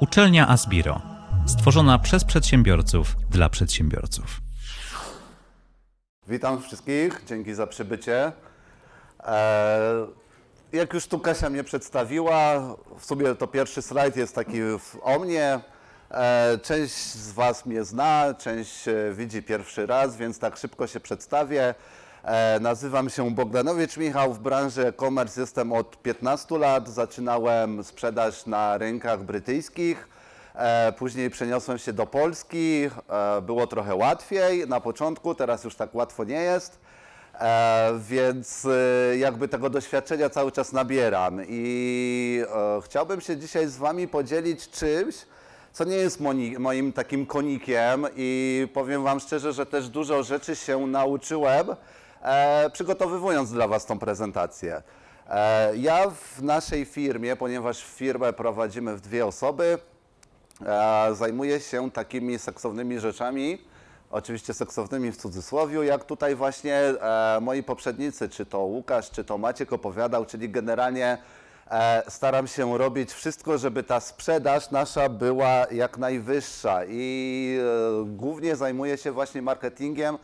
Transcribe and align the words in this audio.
Uczelnia 0.00 0.48
Asbiro, 0.48 1.00
stworzona 1.46 1.98
przez 1.98 2.24
przedsiębiorców 2.24 3.16
dla 3.30 3.48
przedsiębiorców. 3.48 4.40
Witam 6.28 6.62
wszystkich, 6.62 7.22
dzięki 7.26 7.54
za 7.54 7.66
przybycie. 7.66 8.32
E, 9.24 10.06
jak 10.72 10.94
już 10.94 11.06
tu 11.06 11.18
Kasia 11.18 11.50
mnie 11.50 11.64
przedstawiła, 11.64 12.60
w 12.98 13.04
sumie 13.04 13.34
to 13.34 13.46
pierwszy 13.46 13.82
slajd 13.82 14.16
jest 14.16 14.34
taki 14.34 14.58
o 15.02 15.18
mnie. 15.18 15.60
E, 16.10 16.58
część 16.62 16.94
z 16.94 17.32
Was 17.32 17.66
mnie 17.66 17.84
zna, 17.84 18.34
część 18.38 18.88
e, 18.88 18.94
widzi 19.12 19.42
pierwszy 19.42 19.86
raz, 19.86 20.16
więc 20.16 20.38
tak 20.38 20.56
szybko 20.56 20.86
się 20.86 21.00
przedstawię. 21.00 21.74
E, 22.24 22.60
nazywam 22.60 23.10
się 23.10 23.30
Bogdanowicz 23.30 23.96
Michał, 23.96 24.32
w 24.34 24.38
branży 24.38 24.86
e-commerce 24.86 25.40
jestem 25.40 25.72
od 25.72 26.02
15 26.02 26.58
lat. 26.58 26.88
Zaczynałem 26.88 27.84
sprzedaż 27.84 28.46
na 28.46 28.78
rynkach 28.78 29.22
brytyjskich. 29.22 30.08
E, 30.54 30.92
Później 30.92 31.30
przeniosłem 31.30 31.78
się 31.78 31.92
do 31.92 32.06
Polski, 32.06 32.84
e, 33.08 33.42
było 33.42 33.66
trochę 33.66 33.94
łatwiej 33.94 34.68
na 34.68 34.80
początku, 34.80 35.34
teraz 35.34 35.64
już 35.64 35.76
tak 35.76 35.94
łatwo 35.94 36.24
nie 36.24 36.40
jest, 36.42 36.78
więc 37.98 38.66
jakby 39.16 39.48
tego 39.48 39.70
doświadczenia 39.70 40.30
cały 40.30 40.52
czas 40.52 40.72
nabieram 40.72 41.40
i 41.48 42.42
chciałbym 42.84 43.20
się 43.20 43.36
dzisiaj 43.36 43.68
z 43.68 43.76
Wami 43.76 44.08
podzielić 44.08 44.70
czymś, 44.70 45.14
co 45.72 45.84
nie 45.84 45.96
jest 45.96 46.20
moim 46.58 46.92
takim 46.92 47.26
konikiem 47.26 48.06
i 48.16 48.68
powiem 48.74 49.02
Wam 49.02 49.20
szczerze, 49.20 49.52
że 49.52 49.66
też 49.66 49.88
dużo 49.88 50.22
rzeczy 50.22 50.56
się 50.56 50.86
nauczyłem, 50.86 51.66
e, 52.24 52.70
przygotowywując 52.70 53.52
dla 53.52 53.68
Was 53.68 53.86
tą 53.86 53.98
prezentację. 53.98 54.82
E, 55.28 55.76
ja 55.76 56.10
w 56.10 56.42
naszej 56.42 56.84
firmie, 56.84 57.36
ponieważ 57.36 57.84
firmę 57.84 58.32
prowadzimy 58.32 58.96
w 58.96 59.00
dwie 59.00 59.26
osoby, 59.26 59.78
e, 60.66 61.14
zajmuję 61.14 61.60
się 61.60 61.90
takimi 61.90 62.38
seksownymi 62.38 63.00
rzeczami, 63.00 63.58
oczywiście 64.10 64.54
seksownymi 64.54 65.12
w 65.12 65.16
cudzysłowiu, 65.16 65.82
jak 65.82 66.04
tutaj 66.04 66.34
właśnie 66.34 66.74
e, 66.76 67.38
moi 67.40 67.62
poprzednicy, 67.62 68.28
czy 68.28 68.46
to 68.46 68.58
Łukasz, 68.58 69.10
czy 69.10 69.24
to 69.24 69.38
Maciek 69.38 69.72
opowiadał, 69.72 70.26
czyli 70.26 70.48
generalnie 70.48 71.18
e, 71.70 72.02
staram 72.08 72.46
się 72.46 72.78
robić 72.78 73.12
wszystko, 73.12 73.58
żeby 73.58 73.82
ta 73.82 74.00
sprzedaż 74.00 74.70
nasza 74.70 75.08
była 75.08 75.66
jak 75.70 75.98
najwyższa 75.98 76.80
i 76.88 77.58
e, 77.60 78.04
głównie 78.06 78.56
zajmuję 78.56 78.98
się 78.98 79.12
właśnie 79.12 79.42
marketingiem 79.42 80.18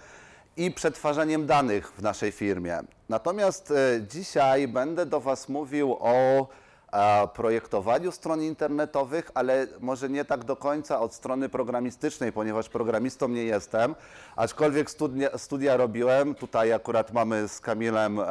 i 0.57 0.71
przetwarzaniem 0.71 1.47
danych 1.47 1.93
w 1.93 2.03
naszej 2.03 2.33
firmie. 2.33 2.79
Natomiast 3.09 3.71
e, 3.71 3.75
dzisiaj 4.09 4.69
będę 4.69 5.07
do 5.07 5.21
Was 5.21 5.49
mówił 5.49 5.97
o 6.01 6.47
e, 6.93 7.29
projektowaniu 7.29 8.13
stron 8.13 8.43
internetowych, 8.43 9.31
ale 9.35 9.67
może 9.81 10.09
nie 10.09 10.25
tak 10.25 10.45
do 10.45 10.57
końca 10.57 11.01
od 11.01 11.15
strony 11.15 11.49
programistycznej, 11.49 12.33
ponieważ 12.33 12.69
programistą 12.69 13.29
nie 13.29 13.45
jestem, 13.45 13.95
aczkolwiek 14.37 14.91
studia, 14.91 15.39
studia 15.39 15.77
robiłem. 15.77 16.35
Tutaj 16.35 16.73
akurat 16.73 17.13
mamy 17.13 17.49
z 17.49 17.61
Kamilem 17.61 18.21
e, 18.21 18.25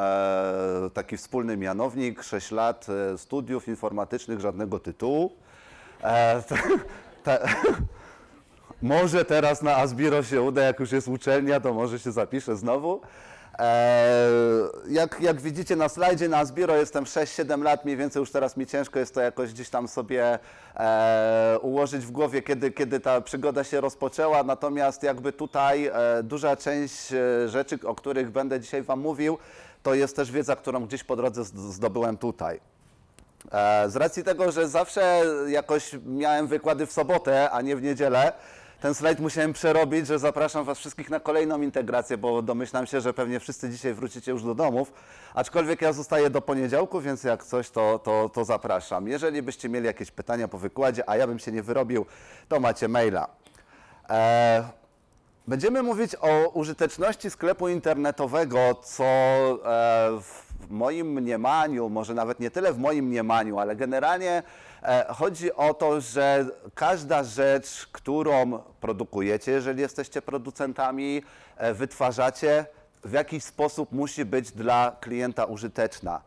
taki 0.94 1.18
wspólny 1.18 1.58
mianownik, 1.58 2.24
6 2.24 2.52
lat 2.52 2.88
studiów 3.18 3.68
informatycznych, 3.68 4.40
żadnego 4.40 4.80
tytułu. 4.80 5.32
może 8.82 9.26
teraz 9.26 9.62
na 9.62 9.76
Asbiro 9.76 10.24
się 10.24 10.42
uda, 10.42 10.62
jak 10.62 10.80
już 10.80 10.92
jest 10.92 11.08
uczelnia, 11.08 11.60
to 11.60 11.74
może 11.74 12.00
się 12.00 12.12
zapiszę 12.12 12.56
znowu. 12.56 13.02
Eee, 13.60 14.70
jak, 14.90 15.22
jak 15.22 15.42
widzicie 15.42 15.76
na 15.76 15.90
slajdzie 15.90 16.30
na 16.30 16.38
Asbiro 16.38 16.76
jestem 16.76 17.04
6-7 17.04 17.64
lat, 17.64 17.86
mniej 17.86 17.98
więcej 17.98 18.20
już 18.20 18.32
teraz 18.32 18.58
mi 18.58 18.66
ciężko 18.68 19.00
jest 19.00 19.14
to 19.14 19.22
jakoś 19.22 19.54
gdzieś 19.54 19.70
tam 19.70 19.88
sobie 19.88 20.40
e, 20.76 21.58
ułożyć 21.62 22.06
w 22.06 22.12
głowie, 22.12 22.42
kiedy, 22.42 22.72
kiedy 22.72 23.00
ta 23.00 23.22
przygoda 23.22 23.64
się 23.64 23.82
rozpoczęła. 23.82 24.44
Natomiast 24.44 25.04
jakby 25.04 25.34
tutaj 25.34 25.86
e, 25.86 25.94
duża 26.24 26.56
część 26.56 27.14
e, 27.14 27.50
rzeczy, 27.50 27.80
o 27.86 27.96
których 27.96 28.32
będę 28.32 28.60
dzisiaj 28.60 28.84
Wam 28.84 29.00
mówił, 29.00 29.38
to 29.84 29.94
jest 29.94 30.16
też 30.16 30.32
wiedza, 30.32 30.56
którą 30.56 30.86
gdzieś 30.86 31.04
po 31.04 31.16
drodze 31.16 31.42
zd- 31.42 31.72
zdobyłem 31.72 32.18
tutaj. 32.18 32.60
Z 33.88 33.96
racji 33.96 34.24
tego, 34.24 34.52
że 34.52 34.68
zawsze 34.70 35.22
jakoś 35.48 35.92
miałem 36.06 36.48
wykłady 36.48 36.86
w 36.86 36.92
sobotę, 36.92 37.52
a 37.52 37.62
nie 37.62 37.76
w 37.76 37.82
niedzielę, 37.82 38.32
ten 38.82 38.94
slajd 38.94 39.20
musiałem 39.20 39.54
przerobić, 39.54 40.08
że 40.08 40.20
zapraszam 40.20 40.66
Was 40.66 40.80
wszystkich 40.80 41.10
na 41.10 41.20
kolejną 41.20 41.62
integrację, 41.62 42.18
bo 42.18 42.42
domyślam 42.42 42.88
się, 42.88 43.02
że 43.02 43.14
pewnie 43.14 43.40
wszyscy 43.40 43.70
dzisiaj 43.70 43.94
wrócicie 43.94 44.32
już 44.32 44.44
do 44.44 44.56
domów. 44.56 44.94
Aczkolwiek 45.34 45.82
ja 45.82 45.94
zostaję 45.94 46.30
do 46.30 46.42
poniedziałku, 46.42 47.02
więc 47.02 47.24
jak 47.24 47.44
coś, 47.44 47.70
to, 47.70 48.00
to, 48.00 48.30
to 48.34 48.46
zapraszam. 48.46 49.08
Jeżeli 49.08 49.42
byście 49.42 49.70
mieli 49.70 49.86
jakieś 49.86 50.12
pytania 50.12 50.48
po 50.48 50.58
wykładzie, 50.58 51.10
a 51.10 51.18
ja 51.18 51.28
bym 51.28 51.40
się 51.40 51.52
nie 51.52 51.64
wyrobił, 51.64 52.06
to 52.48 52.60
macie 52.60 52.88
maila. 52.88 53.28
E, 54.10 54.80
Będziemy 55.48 55.84
mówić 55.84 56.16
o 56.22 56.50
użyteczności 56.50 57.30
sklepu 57.30 57.70
internetowego, 57.70 58.60
co 58.84 59.04
e, 59.04 59.58
w 60.22 60.49
moim 60.70 61.08
mniemaniu, 61.14 61.90
może 61.90 62.14
nawet 62.14 62.40
nie 62.40 62.52
tyle 62.52 62.74
w 62.74 62.78
moim 62.78 63.06
mniemaniu, 63.06 63.60
ale 63.60 63.76
generalnie 63.76 64.44
e, 64.84 65.06
chodzi 65.14 65.54
o 65.54 65.74
to, 65.74 66.02
że 66.02 66.46
każda 66.76 67.24
rzecz, 67.24 67.90
którą 67.92 68.60
produkujecie, 68.82 69.52
jeżeli 69.52 69.82
jesteście 69.82 70.22
producentami, 70.22 71.24
e, 71.58 71.74
wytwarzacie, 71.74 72.66
w 73.04 73.12
jakiś 73.12 73.44
sposób 73.44 73.92
musi 73.92 74.26
być 74.26 74.52
dla 74.52 74.96
klienta 75.00 75.46
użyteczna. 75.46 76.22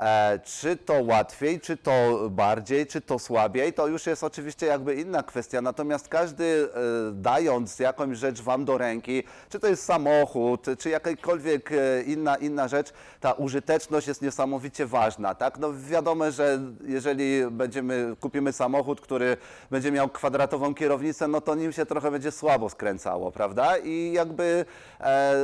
E, 0.00 0.38
Czy 0.44 0.76
to 0.76 1.02
łatwiej, 1.02 1.60
czy 1.60 1.76
to 1.76 2.28
bardziej, 2.30 2.86
czy 2.86 3.00
to 3.00 3.18
słabiej, 3.18 3.72
to 3.72 3.86
już 3.86 4.06
jest 4.06 4.24
oczywiście 4.24 4.66
jakby 4.66 4.94
inna 4.94 5.22
kwestia. 5.22 5.62
Natomiast 5.62 6.08
każdy 6.08 6.44
e, 6.74 6.78
dając 7.12 7.78
jakąś 7.78 8.18
rzecz 8.18 8.42
Wam 8.42 8.64
do 8.64 8.78
ręki, 8.78 9.22
czy 9.48 9.60
to 9.60 9.66
jest 9.66 9.84
samochód, 9.84 10.66
czy 10.78 10.90
jakakolwiek 10.90 11.72
e, 11.72 12.02
inna, 12.02 12.36
inna 12.36 12.68
rzecz, 12.68 12.92
ta 13.20 13.32
użyteczność 13.32 14.08
jest 14.08 14.22
niesamowicie 14.22 14.86
ważna. 14.86 15.34
Tak? 15.34 15.58
No 15.58 15.68
wiadomo, 15.74 16.30
że 16.30 16.60
jeżeli 16.84 17.50
będziemy, 17.50 18.16
kupimy 18.20 18.52
samochód, 18.52 19.00
który 19.00 19.36
będzie 19.70 19.92
miał 19.92 20.08
kwadratową 20.08 20.74
kierownicę, 20.74 21.28
no 21.28 21.40
to 21.40 21.54
nim 21.54 21.72
się 21.72 21.86
trochę 21.86 22.10
będzie 22.10 22.30
słabo 22.30 22.70
skręcało, 22.70 23.32
prawda? 23.32 23.78
I 23.78 24.12
jakby 24.12 24.64
e, 25.00 25.34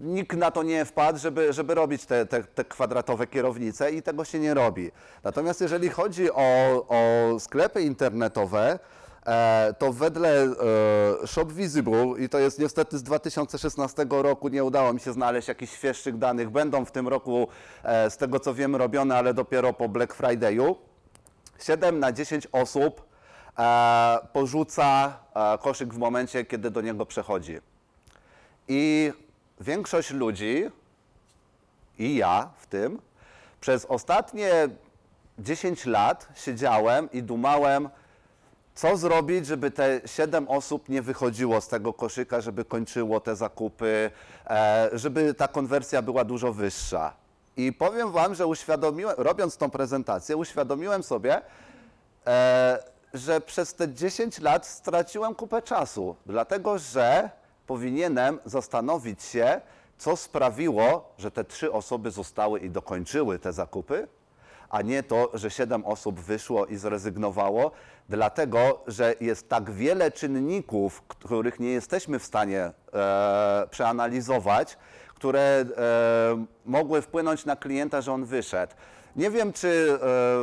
nikt 0.00 0.36
na 0.36 0.50
to 0.50 0.62
nie 0.62 0.84
wpadł, 0.84 1.18
żeby, 1.18 1.52
żeby 1.52 1.74
robić 1.74 2.06
te, 2.06 2.26
te, 2.26 2.44
te 2.44 2.64
kwadratowe 2.64 3.26
kierownice 3.26 3.90
i 3.92 4.02
tego 4.06 4.24
się 4.24 4.38
nie 4.38 4.54
robi. 4.54 4.90
Natomiast 5.24 5.60
jeżeli 5.60 5.88
chodzi 5.88 6.32
o, 6.32 6.86
o 6.88 7.00
sklepy 7.40 7.82
internetowe, 7.82 8.78
e, 9.26 9.74
to 9.78 9.92
wedle 9.92 10.42
e, 10.42 11.26
Shop 11.26 11.52
Visible, 11.52 12.14
i 12.18 12.28
to 12.28 12.38
jest 12.38 12.58
niestety 12.58 12.98
z 12.98 13.02
2016 13.02 14.06
roku, 14.10 14.48
nie 14.48 14.64
udało 14.64 14.92
mi 14.92 15.00
się 15.00 15.12
znaleźć 15.12 15.48
jakichś 15.48 15.72
świeższych 15.72 16.18
danych, 16.18 16.50
będą 16.50 16.84
w 16.84 16.92
tym 16.92 17.08
roku, 17.08 17.48
e, 17.84 18.10
z 18.10 18.16
tego 18.16 18.40
co 18.40 18.54
wiem, 18.54 18.76
robione, 18.76 19.16
ale 19.16 19.34
dopiero 19.34 19.72
po 19.72 19.88
Black 19.88 20.16
Friday'u. 20.16 20.74
7 21.58 21.98
na 22.00 22.12
10 22.12 22.48
osób 22.52 23.06
porzuca 24.32 25.18
koszyk 25.60 25.94
w 25.94 25.98
momencie, 25.98 26.44
kiedy 26.44 26.70
do 26.70 26.80
niego 26.80 27.06
przechodzi. 27.06 27.58
I 28.68 29.12
większość 29.60 30.10
ludzi, 30.10 30.70
i 31.98 32.16
ja 32.16 32.50
w 32.58 32.66
tym, 32.66 32.98
przez 33.66 33.84
ostatnie 33.84 34.68
10 35.38 35.86
lat 35.86 36.28
siedziałem 36.34 37.12
i 37.12 37.22
dumałem, 37.22 37.88
co 38.74 38.96
zrobić, 38.96 39.46
żeby 39.46 39.70
te 39.70 40.00
7 40.04 40.48
osób 40.48 40.88
nie 40.88 41.02
wychodziło 41.02 41.60
z 41.60 41.68
tego 41.68 41.92
koszyka, 41.92 42.40
żeby 42.40 42.64
kończyło 42.64 43.20
te 43.20 43.36
zakupy, 43.36 44.10
e, 44.46 44.90
żeby 44.92 45.34
ta 45.34 45.48
konwersja 45.48 46.02
była 46.02 46.24
dużo 46.24 46.52
wyższa. 46.52 47.12
I 47.56 47.72
powiem 47.72 48.12
Wam, 48.12 48.34
że 48.34 48.46
uświadomiłem, 48.46 49.14
robiąc 49.18 49.56
tą 49.56 49.70
prezentację, 49.70 50.36
uświadomiłem 50.36 51.02
sobie, 51.02 51.42
e, 52.26 52.78
że 53.14 53.40
przez 53.40 53.74
te 53.74 53.94
10 53.94 54.40
lat 54.40 54.66
straciłem 54.66 55.34
kupę 55.34 55.62
czasu, 55.62 56.16
dlatego 56.26 56.78
że 56.78 57.30
powinienem 57.66 58.38
zastanowić 58.44 59.22
się, 59.22 59.60
co 59.98 60.16
sprawiło, 60.16 61.14
że 61.18 61.30
te 61.30 61.44
trzy 61.44 61.72
osoby 61.72 62.10
zostały 62.10 62.60
i 62.60 62.70
dokończyły 62.70 63.38
te 63.38 63.52
zakupy, 63.52 64.08
a 64.70 64.82
nie 64.82 65.02
to, 65.02 65.30
że 65.34 65.50
siedem 65.50 65.84
osób 65.84 66.20
wyszło 66.20 66.66
i 66.66 66.76
zrezygnowało, 66.76 67.70
dlatego 68.08 68.80
że 68.86 69.14
jest 69.20 69.48
tak 69.48 69.70
wiele 69.70 70.12
czynników, 70.12 71.02
których 71.02 71.60
nie 71.60 71.70
jesteśmy 71.70 72.18
w 72.18 72.24
stanie 72.24 72.70
e, 72.92 73.66
przeanalizować, 73.70 74.78
które 75.14 75.40
e, 75.40 75.64
mogły 76.64 77.02
wpłynąć 77.02 77.44
na 77.44 77.56
klienta, 77.56 78.00
że 78.00 78.12
on 78.12 78.24
wyszedł. 78.24 78.74
Nie 79.16 79.30
wiem, 79.30 79.52
czy 79.52 79.68
e, 79.68 79.98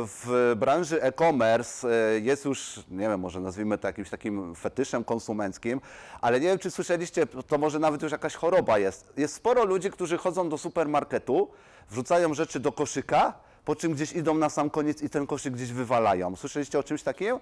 w 0.06 0.54
branży 0.56 1.02
e-commerce 1.02 1.88
e, 1.88 2.20
jest 2.20 2.44
już, 2.44 2.80
nie 2.90 3.08
wiem, 3.08 3.20
może 3.20 3.40
nazwijmy 3.40 3.78
to 3.78 3.86
jakimś 3.86 4.10
takim 4.10 4.54
fetyszem 4.54 5.04
konsumenckim, 5.04 5.80
ale 6.20 6.40
nie 6.40 6.48
wiem, 6.48 6.58
czy 6.58 6.70
słyszeliście, 6.70 7.26
to 7.26 7.58
może 7.58 7.78
nawet 7.78 8.02
już 8.02 8.12
jakaś 8.12 8.34
choroba 8.34 8.78
jest. 8.78 9.12
Jest 9.16 9.34
sporo 9.34 9.64
ludzi, 9.64 9.90
którzy 9.90 10.18
chodzą 10.18 10.48
do 10.48 10.58
supermarketu, 10.58 11.48
wrzucają 11.90 12.34
rzeczy 12.34 12.60
do 12.60 12.72
koszyka, 12.72 13.32
po 13.64 13.76
czym 13.76 13.92
gdzieś 13.92 14.12
idą 14.12 14.34
na 14.34 14.48
sam 14.48 14.70
koniec 14.70 15.02
i 15.02 15.10
ten 15.10 15.26
koszyk 15.26 15.54
gdzieś 15.54 15.72
wywalają. 15.72 16.36
Słyszeliście 16.36 16.78
o 16.78 16.82
czymś 16.82 17.02
takim? 17.02 17.38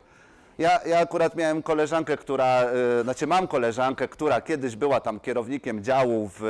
Ja, 0.58 0.80
ja 0.86 0.98
akurat 0.98 1.36
miałem 1.36 1.62
koleżankę, 1.62 2.16
która, 2.16 2.64
y, 3.00 3.02
znaczy 3.02 3.26
mam 3.26 3.48
koleżankę, 3.48 4.08
która 4.08 4.40
kiedyś 4.40 4.76
była 4.76 5.00
tam 5.00 5.20
kierownikiem 5.20 5.84
działu 5.84 6.30
w, 6.34 6.40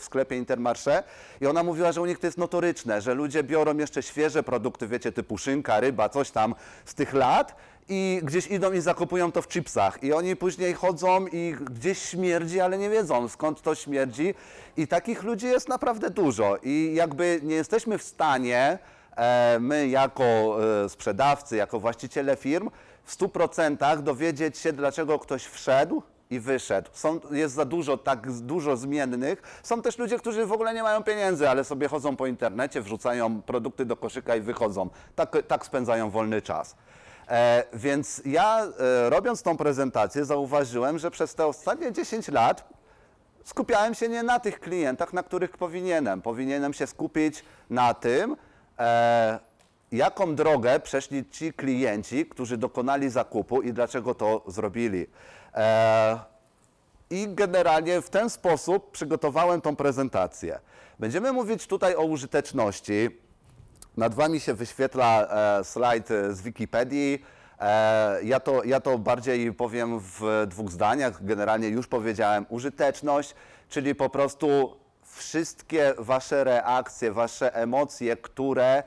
w 0.00 0.04
sklepie 0.04 0.36
Intermarché 0.36 1.02
i 1.40 1.46
ona 1.46 1.62
mówiła, 1.62 1.92
że 1.92 2.00
u 2.00 2.06
nich 2.06 2.18
to 2.18 2.26
jest 2.26 2.38
notoryczne, 2.38 3.00
że 3.00 3.14
ludzie 3.14 3.42
biorą 3.42 3.76
jeszcze 3.76 4.02
świeże 4.02 4.42
produkty, 4.42 4.86
wiecie, 4.88 5.12
typu 5.12 5.38
szynka, 5.38 5.80
ryba, 5.80 6.08
coś 6.08 6.30
tam 6.30 6.54
z 6.84 6.94
tych 6.94 7.14
lat 7.14 7.56
i 7.88 8.20
gdzieś 8.22 8.46
idą 8.46 8.72
i 8.72 8.80
zakupują 8.80 9.32
to 9.32 9.42
w 9.42 9.48
chipsach. 9.48 10.02
I 10.02 10.12
oni 10.12 10.36
później 10.36 10.74
chodzą 10.74 11.26
i 11.32 11.56
gdzieś 11.70 11.98
śmierdzi, 11.98 12.60
ale 12.60 12.78
nie 12.78 12.90
wiedzą 12.90 13.28
skąd 13.28 13.62
to 13.62 13.74
śmierdzi. 13.74 14.34
I 14.76 14.86
takich 14.86 15.22
ludzi 15.22 15.46
jest 15.46 15.68
naprawdę 15.68 16.10
dużo. 16.10 16.56
I 16.62 16.92
jakby 16.94 17.40
nie 17.42 17.54
jesteśmy 17.54 17.98
w 17.98 18.02
stanie 18.02 18.78
e, 19.16 19.58
my 19.60 19.88
jako 19.88 20.56
e, 20.84 20.88
sprzedawcy, 20.88 21.56
jako 21.56 21.80
właściciele 21.80 22.36
firm 22.36 22.70
w 23.10 23.18
100% 23.18 24.02
dowiedzieć 24.02 24.58
się, 24.58 24.72
dlaczego 24.72 25.18
ktoś 25.18 25.44
wszedł 25.44 26.02
i 26.30 26.40
wyszedł. 26.40 26.90
Są, 26.92 27.20
jest 27.30 27.54
za 27.54 27.64
dużo, 27.64 27.96
tak 27.96 28.30
dużo 28.30 28.76
zmiennych. 28.76 29.60
Są 29.62 29.82
też 29.82 29.98
ludzie, 29.98 30.18
którzy 30.18 30.46
w 30.46 30.52
ogóle 30.52 30.74
nie 30.74 30.82
mają 30.82 31.02
pieniędzy, 31.02 31.48
ale 31.48 31.64
sobie 31.64 31.88
chodzą 31.88 32.16
po 32.16 32.26
internecie, 32.26 32.82
wrzucają 32.82 33.42
produkty 33.42 33.84
do 33.84 33.96
koszyka 33.96 34.36
i 34.36 34.40
wychodzą. 34.40 34.90
Tak, 35.14 35.36
tak 35.48 35.66
spędzają 35.66 36.10
wolny 36.10 36.42
czas. 36.42 36.76
E, 37.28 37.64
więc 37.72 38.22
ja, 38.24 38.66
e, 38.78 39.10
robiąc 39.10 39.42
tą 39.42 39.56
prezentację, 39.56 40.24
zauważyłem, 40.24 40.98
że 40.98 41.10
przez 41.10 41.34
te 41.34 41.46
ostatnie 41.46 41.92
10 41.92 42.28
lat 42.28 42.68
skupiałem 43.44 43.94
się 43.94 44.08
nie 44.08 44.22
na 44.22 44.40
tych 44.40 44.60
klientach, 44.60 45.12
na 45.12 45.22
których 45.22 45.56
powinienem. 45.56 46.22
Powinienem 46.22 46.72
się 46.72 46.86
skupić 46.86 47.44
na 47.70 47.94
tym, 47.94 48.36
e, 48.78 49.49
jaką 49.92 50.34
drogę 50.34 50.80
przeszli 50.80 51.24
ci 51.30 51.52
klienci, 51.52 52.26
którzy 52.26 52.56
dokonali 52.56 53.10
zakupu 53.10 53.62
i 53.62 53.72
dlaczego 53.72 54.14
to 54.14 54.42
zrobili. 54.46 55.06
E, 55.54 56.18
I 57.10 57.28
generalnie 57.28 58.00
w 58.00 58.10
ten 58.10 58.30
sposób 58.30 58.90
przygotowałem 58.90 59.60
tą 59.60 59.76
prezentację. 59.76 60.60
Będziemy 60.98 61.32
mówić 61.32 61.66
tutaj 61.66 61.96
o 61.96 62.02
użyteczności. 62.02 63.20
Nad 63.96 64.14
Wami 64.14 64.40
się 64.40 64.54
wyświetla 64.54 65.26
e, 65.60 65.64
slajd 65.64 66.08
z 66.30 66.42
Wikipedii. 66.42 67.24
E, 67.60 68.24
ja, 68.24 68.40
to, 68.40 68.64
ja 68.64 68.80
to 68.80 68.98
bardziej 68.98 69.52
powiem 69.52 70.00
w 70.00 70.44
dwóch 70.48 70.70
zdaniach. 70.70 71.24
Generalnie 71.24 71.68
już 71.68 71.86
powiedziałem 71.86 72.46
użyteczność, 72.48 73.34
czyli 73.68 73.94
po 73.94 74.10
prostu 74.10 74.76
wszystkie 75.02 75.94
Wasze 75.98 76.44
reakcje, 76.44 77.12
Wasze 77.12 77.54
emocje, 77.54 78.16
które 78.16 78.82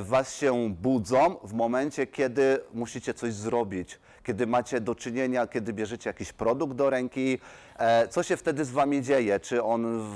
Was 0.00 0.36
się 0.36 0.70
budzą 0.70 1.36
w 1.44 1.52
momencie, 1.52 2.06
kiedy 2.06 2.60
musicie 2.74 3.14
coś 3.14 3.32
zrobić, 3.32 3.98
kiedy 4.24 4.46
macie 4.46 4.80
do 4.80 4.94
czynienia, 4.94 5.46
kiedy 5.46 5.72
bierzecie 5.72 6.10
jakiś 6.10 6.32
produkt 6.32 6.74
do 6.74 6.90
ręki, 6.90 7.38
e, 7.78 8.08
co 8.08 8.22
się 8.22 8.36
wtedy 8.36 8.64
z 8.64 8.70
Wami 8.70 9.02
dzieje? 9.02 9.40
Czy 9.40 9.62
on 9.62 10.10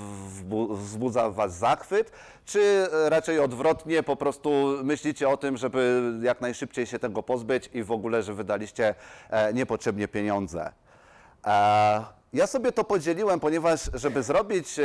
wzbudza 0.71 1.31
w 1.31 1.35
Was 1.35 1.59
zachwyt, 1.59 2.13
czy 2.45 2.87
raczej 3.09 3.39
odwrotnie, 3.39 4.03
po 4.03 4.17
prostu 4.17 4.79
myślicie 4.85 5.29
o 5.29 5.37
tym, 5.37 5.57
żeby 5.57 6.03
jak 6.23 6.41
najszybciej 6.41 6.87
się 6.87 6.99
tego 6.99 7.23
pozbyć 7.23 7.71
i 7.75 7.83
w 7.83 7.93
ogóle, 7.93 8.23
że 8.23 8.35
wydaliście 8.35 8.95
e, 9.31 9.53
niepotrzebnie 9.53 10.09
pieniądze? 10.09 10.73
Ja 12.33 12.47
sobie 12.47 12.73
to 12.73 12.85
podzieliłem, 12.85 13.41
ponieważ 13.41 13.91
żeby 13.95 14.23
zrobić 14.23 14.79
e, 14.79 14.85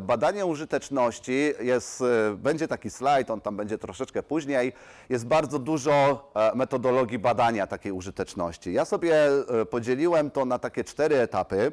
badanie 0.00 0.46
użyteczności, 0.46 1.52
jest, 1.60 2.00
e, 2.00 2.36
będzie 2.36 2.68
taki 2.68 2.90
slajd, 2.90 3.30
on 3.30 3.40
tam 3.40 3.56
będzie 3.56 3.78
troszeczkę 3.78 4.22
później, 4.22 4.72
jest 5.08 5.26
bardzo 5.26 5.58
dużo 5.58 6.30
e, 6.34 6.54
metodologii 6.54 7.18
badania 7.18 7.66
takiej 7.66 7.92
użyteczności. 7.92 8.72
Ja 8.72 8.84
sobie 8.84 9.14
podzieliłem 9.70 10.30
to 10.30 10.44
na 10.44 10.58
takie 10.58 10.84
cztery 10.84 11.16
etapy. 11.16 11.72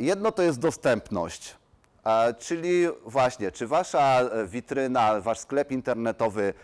Jedno 0.00 0.32
to 0.32 0.42
jest 0.42 0.58
dostępność. 0.58 1.56
Czyli 2.38 2.86
właśnie, 3.06 3.52
czy 3.52 3.66
wasza 3.66 4.20
witryna, 4.46 5.20
wasz 5.20 5.38
sklep 5.38 5.72
internetowy 5.72 6.54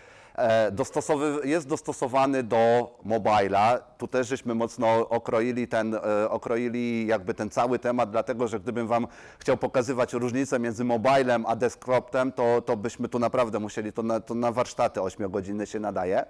dostosowy, 0.72 1.40
jest 1.44 1.68
dostosowany 1.68 2.42
do 2.42 2.94
mobila. 3.04 3.78
Tu 3.98 4.08
też 4.08 4.28
żeśmy 4.28 4.54
mocno 4.54 5.08
okroili 5.08 5.68
ten, 5.68 5.94
e, 5.94 6.30
okroili 6.30 7.06
jakby 7.06 7.34
ten 7.34 7.50
cały 7.50 7.78
temat, 7.78 8.10
dlatego 8.10 8.48
że 8.48 8.60
gdybym 8.60 8.86
wam 8.86 9.06
chciał 9.38 9.56
pokazywać 9.56 10.12
różnicę 10.12 10.58
między 10.58 10.84
mobilem 10.84 11.46
a 11.46 11.56
desktopem, 11.56 12.32
to, 12.32 12.62
to 12.62 12.76
byśmy 12.76 13.08
tu 13.08 13.18
naprawdę 13.18 13.58
musieli, 13.58 13.92
to 13.92 14.02
na, 14.02 14.20
to 14.20 14.34
na 14.34 14.52
warsztaty 14.52 15.02
8 15.02 15.30
godziny 15.30 15.66
się 15.66 15.80
nadaje. 15.80 16.24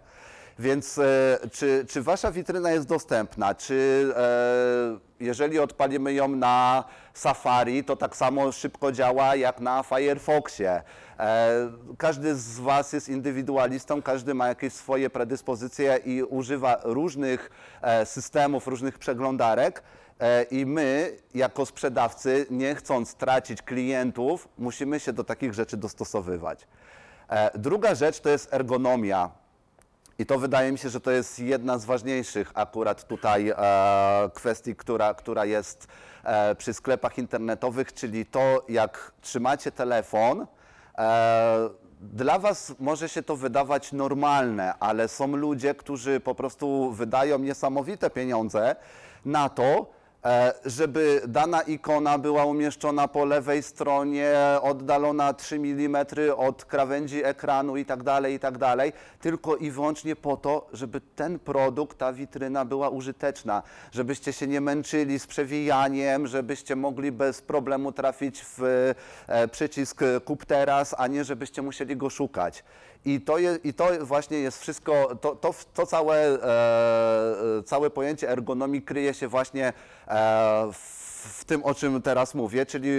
Więc 0.59 0.99
e, 0.99 1.39
czy, 1.53 1.85
czy 1.89 2.03
wasza 2.03 2.31
witryna 2.33 2.71
jest 2.71 2.89
dostępna? 2.89 3.55
Czy 3.55 4.09
e, 4.17 4.99
jeżeli 5.21 5.59
odpalimy 5.59 6.13
ją 6.13 6.29
na 6.29 6.85
Safari, 7.15 7.85
to 7.85 7.97
tak 7.97 8.17
samo 8.17 8.53
szybko 8.53 8.93
działa 8.93 9.37
jak 9.37 9.61
na 9.61 9.83
Firefoxie? 9.83 10.83
E, 11.19 11.51
każdy 11.99 12.35
z 12.35 12.61
was 12.61 12.93
jest 12.93 13.09
indywidualistą, 13.09 14.03
każdy 14.03 14.35
ma 14.35 14.49
jakieś 14.49 14.73
swoje 14.73 15.11
predyspozycje 15.11 16.01
i 16.05 16.23
używa 16.23 16.81
różnych 16.85 17.51
e, 17.83 18.07
systemów, 18.07 18.67
różnych 18.67 18.99
przeglądarek. 18.99 19.83
E, 20.21 20.43
I 20.43 20.67
my, 20.67 21.17
jako 21.35 21.67
sprzedawcy, 21.67 22.47
nie 22.51 22.75
chcąc 22.75 23.15
tracić 23.15 23.63
klientów, 23.63 24.49
musimy 24.59 25.01
się 25.01 25.13
do 25.13 25.25
takich 25.25 25.55
rzeczy 25.55 25.77
dostosowywać. 25.77 26.67
E, 27.29 27.59
Druga 27.59 27.95
rzecz 27.95 28.21
to 28.21 28.29
jest 28.29 28.55
ergonomia. 28.55 29.31
I 30.19 30.27
to 30.27 30.39
wydaje 30.39 30.73
mi 30.73 30.79
się, 30.79 30.89
że 30.89 31.01
to 31.01 31.11
jest 31.11 31.39
jedna 31.39 31.79
z 31.79 31.85
ważniejszych 31.85 32.51
akurat 32.55 33.09
tutaj 33.09 33.53
e, 33.57 34.31
kwestii, 34.35 34.77
która, 34.77 35.15
która 35.15 35.45
jest 35.45 35.87
e, 36.25 36.55
przy 36.55 36.75
sklepach 36.75 37.19
internetowych, 37.19 37.95
czyli 37.95 38.27
to, 38.27 38.65
jak 38.69 39.13
trzymacie 39.21 39.73
telefon. 39.73 40.47
E, 40.99 41.69
dla 42.01 42.39
Was 42.39 42.75
może 42.79 43.09
się 43.09 43.23
to 43.23 43.37
wydawać 43.37 43.93
normalne, 43.93 44.75
ale 44.81 45.09
są 45.09 45.37
ludzie, 45.37 45.75
którzy 45.75 46.21
po 46.21 46.35
prostu 46.35 46.93
wydają 46.93 47.39
niesamowite 47.39 48.11
pieniądze 48.11 48.77
na 49.25 49.49
to, 49.49 49.98
żeby 50.65 51.21
dana 51.29 51.61
ikona 51.63 52.19
była 52.19 52.45
umieszczona 52.45 53.09
po 53.09 53.25
lewej 53.25 53.63
stronie, 53.63 54.35
oddalona 54.63 55.35
3 55.35 55.57
mm 55.57 56.07
od 56.37 56.65
krawędzi 56.65 57.25
ekranu 57.25 57.77
i 57.77 57.85
tak 57.85 58.03
dalej, 58.03 58.35
i 58.35 58.39
tak 58.39 58.59
dalej, 58.59 58.93
tylko 59.21 59.57
i 59.57 59.71
wyłącznie 59.71 60.17
po 60.17 60.37
to, 60.37 60.69
żeby 60.73 61.01
ten 61.01 61.39
produkt, 61.39 61.99
ta 61.99 62.13
witryna 62.13 62.65
była 62.65 62.89
użyteczna, 62.89 63.63
żebyście 63.93 64.33
się 64.33 64.47
nie 64.47 64.61
męczyli 64.61 65.19
z 65.19 65.27
przewijaniem, 65.27 66.27
żebyście 66.27 66.77
mogli 66.77 67.13
bez 67.13 67.43
problemu 67.43 67.93
trafić 67.93 68.45
w 68.45 68.63
e, 69.27 69.49
przycisk 69.49 70.01
kup 70.25 70.45
teraz, 70.45 70.95
a 70.99 71.07
nie 71.07 71.25
żebyście 71.25 71.63
musieli 71.63 71.97
go 71.97 72.11
szukać. 72.11 72.65
I 73.05 73.21
to, 73.21 73.39
je, 73.39 73.59
I 73.65 73.75
to 73.75 74.07
właśnie 74.07 74.39
jest 74.39 74.61
wszystko, 74.61 75.17
to, 75.21 75.37
to, 75.37 75.55
to 75.75 75.87
całe, 75.87 76.17
e, 77.59 77.63
całe 77.63 77.91
pojęcie 77.91 78.31
ergonomii 78.31 78.83
kryje 78.83 79.15
się 79.15 79.29
właśnie 79.29 79.67
e, 79.69 79.73
w, 80.73 80.99
w 81.39 81.45
tym, 81.45 81.65
o 81.65 81.75
czym 81.75 82.03
teraz 82.03 82.35
mówię, 82.35 82.67
czyli 82.67 82.91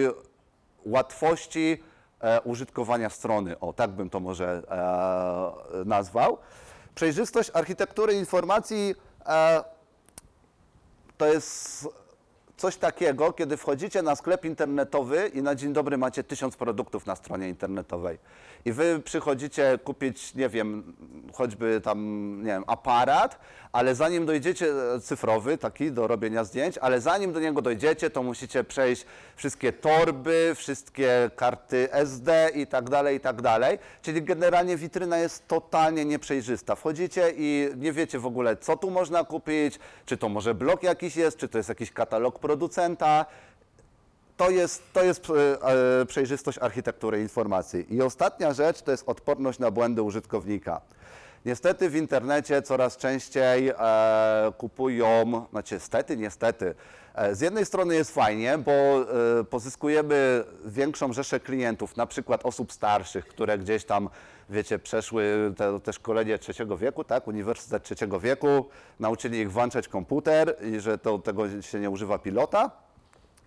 łatwości 0.85 1.83
e, 2.21 2.41
użytkowania 2.41 3.09
strony. 3.09 3.59
O, 3.59 3.73
tak 3.73 3.91
bym 3.91 4.09
to 4.09 4.19
może 4.19 4.61
e, 5.81 5.85
nazwał. 5.85 6.37
Przejrzystość 6.95 7.51
architektury 7.53 8.13
informacji 8.13 8.95
e, 9.25 9.63
to 11.17 11.25
jest 11.25 11.87
coś 12.57 12.77
takiego, 12.77 13.33
kiedy 13.33 13.57
wchodzicie 13.57 14.01
na 14.01 14.15
sklep 14.15 14.45
internetowy 14.45 15.31
i 15.33 15.41
na 15.41 15.55
dzień 15.55 15.73
dobry 15.73 15.97
macie 15.97 16.23
tysiąc 16.23 16.57
produktów 16.57 17.05
na 17.05 17.15
stronie 17.15 17.49
internetowej. 17.49 18.17
I 18.65 18.71
wy 18.71 19.01
przychodzicie 19.05 19.79
kupić, 19.83 20.35
nie 20.35 20.49
wiem, 20.49 20.93
choćby 21.33 21.81
tam, 21.83 22.37
nie 22.39 22.51
wiem, 22.51 22.63
aparat, 22.67 23.39
ale 23.71 23.95
zanim 23.95 24.25
dojdziecie, 24.25 24.67
e, 24.95 24.99
cyfrowy 24.99 25.57
taki 25.57 25.91
do 25.91 26.07
robienia 26.07 26.43
zdjęć, 26.43 26.77
ale 26.77 27.01
zanim 27.01 27.33
do 27.33 27.39
niego 27.39 27.61
dojdziecie, 27.61 28.09
to 28.09 28.23
musicie 28.23 28.63
przejść 28.63 29.05
wszystkie 29.35 29.73
torby, 29.73 30.53
wszystkie 30.55 31.31
karty 31.35 31.91
SD 31.91 32.49
i 32.55 32.67
tak 32.67 32.89
dalej, 32.89 33.17
i 33.17 33.19
tak 33.19 33.41
dalej. 33.41 33.79
Czyli 34.01 34.21
generalnie 34.21 34.77
witryna 34.77 35.17
jest 35.17 35.47
totalnie 35.47 36.05
nieprzejrzysta. 36.05 36.75
Wchodzicie 36.75 37.33
i 37.37 37.69
nie 37.77 37.93
wiecie 37.93 38.19
w 38.19 38.25
ogóle, 38.25 38.57
co 38.57 38.77
tu 38.77 38.91
można 38.91 39.23
kupić, 39.23 39.79
czy 40.05 40.17
to 40.17 40.29
może 40.29 40.53
blok 40.55 40.83
jakiś 40.83 41.15
jest, 41.15 41.37
czy 41.37 41.49
to 41.49 41.57
jest 41.57 41.69
jakiś 41.69 41.91
katalog 41.91 42.39
producenta. 42.39 43.25
To 44.39 44.49
jest, 44.49 44.93
to 44.93 45.03
jest 45.03 45.27
e, 45.29 45.61
e, 46.01 46.05
przejrzystość 46.05 46.57
architektury 46.57 47.21
informacji. 47.21 47.95
I 47.95 48.01
ostatnia 48.01 48.53
rzecz 48.53 48.81
to 48.81 48.91
jest 48.91 49.09
odporność 49.09 49.59
na 49.59 49.71
błędy 49.71 50.01
użytkownika. 50.01 50.81
Niestety 51.45 51.89
w 51.89 51.95
internecie 51.95 52.61
coraz 52.61 52.97
częściej 52.97 53.69
e, 53.69 54.51
kupują, 54.57 55.45
znaczy 55.51 55.79
stety, 55.79 56.17
niestety. 56.17 56.75
E, 57.15 57.35
z 57.35 57.41
jednej 57.41 57.65
strony 57.65 57.95
jest 57.95 58.13
fajnie, 58.13 58.57
bo 58.57 58.71
e, 58.71 59.43
pozyskujemy 59.43 60.43
większą 60.65 61.13
rzeszę 61.13 61.39
klientów, 61.39 61.97
na 61.97 62.05
przykład 62.05 62.45
osób 62.45 62.73
starszych, 62.73 63.27
które 63.27 63.57
gdzieś 63.57 63.85
tam, 63.85 64.09
wiecie, 64.49 64.79
przeszły 64.79 65.53
te, 65.57 65.79
te 65.79 65.93
szkolenie 65.93 66.39
trzeciego 66.39 66.77
wieku, 66.77 67.03
tak, 67.03 67.27
Uniwersytet 67.27 67.83
trzeciego 67.83 68.19
wieku, 68.19 68.65
nauczyli 68.99 69.39
ich 69.39 69.51
włączać 69.51 69.87
komputer 69.87 70.55
i 70.61 70.79
że 70.79 70.97
to, 70.97 71.19
tego 71.19 71.61
się 71.61 71.79
nie 71.79 71.89
używa 71.89 72.19
pilota. 72.19 72.88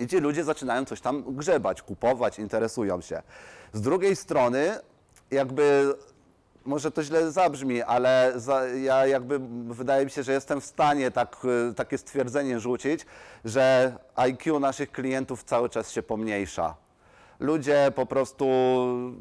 I 0.03 0.09
ci 0.09 0.19
ludzie 0.19 0.45
zaczynają 0.45 0.85
coś 0.85 1.01
tam 1.01 1.37
grzebać, 1.37 1.83
kupować, 1.83 2.39
interesują 2.39 3.01
się. 3.01 3.23
Z 3.73 3.81
drugiej 3.81 4.17
strony, 4.17 4.79
jakby, 5.31 5.95
może 6.65 6.91
to 6.91 7.03
źle 7.03 7.33
zabrzmi, 7.33 7.83
ale 7.83 8.33
za, 8.37 8.67
ja 8.67 9.07
jakby, 9.07 9.41
wydaje 9.75 10.05
mi 10.05 10.11
się, 10.11 10.23
że 10.23 10.33
jestem 10.33 10.61
w 10.61 10.65
stanie 10.65 11.11
tak, 11.11 11.37
y, 11.71 11.75
takie 11.75 11.99
stwierdzenie 11.99 12.61
rzucić, 12.61 13.07
że 13.45 13.97
IQ 14.15 14.61
naszych 14.61 14.93
klientów 14.93 15.45
cały 15.45 15.69
czas 15.69 15.91
się 15.91 16.03
pomniejsza. 16.03 16.75
Ludzie 17.41 17.93
po 17.95 18.07
prostu, 18.07 18.47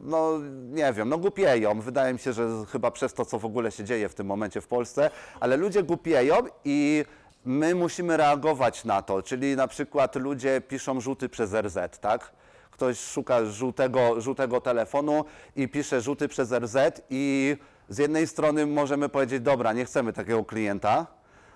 no 0.04 0.40
nie 0.70 0.94
wiem, 0.94 1.10
no 1.10 1.18
głupieją. 1.18 1.82
Wydaje 1.82 2.14
mi 2.14 2.20
się, 2.20 2.34
że 2.34 2.48
chyba 2.72 2.92
przez 2.92 3.14
to, 3.14 3.26
co 3.26 3.40
w 3.40 3.46
ogóle 3.46 3.72
się 3.72 3.84
dzieje 3.84 4.10
w 4.10 4.16
tym 4.16 4.28
momencie 4.28 4.62
w 4.62 4.68
Polsce, 4.68 5.10
ale 5.40 5.58
ludzie 5.58 5.84
głupieją 5.84 6.36
i 6.66 7.06
my 7.46 7.76
musimy 7.76 8.18
reagować 8.18 8.86
na 8.86 9.02
to. 9.02 9.22
Czyli 9.22 9.56
na 9.56 9.68
przykład 9.68 10.16
ludzie 10.16 10.62
piszą 10.62 11.02
rzuty 11.02 11.30
przez 11.30 11.54
RZ, 11.54 12.00
tak? 12.02 12.32
Ktoś 12.72 13.00
szuka 13.00 13.46
żółtego, 13.46 14.22
żółtego 14.22 14.62
telefonu 14.62 15.26
i 15.56 15.68
pisze 15.68 16.02
rzuty 16.02 16.28
przez 16.28 16.52
RZ 16.52 16.78
i 17.10 17.58
z 17.90 17.98
jednej 17.98 18.28
strony 18.28 18.66
możemy 18.66 19.10
powiedzieć, 19.10 19.42
dobra, 19.42 19.74
nie 19.74 19.86
chcemy 19.86 20.14
takiego 20.14 20.46
klienta, 20.46 21.08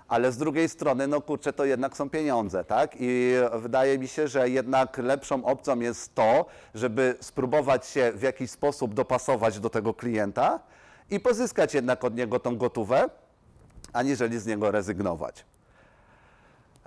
ale 0.08 0.32
z 0.32 0.38
drugiej 0.38 0.70
strony, 0.70 1.08
no 1.08 1.22
kurczę, 1.22 1.54
to 1.54 1.66
jednak 1.66 1.98
są 1.98 2.10
pieniądze, 2.10 2.64
tak? 2.64 2.96
I 3.00 3.34
wydaje 3.54 4.00
mi 4.00 4.08
się, 4.08 4.28
że 4.28 4.50
jednak 4.50 4.98
lepszą 4.98 5.46
opcją 5.46 5.80
jest 5.80 6.16
to, 6.16 6.46
żeby 6.76 7.16
spróbować 7.22 7.88
się 7.88 8.12
w 8.16 8.22
jakiś 8.22 8.52
sposób 8.52 8.94
dopasować 8.94 9.60
do 9.60 9.70
tego 9.70 9.94
klienta 9.94 10.60
i 11.10 11.20
pozyskać 11.20 11.74
jednak 11.74 12.04
od 12.04 12.16
niego 12.16 12.40
tą 12.40 12.58
gotówę, 12.58 13.10
aniżeli 13.94 14.40
z 14.40 14.46
niego 14.46 14.72
rezygnować. 14.72 15.46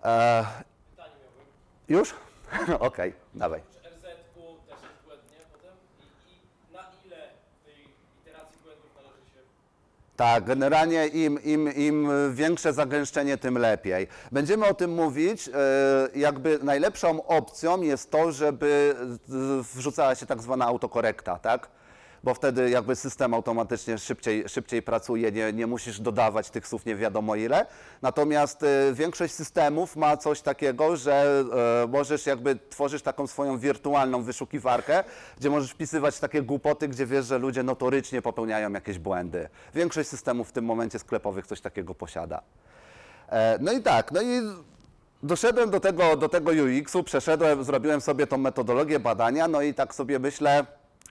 E, 0.04 0.44
Pytanie 0.90 1.12
miałbym. 1.22 1.46
już? 1.88 2.14
Okej, 2.88 3.12
dawaj. 3.34 3.60
Czy 3.74 3.80
też 3.82 3.92
jest 3.92 4.02
błędnie 5.06 5.36
potem? 5.52 5.72
I, 6.28 6.32
I 6.32 6.74
na 6.74 6.80
ile 7.06 7.16
tej 7.64 7.74
iteracji 8.22 8.58
błędów 8.64 8.90
należy 8.96 9.20
się... 9.30 9.40
Tak, 10.16 10.44
generalnie 10.44 11.06
im, 11.06 11.42
im, 11.42 11.72
im 11.74 12.10
większe 12.34 12.72
zagęszczenie, 12.72 13.36
tym 13.38 13.58
lepiej. 13.58 14.06
Będziemy 14.32 14.66
o 14.66 14.74
tym 14.74 14.94
mówić. 14.94 15.48
e, 15.48 15.52
Jakby 16.18 16.58
najlepszą 16.62 17.26
opcją 17.26 17.82
jest 17.82 18.10
to, 18.10 18.32
żeby 18.32 18.96
z- 19.26 19.66
wrzucała 19.66 20.14
się 20.14 20.26
tak 20.26 20.42
zwana 20.42 20.64
autokorekta, 20.66 21.38
tak? 21.38 21.68
Bo 22.24 22.34
wtedy 22.34 22.70
jakby 22.70 22.96
system 22.96 23.34
automatycznie 23.34 23.98
szybciej, 23.98 24.48
szybciej 24.48 24.82
pracuje, 24.82 25.32
nie, 25.32 25.52
nie 25.52 25.66
musisz 25.66 26.00
dodawać 26.00 26.50
tych 26.50 26.68
słów 26.68 26.86
nie 26.86 26.96
wiadomo 26.96 27.34
ile. 27.34 27.66
Natomiast 28.02 28.62
e, 28.62 28.92
większość 28.92 29.34
systemów 29.34 29.96
ma 29.96 30.16
coś 30.16 30.40
takiego, 30.40 30.96
że 30.96 31.44
e, 31.84 31.86
możesz 31.86 32.26
jakby 32.26 32.58
tworzysz 32.70 33.02
taką 33.02 33.26
swoją 33.26 33.58
wirtualną 33.58 34.22
wyszukiwarkę, 34.22 35.04
gdzie 35.38 35.50
możesz 35.50 35.70
wpisywać 35.70 36.18
takie 36.20 36.42
głupoty, 36.42 36.88
gdzie 36.88 37.06
wiesz, 37.06 37.26
że 37.26 37.38
ludzie 37.38 37.62
notorycznie 37.62 38.22
popełniają 38.22 38.72
jakieś 38.72 38.98
błędy. 38.98 39.48
Większość 39.74 40.08
systemów 40.08 40.48
w 40.48 40.52
tym 40.52 40.64
momencie 40.64 40.98
sklepowych 40.98 41.46
coś 41.46 41.60
takiego 41.60 41.94
posiada. 41.94 42.42
E, 43.28 43.58
No 43.60 43.72
i 43.72 43.82
tak, 43.82 44.12
no 44.12 44.22
i 44.22 44.40
doszedłem 45.22 45.70
do 45.70 45.80
tego, 45.80 46.16
do 46.16 46.28
tego 46.28 46.50
UX-u, 46.50 47.02
przeszedłem, 47.02 47.64
zrobiłem 47.64 48.00
sobie 48.00 48.26
tą 48.26 48.38
metodologię 48.38 49.00
badania, 49.00 49.48
no 49.48 49.62
i 49.62 49.74
tak 49.74 49.94
sobie 49.94 50.18
myślę, 50.18 50.66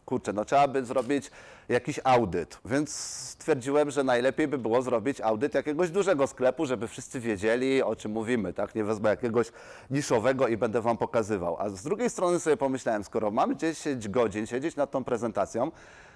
kurczę, 0.08 0.34
no 0.34 0.46
trzeba 0.46 0.68
by 0.68 0.86
zrobić 0.86 1.32
jakiś 1.70 2.00
audyt, 2.04 2.60
więc 2.66 2.96
stwierdziłem, 3.30 3.92
że 3.92 4.04
najlepiej 4.04 4.48
by 4.48 4.58
było 4.58 4.82
zrobić 4.82 5.22
audyt 5.22 5.54
jakiegoś 5.54 5.90
dużego 5.92 6.28
sklepu, 6.28 6.66
żeby 6.66 6.88
wszyscy 6.88 7.20
wiedzieli, 7.20 7.84
o 7.84 7.96
czym 7.96 8.12
mówimy, 8.12 8.54
tak? 8.54 8.76
Nie 8.76 8.84
wezmę 8.84 9.10
jakiegoś 9.10 9.52
niszowego 9.90 10.48
i 10.48 10.58
będę 10.58 10.82
wam 10.82 10.98
pokazywał. 10.98 11.58
A 11.60 11.70
z 11.70 11.84
drugiej 11.84 12.10
strony 12.10 12.40
sobie 12.40 12.58
pomyślałem, 12.58 13.04
skoro 13.04 13.32
mam 13.32 13.58
10 13.58 14.10
godzin 14.10 14.48
siedzieć 14.48 14.76
nad 14.76 14.92
tą 14.92 15.04
prezentacją, 15.04 15.72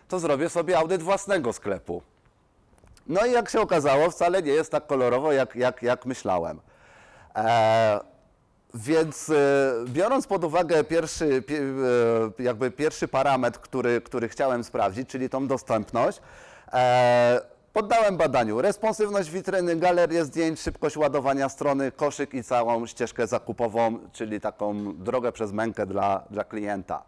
to 0.08 0.20
zrobię 0.20 0.50
sobie 0.50 0.78
audyt 0.78 1.04
własnego 1.04 1.54
sklepu. 1.54 2.02
No 3.08 3.26
i 3.26 3.32
jak 3.32 3.50
się 3.50 3.62
okazało, 3.62 4.10
wcale 4.10 4.42
nie 4.42 4.52
jest 4.52 4.72
tak 4.72 4.88
kolorowo, 4.88 5.32
jak, 5.32 5.56
jak, 5.56 5.84
jak 5.84 6.06
myślałem. 6.06 6.60
E, 7.36 8.11
więc 8.74 9.30
e, 9.30 9.34
biorąc 9.86 10.28
pod 10.28 10.44
uwagę 10.44 10.84
pierwszy, 10.84 11.42
pie, 11.42 11.62
e, 12.40 12.44
jakby 12.44 12.72
pierwszy 12.72 13.08
parametr, 13.08 13.60
który, 13.60 14.02
który 14.02 14.30
chciałem 14.30 14.64
sprawdzić, 14.64 15.10
czyli 15.10 15.30
tą 15.30 15.48
dostępność, 15.48 16.22
e, 16.74 17.42
poddałem 17.74 18.18
badaniu 18.18 18.62
responsywność 18.62 19.30
witryny, 19.30 19.76
galerię 19.76 20.26
zdjęć, 20.26 20.60
szybkość 20.60 20.98
ładowania 20.98 21.50
strony, 21.50 21.92
koszyk 21.92 22.34
i 22.34 22.44
całą 22.44 22.86
ścieżkę 22.86 23.28
zakupową, 23.28 24.00
czyli 24.12 24.42
taką 24.42 24.96
drogę 24.96 25.32
przez 25.32 25.52
mękę 25.52 25.86
dla, 25.86 26.24
dla 26.30 26.44
klienta. 26.44 27.04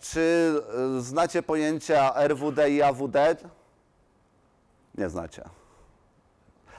Czy 0.00 0.54
znacie 0.98 1.42
pojęcia 1.42 2.14
RWD 2.28 2.70
i 2.70 2.82
AWD? 2.82 3.16
Nie 4.94 5.08
znacie. 5.08 5.57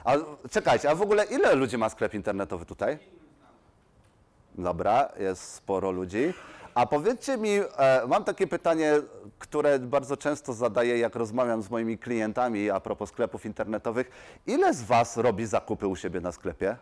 A 0.04 0.14
czekajcie, 0.50 0.90
a 0.90 0.94
w 0.94 1.02
ogóle 1.02 1.24
ile 1.24 1.54
ludzi 1.54 1.78
ma 1.78 1.88
sklep 1.88 2.14
internetowy 2.14 2.66
tutaj? 2.66 2.98
Dobra, 4.54 5.08
jest 5.18 5.42
sporo 5.42 5.90
ludzi. 5.90 6.34
A 6.74 6.86
powiedzcie 6.86 7.36
mi, 7.36 7.50
e, 7.50 8.06
mam 8.08 8.24
takie 8.24 8.46
pytanie, 8.46 8.92
które 9.38 9.78
bardzo 9.78 10.16
często 10.16 10.52
zadaję, 10.52 10.98
jak 10.98 11.16
rozmawiam 11.16 11.62
z 11.62 11.70
moimi 11.70 11.98
klientami 11.98 12.70
a 12.70 12.80
propos 12.80 13.08
sklepów 13.08 13.46
internetowych. 13.46 14.10
Ile 14.46 14.74
z 14.74 14.82
Was 14.82 15.16
robi 15.16 15.46
zakupy 15.46 15.86
u 15.86 15.96
siebie 15.96 16.20
na 16.20 16.32
sklepie? 16.32 16.76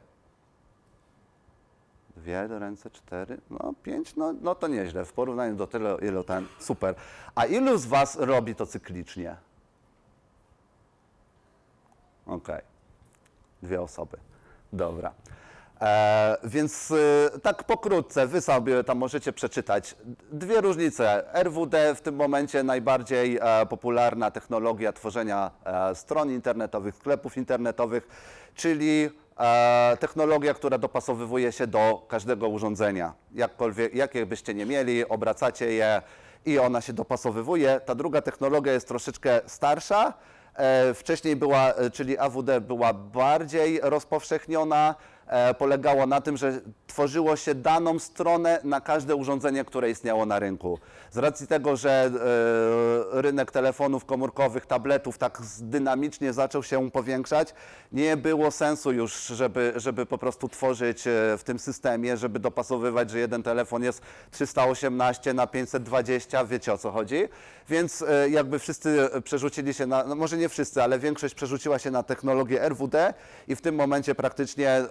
Dwie 2.17 2.47
ręce, 2.49 2.91
cztery, 2.91 3.39
no 3.51 3.75
pięć, 3.83 4.17
no, 4.17 4.35
no 4.41 4.55
to 4.55 4.69
nieźle. 4.69 5.05
W 5.05 5.13
porównaniu 5.13 5.57
do 5.57 5.67
tyle, 5.67 5.97
ilu 6.03 6.25
ten, 6.25 6.47
super. 6.59 6.95
A 7.35 7.45
ilu 7.45 7.79
z 7.79 7.87
Was 7.87 8.17
robi 8.17 8.55
to 8.55 8.67
cyklicznie? 8.67 9.37
Okej. 12.27 12.78
Dwie 13.63 13.81
osoby. 13.81 14.17
Dobra. 14.73 15.13
E, 15.81 16.37
więc 16.45 16.91
e, 17.35 17.39
tak 17.41 17.65
pokrótce, 17.65 18.27
wy 18.27 18.41
sobie 18.41 18.85
tam 18.85 18.99
możecie 18.99 19.33
przeczytać. 19.33 19.97
Dwie 20.33 20.61
różnice. 20.61 21.25
RWD 21.45 21.95
w 21.95 22.01
tym 22.01 22.17
momencie 22.17 22.63
najbardziej 22.63 23.39
e, 23.43 23.67
popularna 23.67 24.31
technologia 24.31 24.93
tworzenia 24.93 25.51
e, 25.65 25.95
stron 25.95 26.31
internetowych, 26.31 26.95
sklepów 26.95 27.37
internetowych, 27.37 28.09
czyli 28.55 29.11
e, 29.39 29.97
technologia, 30.01 30.55
która 30.55 30.79
dopasowywuje 30.79 31.53
się 31.53 31.67
do 31.67 32.07
każdego 32.09 32.49
urządzenia. 32.49 33.15
Jakkolwiek, 33.35 33.95
jakie 33.95 34.27
byście 34.27 34.55
nie 34.55 34.67
mieli, 34.67 35.09
obracacie 35.09 35.73
je 35.73 36.03
i 36.47 36.59
ona 36.59 36.81
się 36.81 36.93
dopasowywuje. 36.93 37.81
Ta 37.81 37.95
druga 37.95 38.23
technologia 38.23 38.73
jest 38.73 38.89
troszeczkę 38.89 39.41
starsza, 39.47 40.15
Wcześniej 40.95 41.37
była, 41.37 41.75
e, 41.75 41.91
czyli 41.91 42.19
AWD 42.19 42.61
była 42.61 42.93
bardziej 42.95 43.81
rozpowszechniona. 43.83 44.95
E, 45.29 45.55
Polegało 45.55 46.07
na 46.07 46.21
tym, 46.21 46.37
że 46.37 46.61
tworzyło 46.87 47.37
się 47.37 47.55
daną 47.55 47.99
stronę 47.99 48.61
na 48.65 48.81
każde 48.81 49.17
urządzenie, 49.17 49.65
które 49.65 49.91
istniało 49.91 50.27
na 50.27 50.39
rynku. 50.39 50.79
Z 51.11 51.19
racji 51.19 51.47
tego, 51.47 51.77
że 51.77 51.91
e, 51.91 53.23
rynek 53.23 53.51
telefonów 53.51 54.05
komórkowych, 54.05 54.67
tabletów 54.67 55.19
tak 55.19 55.43
dynamicznie 55.61 56.33
zaczął 56.33 56.63
się 56.63 56.91
powiększać, 56.91 57.55
nie 57.93 58.17
było 58.17 58.51
sensu 58.51 58.93
już, 58.93 59.27
żeby, 59.27 59.73
żeby 59.77 60.07
po 60.07 60.19
prostu 60.19 60.49
tworzyć 60.49 61.07
e, 61.07 61.11
w 61.39 61.45
tym 61.45 61.59
systemie, 61.59 62.17
żeby 62.17 62.39
dopasowywać, 62.39 63.11
że 63.11 63.19
jeden 63.19 63.43
telefon 63.43 63.83
jest 63.83 64.03
318 64.31 65.35
na 65.35 65.47
520, 65.47 66.45
wiecie 66.45 66.73
o 66.73 66.79
co 66.79 66.91
chodzi. 66.91 67.29
Więc 67.69 68.05
jakby 68.31 68.59
wszyscy 68.59 69.09
przerzucili 69.25 69.75
się 69.75 69.87
na, 69.87 70.05
no 70.05 70.15
może 70.15 70.37
nie 70.37 70.49
wszyscy, 70.49 70.83
ale 70.83 70.99
większość 70.99 71.35
przerzuciła 71.35 71.79
się 71.79 71.91
na 71.91 72.03
technologię 72.03 72.69
RWD 72.69 73.15
i 73.49 73.57
w 73.57 73.61
tym 73.61 73.75
momencie 73.75 74.15
praktycznie 74.15 74.83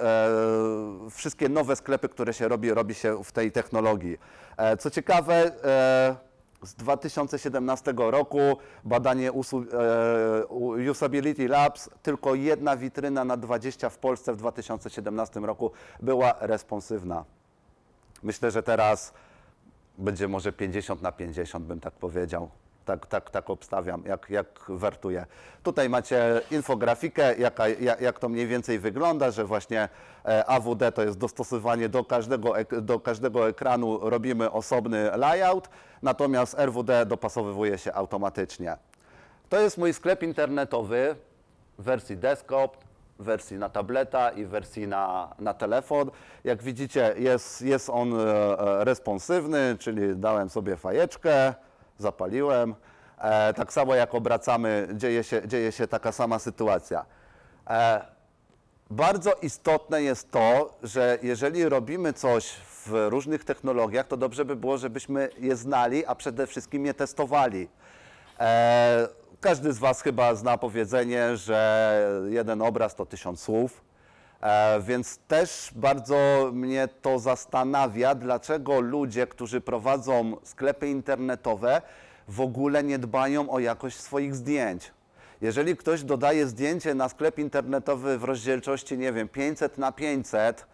wszystkie 1.09 1.49
nowe 1.49 1.75
sklepy, 1.75 2.09
które 2.09 2.33
się 2.33 2.47
robi, 2.47 2.73
robi 2.73 2.93
się 2.93 3.23
w 3.23 3.31
tej 3.31 3.51
technologii. 3.51 4.17
E, 4.57 4.77
co 4.77 4.89
ciekawe, 4.89 5.51
e, 5.63 6.15
z 6.63 6.75
2017 6.75 7.93
roku 7.97 8.57
badanie 8.83 9.29
e, 9.29 10.45
Usability 10.91 11.47
Labs, 11.47 11.89
tylko 12.03 12.35
jedna 12.35 12.77
witryna 12.77 13.25
na 13.25 13.37
20 13.37 13.89
w 13.89 13.97
Polsce 13.97 14.33
w 14.33 14.37
2017 14.37 15.39
roku 15.39 15.71
była 16.01 16.35
responsywna. 16.39 17.25
Myślę, 18.23 18.51
że 18.51 18.63
teraz 18.63 19.13
będzie 19.97 20.27
może 20.27 20.51
50 20.51 21.01
na 21.01 21.11
50, 21.11 21.65
bym 21.65 21.79
tak 21.79 21.93
powiedział. 21.93 22.49
Tak, 22.87 23.07
tak, 23.07 23.29
tak 23.29 23.49
obstawiam, 23.49 24.03
jak, 24.05 24.29
jak 24.29 24.47
wertuję. 24.69 25.25
Tutaj 25.63 25.89
macie 25.89 26.41
infografikę, 26.51 27.37
jaka, 27.37 27.67
jak, 27.67 28.01
jak 28.01 28.19
to 28.19 28.29
mniej 28.29 28.47
więcej 28.47 28.79
wygląda, 28.79 29.31
że 29.31 29.45
właśnie 29.45 29.89
e, 30.25 30.45
AWD 30.45 30.91
to 30.93 31.03
jest 31.03 31.17
dostosowanie 31.17 31.89
do 31.89 32.03
każdego, 32.03 32.53
do 32.81 32.99
każdego 32.99 33.49
ekranu, 33.49 34.09
robimy 34.09 34.51
osobny 34.51 35.17
layout, 35.17 35.69
natomiast 36.01 36.59
RWD 36.59 37.05
dopasowywuje 37.05 37.77
się 37.77 37.93
automatycznie. 37.93 38.77
To 39.49 39.59
jest 39.59 39.77
mój 39.77 39.93
sklep 39.93 40.23
internetowy 40.23 41.15
w 41.79 41.83
wersji 41.83 42.17
desktop, 42.17 42.77
wersji 43.19 43.57
na 43.57 43.69
tableta 43.69 44.29
i 44.29 44.45
wersji 44.45 44.87
na, 44.87 45.35
na 45.39 45.53
telefon. 45.53 46.11
Jak 46.43 46.63
widzicie, 46.63 47.13
jest, 47.17 47.61
jest 47.61 47.89
on 47.89 48.13
e, 48.13 48.23
e, 48.23 48.85
responsywny, 48.85 49.75
czyli 49.79 50.15
dałem 50.15 50.49
sobie 50.49 50.77
fajeczkę, 50.77 51.53
zapaliłem. 51.97 52.75
E, 53.17 53.53
tak 53.53 53.73
samo 53.73 53.95
jak 53.95 54.15
obracamy, 54.15 54.87
dzieje 54.93 55.23
się, 55.23 55.47
dzieje 55.47 55.71
się 55.71 55.87
taka 55.87 56.11
sama 56.11 56.39
sytuacja. 56.39 57.05
E, 57.69 58.05
bardzo 58.89 59.33
istotne 59.41 60.01
jest 60.03 60.31
to, 60.31 60.77
że 60.83 61.17
jeżeli 61.21 61.69
robimy 61.69 62.13
coś 62.13 62.53
w 62.85 63.07
różnych 63.09 63.45
technologiach, 63.45 64.07
to 64.07 64.17
dobrze 64.17 64.45
by 64.45 64.55
było, 64.55 64.77
żebyśmy 64.77 65.29
je 65.39 65.55
znali, 65.55 66.05
a 66.05 66.15
przede 66.15 66.47
wszystkim 66.47 66.85
je 66.85 66.93
testowali. 66.93 67.69
E, 68.39 69.07
każdy 69.41 69.73
z 69.73 69.79
Was 69.79 70.01
chyba 70.01 70.35
zna 70.35 70.57
powiedzenie, 70.57 71.37
że 71.37 72.27
jeden 72.29 72.61
obraz 72.61 72.95
to 72.95 73.05
tysiąc 73.05 73.41
słów. 73.41 73.86
E, 74.41 74.81
więc 74.81 75.17
też 75.17 75.71
bardzo 75.75 76.49
mnie 76.53 76.87
to 77.01 77.19
zastanawia, 77.19 78.15
dlaczego 78.15 78.79
ludzie, 78.79 79.27
którzy 79.27 79.61
prowadzą 79.61 80.37
sklepy 80.43 80.87
internetowe, 80.87 81.81
w 82.27 82.41
ogóle 82.41 82.83
nie 82.83 82.99
dbają 82.99 83.49
o 83.49 83.59
jakość 83.59 83.99
swoich 83.99 84.35
zdjęć. 84.35 84.91
Jeżeli 85.41 85.77
ktoś 85.77 86.03
dodaje 86.03 86.47
zdjęcie 86.47 86.95
na 86.95 87.09
sklep 87.09 87.39
internetowy 87.39 88.17
w 88.17 88.23
rozdzielczości, 88.23 88.97
nie 88.97 89.13
wiem, 89.13 89.29
500 89.29 89.77
na 89.77 89.91
500 89.91 90.65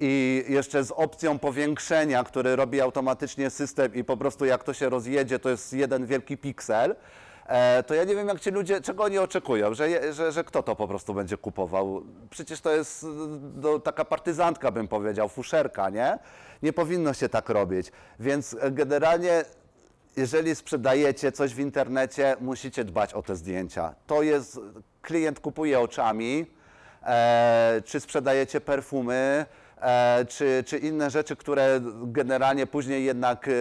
i 0.00 0.44
jeszcze 0.48 0.84
z 0.84 0.90
opcją 0.90 1.38
powiększenia, 1.38 2.24
który 2.24 2.56
robi 2.56 2.80
automatycznie 2.80 3.50
system 3.50 3.94
i 3.94 4.04
po 4.04 4.16
prostu 4.16 4.44
jak 4.44 4.64
to 4.64 4.74
się 4.74 4.88
rozjedzie, 4.88 5.38
to 5.38 5.50
jest 5.50 5.72
jeden 5.72 6.06
wielki 6.06 6.36
piksel, 6.36 6.96
e, 7.46 7.82
to 7.82 7.94
ja 7.94 8.04
nie 8.04 8.14
wiem, 8.14 8.28
jak 8.28 8.40
ci 8.40 8.50
ludzie, 8.50 8.80
czego 8.80 9.04
oni 9.04 9.18
oczekują, 9.18 9.74
że, 9.74 10.12
że, 10.12 10.32
że 10.32 10.44
kto 10.44 10.62
to 10.62 10.76
po 10.76 10.88
prostu 10.88 11.14
będzie 11.14 11.36
kupował. 11.36 12.02
Przecież 12.30 12.60
to 12.60 12.70
jest 12.70 13.06
no, 13.62 13.78
taka 13.78 14.04
partyzantka, 14.04 14.70
bym 14.70 14.88
powiedział, 14.88 15.28
fuszerka, 15.28 15.90
nie? 15.90 16.18
Nie 16.62 16.72
powinno 16.72 17.14
się 17.14 17.28
tak 17.28 17.48
robić. 17.48 17.92
Więc 18.20 18.56
generalnie 18.70 19.44
jeżeli 20.16 20.54
sprzedajecie 20.54 21.32
coś 21.32 21.54
w 21.54 21.58
internecie, 21.58 22.36
musicie 22.40 22.84
dbać 22.84 23.14
o 23.14 23.22
te 23.22 23.36
zdjęcia. 23.36 23.94
To 24.06 24.22
jest, 24.22 24.60
klient 25.02 25.40
kupuje 25.40 25.80
oczami, 25.80 26.46
e, 27.02 27.82
czy 27.84 28.00
sprzedajecie 28.00 28.60
perfumy, 28.60 29.46
czy, 30.28 30.64
czy 30.66 30.78
inne 30.78 31.10
rzeczy, 31.10 31.36
które 31.36 31.80
generalnie 32.02 32.66
później 32.66 33.04
jednak 33.04 33.48
e, 33.48 33.52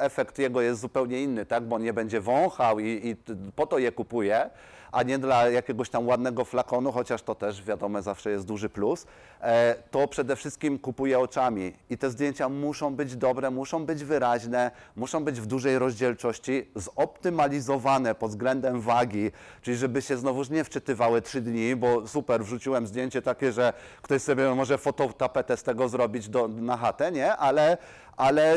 efekt 0.00 0.38
jego 0.38 0.60
jest 0.60 0.80
zupełnie 0.80 1.22
inny, 1.22 1.46
tak? 1.46 1.64
bo 1.64 1.78
nie 1.78 1.92
będzie 1.92 2.20
wąchał 2.20 2.78
i, 2.78 3.00
i 3.04 3.16
po 3.56 3.66
to 3.66 3.78
je 3.78 3.92
kupuje, 3.92 4.50
a 4.96 5.02
nie 5.02 5.18
dla 5.18 5.48
jakiegoś 5.48 5.90
tam 5.90 6.06
ładnego 6.08 6.44
flakonu, 6.44 6.92
chociaż 6.92 7.22
to 7.22 7.34
też 7.34 7.62
wiadomo 7.62 8.02
zawsze 8.02 8.30
jest 8.30 8.46
duży 8.46 8.68
plus, 8.68 9.06
e, 9.40 9.74
to 9.90 10.08
przede 10.08 10.36
wszystkim 10.36 10.78
kupuje 10.78 11.18
oczami 11.18 11.72
i 11.90 11.98
te 11.98 12.10
zdjęcia 12.10 12.48
muszą 12.48 12.94
być 12.94 13.16
dobre, 13.16 13.50
muszą 13.50 13.86
być 13.86 14.04
wyraźne, 14.04 14.70
muszą 14.96 15.24
być 15.24 15.40
w 15.40 15.46
dużej 15.46 15.78
rozdzielczości, 15.78 16.70
zoptymalizowane 16.74 18.14
pod 18.14 18.30
względem 18.30 18.80
wagi, 18.80 19.30
czyli 19.62 19.76
żeby 19.76 20.02
się 20.02 20.16
znowuż 20.16 20.50
nie 20.50 20.64
wczytywały 20.64 21.22
trzy 21.22 21.40
dni, 21.40 21.76
bo 21.76 22.06
super, 22.06 22.44
wrzuciłem 22.44 22.86
zdjęcie 22.86 23.22
takie, 23.22 23.52
że 23.52 23.72
ktoś 24.02 24.22
sobie 24.22 24.54
może 24.54 24.78
fototapetę 24.78 25.56
z 25.56 25.62
tego 25.62 25.88
zrobić 25.88 26.28
do, 26.28 26.48
na 26.48 26.76
chatę, 26.76 27.12
nie? 27.12 27.36
Ale, 27.36 27.78
ale 28.16 28.56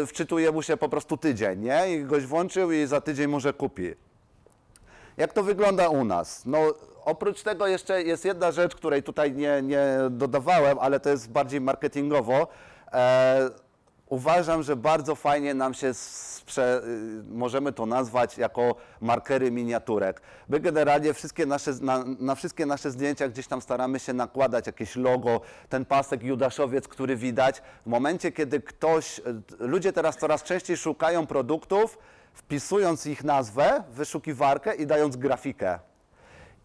yy, 0.00 0.06
wczytuje 0.06 0.52
mu 0.52 0.62
się 0.62 0.76
po 0.76 0.88
prostu 0.88 1.16
tydzień, 1.16 1.60
nie? 1.60 1.94
I 1.94 2.04
goś 2.04 2.26
włączył 2.26 2.72
i 2.72 2.86
za 2.86 3.00
tydzień 3.00 3.26
może 3.26 3.52
kupi. 3.52 3.94
Jak 5.16 5.32
to 5.32 5.42
wygląda 5.42 5.88
u 5.88 6.04
nas? 6.04 6.46
No, 6.46 6.58
oprócz 7.04 7.42
tego 7.42 7.66
jeszcze 7.66 8.02
jest 8.02 8.24
jedna 8.24 8.52
rzecz, 8.52 8.74
której 8.74 9.02
tutaj 9.02 9.32
nie, 9.32 9.62
nie 9.62 9.86
dodawałem, 10.10 10.78
ale 10.78 11.00
to 11.00 11.10
jest 11.10 11.30
bardziej 11.30 11.60
marketingowo. 11.60 12.48
E, 12.92 13.50
uważam, 14.08 14.62
że 14.62 14.76
bardzo 14.76 15.14
fajnie 15.14 15.54
nam 15.54 15.74
się 15.74 15.94
sprze, 15.94 16.82
y, 16.84 17.22
możemy 17.28 17.72
to 17.72 17.86
nazwać 17.86 18.38
jako 18.38 18.74
markery 19.00 19.50
miniaturek. 19.50 20.20
My 20.48 20.60
generalnie 20.60 21.14
wszystkie 21.14 21.46
nasze, 21.46 21.72
na, 21.80 22.04
na 22.18 22.34
wszystkie 22.34 22.66
nasze 22.66 22.90
zdjęcia 22.90 23.28
gdzieś 23.28 23.46
tam 23.46 23.62
staramy 23.62 23.98
się 23.98 24.12
nakładać 24.12 24.66
jakieś 24.66 24.96
logo, 24.96 25.40
ten 25.68 25.84
pasek 25.84 26.22
Judaszowiec, 26.22 26.88
który 26.88 27.16
widać. 27.16 27.62
W 27.82 27.86
momencie, 27.86 28.32
kiedy 28.32 28.60
ktoś, 28.60 29.18
y, 29.18 29.22
ludzie 29.58 29.92
teraz 29.92 30.16
coraz 30.16 30.42
częściej 30.42 30.76
szukają 30.76 31.26
produktów, 31.26 31.98
wpisując 32.34 33.06
ich 33.06 33.24
nazwę 33.24 33.82
wyszukiwarkę 33.90 34.74
i 34.74 34.86
dając 34.86 35.16
grafikę. 35.16 35.78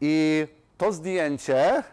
I 0.01 0.47
to 0.77 0.91
zdjęcie, 0.91 1.84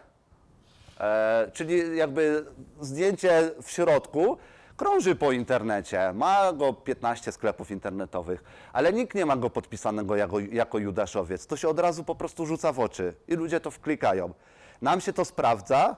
e, 0.99 1.51
czyli 1.53 1.97
jakby 1.97 2.45
zdjęcie 2.81 3.51
w 3.63 3.71
środku, 3.71 4.37
krąży 4.77 5.15
po 5.15 5.31
internecie. 5.31 6.13
Ma 6.13 6.53
go 6.53 6.73
15 6.73 7.31
sklepów 7.31 7.71
internetowych, 7.71 8.43
ale 8.73 8.93
nikt 8.93 9.15
nie 9.15 9.25
ma 9.25 9.37
go 9.37 9.49
podpisanego 9.49 10.15
jako, 10.15 10.39
jako 10.39 10.79
Judaszowiec. 10.79 11.47
To 11.47 11.57
się 11.57 11.69
od 11.69 11.79
razu 11.79 12.03
po 12.03 12.15
prostu 12.15 12.45
rzuca 12.45 12.71
w 12.71 12.79
oczy 12.79 13.13
i 13.27 13.35
ludzie 13.35 13.59
to 13.59 13.71
wklikają. 13.71 14.33
Nam 14.81 15.01
się 15.01 15.13
to 15.13 15.25
sprawdza, 15.25 15.95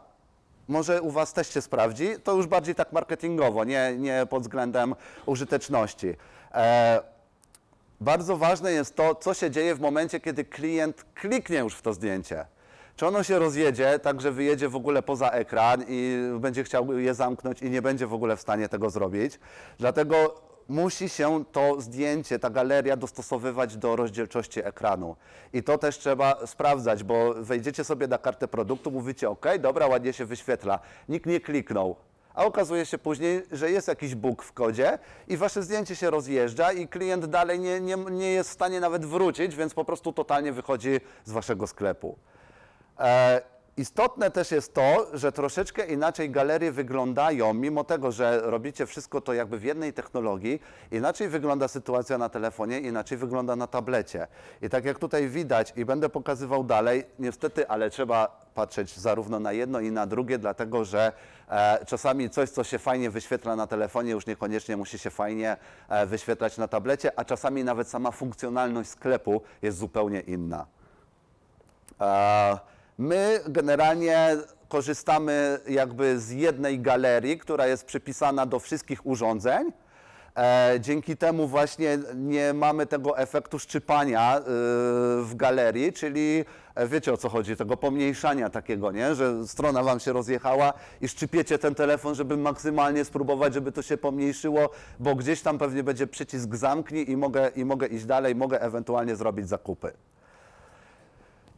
może 0.67 1.01
u 1.01 1.11
Was 1.11 1.33
też 1.33 1.53
się 1.53 1.61
sprawdzi, 1.61 2.09
to 2.23 2.35
już 2.35 2.47
bardziej 2.47 2.75
tak 2.75 2.91
marketingowo, 2.91 3.63
nie, 3.63 3.95
nie 3.97 4.27
pod 4.29 4.41
względem 4.41 4.95
użyteczności. 5.25 6.15
E, 6.53 7.01
bardzo 8.01 8.37
ważne 8.37 8.71
jest 8.71 8.95
to, 8.95 9.15
co 9.15 9.33
się 9.33 9.51
dzieje 9.51 9.75
w 9.75 9.79
momencie, 9.79 10.19
kiedy 10.19 10.45
klient 10.45 11.05
kliknie 11.13 11.57
już 11.57 11.75
w 11.75 11.81
to 11.81 11.93
zdjęcie. 11.93 12.45
Czy 12.95 13.07
ono 13.07 13.23
się 13.23 13.39
rozjedzie, 13.39 13.99
tak 13.99 14.21
że 14.21 14.31
wyjedzie 14.31 14.69
w 14.69 14.75
ogóle 14.75 15.03
poza 15.03 15.29
ekran 15.29 15.83
i 15.87 16.17
będzie 16.39 16.63
chciał 16.63 16.99
je 16.99 17.13
zamknąć 17.13 17.61
i 17.61 17.69
nie 17.69 17.81
będzie 17.81 18.07
w 18.07 18.13
ogóle 18.13 18.37
w 18.37 18.41
stanie 18.41 18.69
tego 18.69 18.89
zrobić. 18.89 19.39
Dlatego 19.77 20.41
musi 20.69 21.09
się 21.09 21.45
to 21.51 21.81
zdjęcie, 21.81 22.39
ta 22.39 22.49
galeria 22.49 22.97
dostosowywać 22.97 23.77
do 23.77 23.95
rozdzielczości 23.95 24.65
ekranu. 24.65 25.15
I 25.53 25.63
to 25.63 25.77
też 25.77 25.97
trzeba 25.97 26.47
sprawdzać, 26.47 27.03
bo 27.03 27.33
wejdziecie 27.33 27.83
sobie 27.83 28.07
na 28.07 28.17
kartę 28.17 28.47
produktu, 28.47 28.91
mówicie 28.91 29.29
OK, 29.29 29.45
dobra, 29.59 29.87
ładnie 29.87 30.13
się 30.13 30.25
wyświetla. 30.25 30.79
Nikt 31.09 31.25
nie 31.25 31.39
kliknął. 31.39 31.95
A 32.33 32.45
okazuje 32.45 32.85
się 32.85 32.97
później, 32.97 33.43
że 33.51 33.71
jest 33.71 33.87
jakiś 33.87 34.15
bóg 34.15 34.43
w 34.43 34.53
kodzie 34.53 34.99
i 35.27 35.37
wasze 35.37 35.63
zdjęcie 35.63 35.95
się 35.95 36.09
rozjeżdża 36.09 36.71
i 36.71 36.87
klient 36.87 37.25
dalej 37.25 37.59
nie, 37.59 37.81
nie, 37.81 37.95
nie 37.95 38.31
jest 38.31 38.49
w 38.49 38.53
stanie 38.53 38.79
nawet 38.79 39.05
wrócić, 39.05 39.55
więc 39.55 39.73
po 39.73 39.85
prostu 39.85 40.13
totalnie 40.13 40.51
wychodzi 40.51 40.99
z 41.25 41.31
waszego 41.31 41.67
sklepu. 41.67 42.17
E, 42.99 43.41
istotne 43.79 44.31
też 44.31 44.51
jest 44.51 44.73
to, 44.73 45.07
że 45.13 45.31
troszeczkę 45.31 45.85
inaczej 45.85 46.29
galerie 46.29 46.71
wyglądają, 46.71 47.53
mimo 47.53 47.83
tego, 47.83 48.11
że 48.11 48.41
robicie 48.41 48.85
wszystko 48.85 49.21
to 49.21 49.33
jakby 49.33 49.57
w 49.57 49.63
jednej 49.63 49.93
technologii, 49.93 50.61
inaczej 50.91 51.29
wygląda 51.29 51.67
sytuacja 51.67 52.17
na 52.17 52.29
telefonie, 52.29 52.79
inaczej 52.79 53.17
wygląda 53.17 53.55
na 53.55 53.67
tablecie. 53.67 54.27
I 54.61 54.69
tak 54.69 54.85
jak 54.85 54.99
tutaj 54.99 55.29
widać 55.29 55.73
i 55.75 55.85
będę 55.85 56.09
pokazywał 56.09 56.63
dalej, 56.63 57.03
niestety, 57.19 57.67
ale 57.67 57.89
trzeba 57.89 58.39
patrzeć 58.55 58.97
zarówno 58.97 59.39
na 59.39 59.51
jedno 59.51 59.79
i 59.79 59.91
na 59.91 60.05
drugie, 60.05 60.37
dlatego 60.37 60.85
że 60.85 61.11
e, 61.49 61.85
czasami 61.85 62.29
coś, 62.29 62.49
co 62.49 62.63
się 62.63 62.79
fajnie 62.79 63.09
wyświetla 63.09 63.55
na 63.55 63.67
telefonie, 63.67 64.11
już 64.11 64.25
niekoniecznie 64.25 64.77
musi 64.77 64.99
się 64.99 65.09
fajnie 65.09 65.57
e, 65.89 66.05
wyświetlać 66.05 66.57
na 66.57 66.67
tablecie, 66.67 67.19
a 67.19 67.25
czasami 67.25 67.63
nawet 67.63 67.89
sama 67.89 68.11
funkcjonalność 68.11 68.89
sklepu 68.89 69.41
jest 69.61 69.77
zupełnie 69.77 70.19
inna. 70.19 70.65
E, 72.01 72.78
My 72.99 73.39
generalnie 73.47 74.37
korzystamy 74.67 75.59
jakby 75.67 76.19
z 76.19 76.31
jednej 76.31 76.79
galerii, 76.79 77.37
która 77.37 77.67
jest 77.67 77.85
przypisana 77.85 78.45
do 78.45 78.59
wszystkich 78.59 79.05
urządzeń. 79.05 79.71
E, 80.37 80.77
Dzięki 80.79 81.17
temu 81.17 81.47
właśnie 81.47 81.99
nie 82.15 82.53
mamy 82.53 82.85
tego 82.85 83.17
efektu 83.17 83.59
szczypania 83.59 84.37
y, 84.39 84.41
w 85.23 85.31
galerii, 85.35 85.93
czyli 85.93 86.45
e, 86.75 86.87
wiecie 86.87 87.13
o 87.13 87.17
co 87.17 87.29
chodzi, 87.29 87.55
tego 87.55 87.77
pomniejszania 87.77 88.49
takiego, 88.49 88.91
nie? 88.91 89.15
że 89.15 89.47
strona 89.47 89.83
wam 89.83 89.99
się 89.99 90.13
rozjechała 90.13 90.73
i 91.01 91.07
szczypiecie 91.07 91.59
ten 91.59 91.75
telefon, 91.75 92.15
żeby 92.15 92.37
maksymalnie 92.37 93.05
spróbować, 93.05 93.53
żeby 93.53 93.71
to 93.71 93.81
się 93.81 93.97
pomniejszyło, 93.97 94.69
bo 94.99 95.15
gdzieś 95.15 95.41
tam 95.41 95.57
pewnie 95.57 95.83
będzie 95.83 96.07
przycisk 96.07 96.55
zamknij 96.55 97.11
i 97.11 97.17
mogę, 97.17 97.51
i 97.55 97.65
mogę 97.65 97.87
iść 97.87 98.05
dalej, 98.05 98.35
mogę 98.35 98.61
ewentualnie 98.61 99.15
zrobić 99.15 99.49
zakupy. 99.49 99.91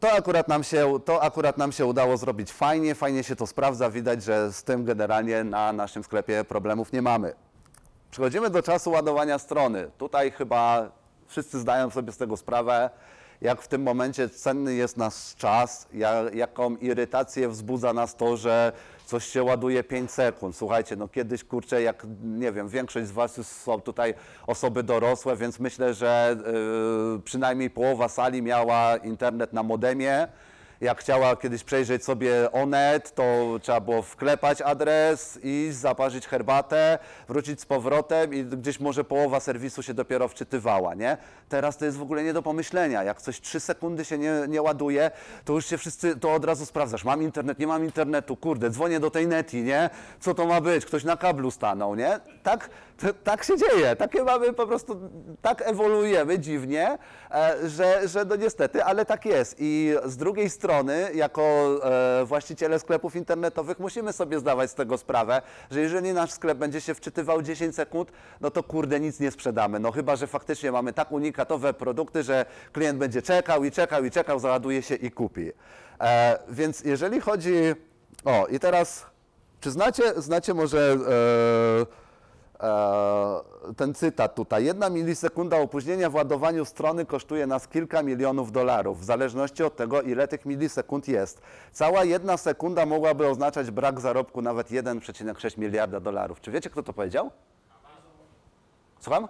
To 0.02 0.12
akurat, 0.12 0.48
nam 0.48 0.64
się, 0.64 1.00
to 1.04 1.22
akurat 1.22 1.58
nam 1.58 1.72
się 1.72 1.86
udało 1.86 2.16
zrobić 2.16 2.52
fajnie, 2.52 2.94
fajnie 2.94 3.24
się 3.24 3.36
to 3.36 3.46
sprawdza, 3.46 3.90
widać, 3.90 4.22
że 4.22 4.52
z 4.52 4.64
tym 4.64 4.84
generalnie 4.84 5.44
na 5.44 5.72
naszym 5.72 6.04
sklepie 6.04 6.44
problemów 6.44 6.92
nie 6.92 7.02
mamy. 7.02 7.34
Przechodzimy 8.10 8.50
do 8.50 8.62
czasu 8.62 8.90
ładowania 8.90 9.38
strony. 9.38 9.90
Tutaj 9.98 10.30
chyba 10.30 10.88
wszyscy 11.26 11.58
zdają 11.60 11.90
sobie 11.90 12.12
z 12.12 12.16
tego 12.16 12.36
sprawę, 12.36 12.90
jak 13.40 13.62
w 13.62 13.68
tym 13.68 13.82
momencie 13.82 14.28
cenny 14.28 14.74
jest 14.74 14.96
nasz 14.96 15.34
czas, 15.36 15.88
ja, 15.92 16.14
jaką 16.34 16.76
irytację 16.76 17.48
wzbudza 17.48 17.92
nas 17.92 18.16
to, 18.16 18.36
że 18.36 18.72
coś 19.12 19.26
się 19.26 19.42
ładuje 19.42 19.84
5 19.84 20.10
sekund. 20.10 20.56
Słuchajcie, 20.56 20.96
no 20.96 21.08
kiedyś, 21.08 21.44
kurczę, 21.44 21.82
jak, 21.82 22.06
nie 22.22 22.52
wiem, 22.52 22.68
większość 22.68 23.06
z 23.06 23.10
Was 23.10 23.46
są 23.46 23.80
tutaj 23.80 24.14
osoby 24.46 24.82
dorosłe, 24.82 25.36
więc 25.36 25.60
myślę, 25.60 25.94
że 25.94 26.36
y, 27.16 27.22
przynajmniej 27.22 27.70
połowa 27.70 28.08
sali 28.08 28.42
miała 28.42 28.96
internet 28.96 29.52
na 29.52 29.62
modemie. 29.62 30.28
Jak 30.82 31.00
chciała 31.00 31.36
kiedyś 31.36 31.64
przejrzeć 31.64 32.04
sobie 32.04 32.52
Onet, 32.52 33.14
to 33.14 33.58
trzeba 33.62 33.80
było 33.80 34.02
wklepać 34.02 34.60
adres, 34.60 35.38
iść, 35.42 35.76
zaparzyć 35.76 36.26
herbatę, 36.26 36.98
wrócić 37.28 37.60
z 37.60 37.66
powrotem 37.66 38.34
i 38.34 38.44
gdzieś 38.44 38.80
może 38.80 39.04
połowa 39.04 39.40
serwisu 39.40 39.82
się 39.82 39.94
dopiero 39.94 40.28
wczytywała, 40.28 40.94
nie? 40.94 41.16
Teraz 41.48 41.76
to 41.76 41.84
jest 41.84 41.96
w 41.96 42.02
ogóle 42.02 42.24
nie 42.24 42.32
do 42.32 42.42
pomyślenia. 42.42 43.02
Jak 43.02 43.22
coś 43.22 43.40
3 43.40 43.60
sekundy 43.60 44.04
się 44.04 44.18
nie, 44.18 44.32
nie 44.48 44.62
ładuje, 44.62 45.10
to 45.44 45.52
już 45.52 45.66
się 45.66 45.78
wszyscy, 45.78 46.16
to 46.16 46.34
od 46.34 46.44
razu 46.44 46.66
sprawdzasz, 46.66 47.04
mam 47.04 47.22
internet, 47.22 47.58
nie 47.58 47.66
mam 47.66 47.84
internetu, 47.84 48.36
kurde, 48.36 48.70
dzwonię 48.70 49.00
do 49.00 49.10
tej 49.10 49.26
neti, 49.26 49.62
nie? 49.62 49.90
Co 50.20 50.34
to 50.34 50.46
ma 50.46 50.60
być? 50.60 50.86
Ktoś 50.86 51.04
na 51.04 51.16
kablu 51.16 51.50
stanął, 51.50 51.94
nie? 51.94 52.20
Tak, 52.42 52.70
t- 53.02 53.14
tak 53.14 53.44
się 53.44 53.56
dzieje, 53.56 53.96
takie 53.96 54.24
mamy 54.24 54.52
po 54.52 54.66
prostu, 54.66 55.10
tak 55.42 55.62
ewoluujemy 55.62 56.38
dziwnie, 56.38 56.98
e, 57.30 57.68
że, 57.68 58.08
że 58.08 58.24
no 58.24 58.36
niestety, 58.36 58.84
ale 58.84 59.04
tak 59.04 59.24
jest. 59.26 59.56
I 59.58 59.94
z 60.04 60.16
drugiej 60.16 60.50
strony, 60.50 61.10
jako 61.14 61.42
e, 62.20 62.24
właściciele 62.24 62.78
sklepów 62.78 63.16
internetowych, 63.16 63.78
musimy 63.78 64.12
sobie 64.12 64.38
zdawać 64.38 64.70
z 64.70 64.74
tego 64.74 64.98
sprawę, 64.98 65.42
że 65.70 65.80
jeżeli 65.80 66.12
nasz 66.12 66.30
sklep 66.30 66.58
będzie 66.58 66.80
się 66.80 66.94
wczytywał 66.94 67.42
10 67.42 67.74
sekund, 67.74 68.12
no 68.40 68.50
to 68.50 68.62
kurde, 68.62 69.00
nic 69.00 69.20
nie 69.20 69.30
sprzedamy. 69.30 69.78
No 69.78 69.92
chyba, 69.92 70.16
że 70.16 70.26
faktycznie 70.26 70.72
mamy 70.72 70.92
tak 70.92 71.12
unikatowe 71.12 71.74
produkty, 71.74 72.22
że 72.22 72.46
klient 72.72 72.98
będzie 72.98 73.22
czekał 73.22 73.64
i 73.64 73.70
czekał 73.70 74.04
i 74.04 74.10
czekał, 74.10 74.38
załaduje 74.38 74.82
się 74.82 74.94
i 74.94 75.10
kupi. 75.10 75.52
E, 76.00 76.38
więc 76.48 76.80
jeżeli 76.80 77.20
chodzi, 77.20 77.54
o 78.24 78.46
i 78.46 78.58
teraz, 78.58 79.06
czy 79.60 79.70
znacie, 79.70 80.02
znacie 80.16 80.54
może... 80.54 80.96
ten 83.76 83.94
cytat 83.94 84.34
tutaj. 84.34 84.64
Jedna 84.64 84.90
milisekunda 84.90 85.56
opóźnienia 85.56 86.10
w 86.10 86.14
ładowaniu 86.14 86.64
strony 86.64 87.06
kosztuje 87.06 87.46
nas 87.46 87.68
kilka 87.68 88.02
milionów 88.02 88.52
dolarów, 88.52 89.00
w 89.00 89.04
zależności 89.04 89.64
od 89.64 89.76
tego, 89.76 90.02
ile 90.02 90.28
tych 90.28 90.46
milisekund 90.46 91.08
jest. 91.08 91.42
Cała 91.72 92.04
jedna 92.04 92.36
sekunda 92.36 92.86
mogłaby 92.86 93.28
oznaczać 93.28 93.70
brak 93.70 94.00
zarobku 94.00 94.42
nawet 94.42 94.70
1,6 94.70 95.58
miliarda 95.58 96.00
dolarów. 96.00 96.40
Czy 96.40 96.50
wiecie, 96.50 96.70
kto 96.70 96.82
to 96.82 96.92
powiedział? 96.92 97.30
Słucham? 99.00 99.28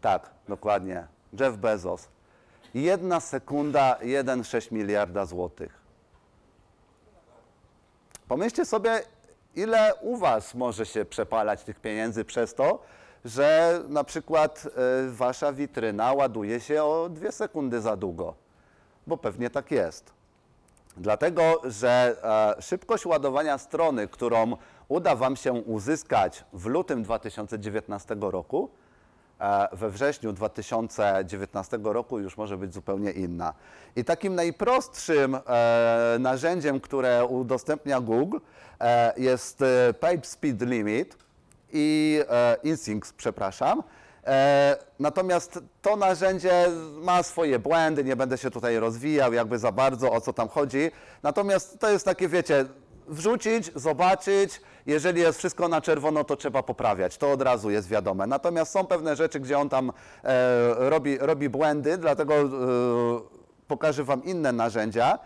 Tak, 0.00 0.30
dokładnie. 0.48 1.06
Jeff 1.40 1.56
Bezos. 1.56 2.08
Jedna 2.74 3.20
sekunda, 3.20 3.98
1,6 4.02 4.72
miliarda 4.72 5.26
złotych. 5.26 5.84
Pomyślcie 8.28 8.64
sobie, 8.64 9.02
ile 9.56 9.94
u 9.94 10.16
Was 10.16 10.54
może 10.54 10.86
się 10.86 11.04
przepalać 11.04 11.64
tych 11.64 11.80
pieniędzy 11.80 12.24
przez 12.24 12.54
to, 12.54 12.78
że 13.24 13.80
na 13.88 14.04
przykład 14.04 14.66
y, 14.66 15.10
Wasza 15.10 15.52
witryna 15.52 16.12
ładuje 16.12 16.60
się 16.60 16.84
o 16.84 17.08
dwie 17.08 17.32
sekundy 17.32 17.80
za 17.80 17.96
długo, 17.96 18.34
bo 19.06 19.16
pewnie 19.16 19.50
tak 19.50 19.70
jest. 19.70 20.12
Dlatego, 20.96 21.60
że 21.64 22.16
e, 22.58 22.62
szybkość 22.62 23.06
ładowania 23.06 23.58
strony, 23.58 24.08
którą 24.08 24.56
uda 24.88 25.16
Wam 25.16 25.36
się 25.36 25.52
uzyskać 25.52 26.44
w 26.52 26.66
lutym 26.66 27.02
2019 27.02 28.16
roku, 28.20 28.70
we 29.72 29.90
wrześniu 29.90 30.32
2019 30.32 31.78
roku 31.82 32.18
już 32.18 32.36
może 32.36 32.56
być 32.56 32.74
zupełnie 32.74 33.10
inna. 33.10 33.54
I 33.96 34.04
takim 34.04 34.34
najprostszym 34.34 35.34
e, 35.34 36.16
narzędziem, 36.20 36.80
które 36.80 37.24
udostępnia 37.24 38.00
Google, 38.00 38.38
e, 38.80 39.12
jest 39.16 39.62
e, 39.62 39.94
Page 39.94 40.24
Speed 40.24 40.66
Limit 40.66 41.16
i 41.72 42.20
e, 42.28 42.56
Instincts, 42.62 43.12
przepraszam. 43.12 43.82
E, 44.26 44.76
natomiast 45.00 45.58
to 45.82 45.96
narzędzie 45.96 46.66
ma 47.02 47.22
swoje 47.22 47.58
błędy, 47.58 48.04
nie 48.04 48.16
będę 48.16 48.38
się 48.38 48.50
tutaj 48.50 48.78
rozwijał 48.78 49.32
jakby 49.32 49.58
za 49.58 49.72
bardzo 49.72 50.12
o 50.12 50.20
co 50.20 50.32
tam 50.32 50.48
chodzi. 50.48 50.90
Natomiast 51.22 51.78
to 51.78 51.90
jest 51.90 52.04
takie, 52.04 52.28
wiecie, 52.28 52.64
wrzucić, 53.08 53.70
zobaczyć, 53.74 54.60
jeżeli 54.86 55.20
jest 55.20 55.38
wszystko 55.38 55.68
na 55.68 55.80
czerwono, 55.80 56.24
to 56.24 56.36
trzeba 56.36 56.62
poprawiać, 56.62 57.18
to 57.18 57.32
od 57.32 57.42
razu 57.42 57.70
jest 57.70 57.88
wiadome. 57.88 58.26
Natomiast 58.26 58.72
są 58.72 58.86
pewne 58.86 59.16
rzeczy, 59.16 59.40
gdzie 59.40 59.58
on 59.58 59.68
tam 59.68 59.92
e, 60.24 60.74
robi, 60.90 61.18
robi 61.18 61.48
błędy, 61.48 61.98
dlatego 61.98 62.34
e, 62.34 62.46
pokażę 63.68 64.04
Wam 64.04 64.24
inne 64.24 64.52
narzędzia. 64.52 65.18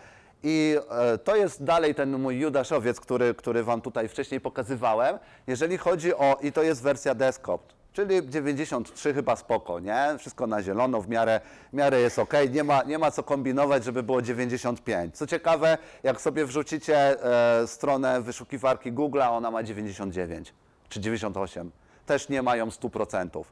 I 0.43 0.77
e, 0.91 1.19
to 1.19 1.37
jest 1.37 1.65
dalej 1.65 1.95
ten 1.95 2.19
mój 2.19 2.39
Judaszowiec, 2.39 3.01
który, 3.01 3.35
który 3.35 3.65
Wam 3.65 3.81
tutaj 3.81 4.09
wcześniej 4.09 4.41
pokazywałem. 4.41 5.19
Jeżeli 5.47 5.79
chodzi 5.79 6.15
o, 6.15 6.37
i 6.43 6.53
to 6.53 6.63
jest 6.63 6.83
wersja 6.83 7.15
desktop, 7.15 7.78
czyli 7.99 8.29
93 8.29 9.15
chyba 9.15 9.37
spoko, 9.37 9.81
nie? 9.81 10.19
Wszystko 10.19 10.47
na 10.47 10.63
zielono, 10.63 11.01
w 11.01 11.09
miarę, 11.09 11.41
w 11.73 11.77
miarę 11.77 12.01
jest 12.01 12.19
ok, 12.19 12.33
nie 12.51 12.65
ma, 12.65 12.83
nie 12.83 12.99
ma 12.99 13.11
co 13.11 13.23
kombinować, 13.23 13.85
żeby 13.85 14.03
było 14.03 14.23
95. 14.23 15.17
Co 15.17 15.27
ciekawe, 15.27 15.79
jak 16.03 16.21
sobie 16.21 16.47
wrzucicie 16.47 17.25
e, 17.63 17.67
stronę 17.67 18.21
wyszukiwarki 18.23 18.93
Google'a, 18.93 19.31
ona 19.31 19.51
ma 19.51 19.63
99 19.63 20.55
czy 20.89 21.01
98. 21.01 21.71
Też 22.07 22.29
nie 22.29 22.43
mają 22.43 22.69
100%. 22.69 23.45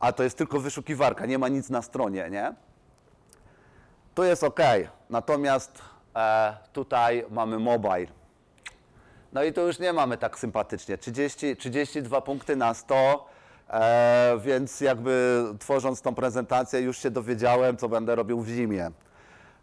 A 0.00 0.12
to 0.12 0.22
jest 0.22 0.38
tylko 0.38 0.60
wyszukiwarka, 0.60 1.26
nie 1.26 1.38
ma 1.38 1.48
nic 1.48 1.70
na 1.70 1.82
stronie, 1.82 2.28
nie? 2.30 2.54
Tu 4.14 4.24
jest 4.24 4.44
ok, 4.44 4.60
natomiast 5.10 5.82
e, 6.16 6.56
tutaj 6.72 7.24
mamy 7.30 7.58
mobile. 7.58 8.06
No 9.32 9.42
i 9.44 9.52
tu 9.52 9.66
już 9.66 9.78
nie 9.78 9.92
mamy 9.92 10.18
tak 10.18 10.38
sympatycznie. 10.38 10.98
30, 10.98 11.56
32 11.56 12.20
punkty 12.20 12.56
na 12.56 12.74
100, 12.74 13.35
e, 13.70 14.38
więc 14.44 14.80
jakby 14.80 15.44
tworząc 15.58 16.02
tą 16.02 16.14
prezentację 16.14 16.80
już 16.80 16.98
się 16.98 17.10
dowiedziałem, 17.10 17.76
co 17.76 17.88
będę 17.88 18.14
robił 18.14 18.40
w 18.40 18.48
zimie. 18.48 18.90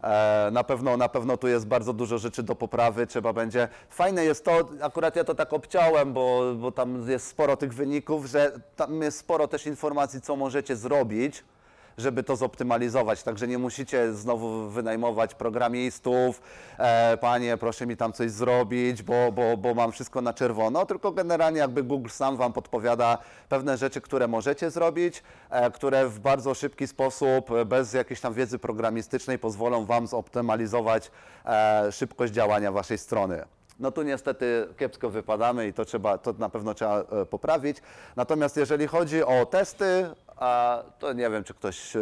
E, 0.04 0.50
na, 0.52 0.64
pewno, 0.64 0.98
na 0.98 1.10
pewno 1.10 1.38
tu 1.38 1.48
jest 1.48 1.68
bardzo 1.68 1.94
dużo 1.94 2.18
rzeczy 2.18 2.44
do 2.44 2.56
poprawy, 2.56 3.08
trzeba 3.08 3.34
będzie... 3.34 3.68
Fajne 3.90 4.26
jest 4.26 4.46
to, 4.46 4.70
akurat 4.82 5.16
ja 5.16 5.24
to 5.24 5.36
tak 5.36 5.54
obciąłem, 5.54 6.14
bo, 6.14 6.56
bo 6.56 6.72
tam 6.72 7.10
jest 7.10 7.28
sporo 7.28 7.58
tych 7.58 7.74
wyników, 7.74 8.26
że 8.26 8.60
tam 8.76 9.02
jest 9.02 9.18
sporo 9.18 9.48
też 9.48 9.66
informacji, 9.66 10.22
co 10.22 10.36
możecie 10.36 10.76
zrobić, 10.76 11.44
żeby 11.98 12.24
to 12.24 12.36
zoptymalizować. 12.36 13.24
Także 13.24 13.48
nie 13.48 13.58
musicie 13.58 14.14
znowu 14.14 14.70
wynajmować 14.70 15.36
programistów, 15.36 16.42
e, 16.78 17.18
panie, 17.18 17.58
proszę 17.58 17.86
mi 17.86 17.98
tam 17.98 18.14
coś 18.14 18.32
zrobić, 18.32 19.04
bo, 19.04 19.32
bo, 19.32 19.58
bo 19.58 19.74
mam 19.74 19.92
wszystko 19.92 20.22
na 20.22 20.34
czerwono, 20.34 20.86
tylko 20.86 21.12
generalnie 21.12 21.60
jakby 21.60 21.84
Google 21.84 22.10
sam 22.10 22.38
Wam 22.38 22.54
podpowiada 22.54 23.18
pewne 23.50 23.78
rzeczy, 23.78 24.02
które 24.02 24.28
możecie 24.28 24.72
zrobić, 24.72 25.24
e, 25.50 25.72
które 25.72 26.08
w 26.08 26.20
bardzo 26.20 26.54
szybki 26.54 26.88
sposób, 26.88 27.52
e, 27.52 27.66
bez 27.66 27.94
jakiejś 27.94 28.22
tam 28.22 28.34
wiedzy 28.34 28.60
programistycznej 28.60 29.40
pozwolą 29.40 29.86
Wam 29.86 30.08
zoptymalizować 30.08 31.12
e, 31.46 31.92
szybkość 31.92 32.34
działania 32.34 32.72
Waszej 32.72 32.98
strony. 32.98 33.46
No 33.80 33.92
tu 33.92 34.04
niestety 34.04 34.68
kiepsko 34.78 35.10
wypadamy 35.10 35.68
i 35.68 35.74
to, 35.74 35.86
trzeba, 35.86 36.18
to 36.18 36.34
na 36.38 36.50
pewno 36.50 36.74
trzeba 36.74 37.00
e, 37.00 37.26
poprawić. 37.26 37.78
Natomiast 38.16 38.58
jeżeli 38.58 38.88
chodzi 38.88 39.24
o 39.24 39.46
testy, 39.46 40.06
a 40.38 40.84
to 41.00 41.14
nie 41.14 41.30
wiem, 41.30 41.44
czy 41.44 41.54
ktoś 41.54 41.96
e, 41.96 42.02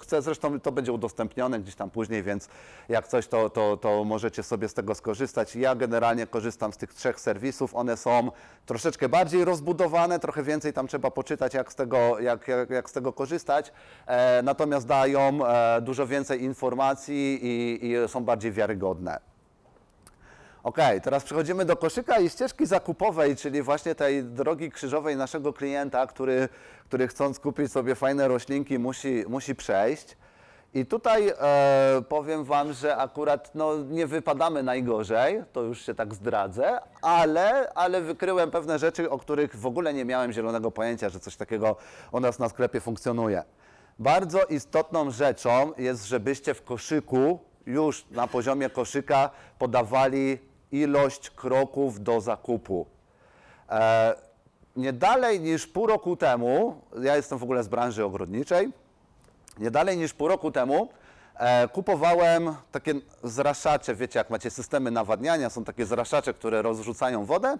chce. 0.00 0.22
Zresztą 0.22 0.60
to 0.60 0.72
będzie 0.72 0.92
udostępnione 0.92 1.60
gdzieś 1.60 1.74
tam 1.74 1.90
później, 1.90 2.22
więc 2.22 2.48
jak 2.88 3.08
coś, 3.08 3.26
to, 3.28 3.50
to, 3.50 3.76
to 3.76 4.04
możecie 4.04 4.42
sobie 4.42 4.68
z 4.68 4.74
tego 4.74 4.94
skorzystać. 4.94 5.56
Ja 5.56 5.74
generalnie 5.74 6.26
korzystam 6.26 6.72
z 6.72 6.76
tych 6.76 6.94
trzech 6.94 7.20
serwisów. 7.20 7.74
One 7.74 7.96
są 7.96 8.30
troszeczkę 8.66 9.08
bardziej 9.08 9.44
rozbudowane, 9.44 10.18
trochę 10.18 10.42
więcej 10.42 10.72
tam 10.72 10.86
trzeba 10.86 11.10
poczytać, 11.10 11.54
jak 11.54 11.72
z 11.72 11.74
tego, 11.74 12.18
jak, 12.18 12.48
jak, 12.48 12.70
jak 12.70 12.90
z 12.90 12.92
tego 12.92 13.12
korzystać. 13.12 13.72
E, 14.06 14.42
natomiast 14.42 14.86
dają 14.86 15.46
e, 15.46 15.80
dużo 15.80 16.06
więcej 16.06 16.42
informacji 16.42 17.38
i, 17.42 17.86
i 17.86 18.08
są 18.08 18.24
bardziej 18.24 18.52
wiarygodne. 18.52 19.37
Ok, 20.68 20.78
teraz 21.02 21.24
przechodzimy 21.24 21.64
do 21.64 21.76
koszyka 21.76 22.18
i 22.18 22.30
ścieżki 22.30 22.66
zakupowej, 22.66 23.36
czyli 23.36 23.62
właśnie 23.62 23.94
tej 23.94 24.24
drogi 24.24 24.70
krzyżowej 24.70 25.16
naszego 25.16 25.52
klienta, 25.52 26.06
który, 26.06 26.48
który 26.84 27.08
chcąc 27.08 27.40
kupić 27.40 27.72
sobie 27.72 27.94
fajne 27.94 28.28
roślinki 28.28 28.78
musi, 28.78 29.24
musi 29.28 29.54
przejść. 29.54 30.16
I 30.74 30.86
tutaj 30.86 31.28
e, 31.28 32.02
powiem 32.08 32.44
Wam, 32.44 32.72
że 32.72 32.96
akurat 32.96 33.54
no, 33.54 33.76
nie 33.78 34.06
wypadamy 34.06 34.62
najgorzej, 34.62 35.42
to 35.52 35.62
już 35.62 35.86
się 35.86 35.94
tak 35.94 36.14
zdradzę, 36.14 36.78
ale, 37.02 37.72
ale 37.74 38.00
wykryłem 38.00 38.50
pewne 38.50 38.78
rzeczy, 38.78 39.10
o 39.10 39.18
których 39.18 39.56
w 39.56 39.66
ogóle 39.66 39.94
nie 39.94 40.04
miałem 40.04 40.32
zielonego 40.32 40.70
pojęcia, 40.70 41.08
że 41.08 41.20
coś 41.20 41.36
takiego 41.36 41.76
u 42.12 42.20
nas 42.20 42.38
na 42.38 42.48
sklepie 42.48 42.80
funkcjonuje. 42.80 43.42
Bardzo 43.98 44.44
istotną 44.44 45.10
rzeczą 45.10 45.72
jest, 45.78 46.06
żebyście 46.06 46.54
w 46.54 46.62
koszyku 46.62 47.38
już 47.66 48.06
na 48.10 48.26
poziomie 48.26 48.70
koszyka 48.70 49.30
podawali 49.58 50.48
ilość 50.72 51.30
kroków 51.30 52.02
do 52.02 52.20
zakupu. 52.20 52.86
E, 53.70 54.14
nie 54.76 54.92
dalej 54.92 55.40
niż 55.40 55.66
pół 55.66 55.86
roku 55.86 56.16
temu, 56.16 56.80
ja 57.02 57.16
jestem 57.16 57.38
w 57.38 57.42
ogóle 57.42 57.62
z 57.64 57.68
branży 57.68 58.04
ogrodniczej, 58.04 58.72
Nie 59.58 59.70
dalej 59.70 59.96
niż 59.96 60.14
pół 60.14 60.28
roku 60.28 60.50
temu 60.50 60.88
e, 61.34 61.68
kupowałem 61.68 62.54
takie 62.72 62.94
zraszacze, 63.22 63.94
wiecie, 63.94 64.18
jak 64.18 64.30
macie 64.30 64.50
systemy 64.50 64.90
nawadniania, 64.90 65.50
są 65.50 65.64
takie 65.64 65.86
zraszacze, 65.86 66.34
które 66.34 66.62
rozrzucają 66.62 67.24
wodę. 67.24 67.58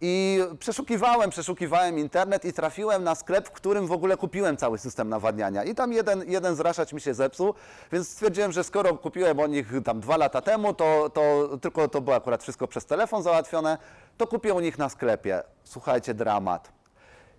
I 0.00 0.40
przeszukiwałem, 0.58 1.30
przeszukiwałem 1.30 1.98
internet 1.98 2.44
i 2.44 2.52
trafiłem 2.52 3.04
na 3.04 3.14
sklep, 3.14 3.48
w 3.48 3.50
którym 3.50 3.86
w 3.86 3.92
ogóle 3.92 4.16
kupiłem 4.16 4.56
cały 4.56 4.78
system 4.78 5.08
nawadniania. 5.08 5.64
I 5.64 5.74
tam 5.74 5.92
jeden, 5.92 6.30
jeden 6.30 6.56
zraszacz 6.56 6.92
mi 6.92 7.00
się 7.00 7.14
zepsuł, 7.14 7.54
więc 7.92 8.08
stwierdziłem, 8.08 8.52
że 8.52 8.64
skoro 8.64 8.94
kupiłem 8.94 9.40
o 9.40 9.46
nich 9.46 9.72
tam 9.84 10.00
dwa 10.00 10.16
lata 10.16 10.40
temu, 10.40 10.74
to, 10.74 11.10
to 11.10 11.48
tylko 11.58 11.88
to 11.88 12.00
było 12.00 12.16
akurat 12.16 12.42
wszystko 12.42 12.68
przez 12.68 12.86
telefon 12.86 13.22
załatwione, 13.22 13.78
to 14.16 14.26
kupię 14.26 14.54
u 14.54 14.60
nich 14.60 14.78
na 14.78 14.88
sklepie. 14.88 15.42
Słuchajcie, 15.64 16.14
dramat. 16.14 16.72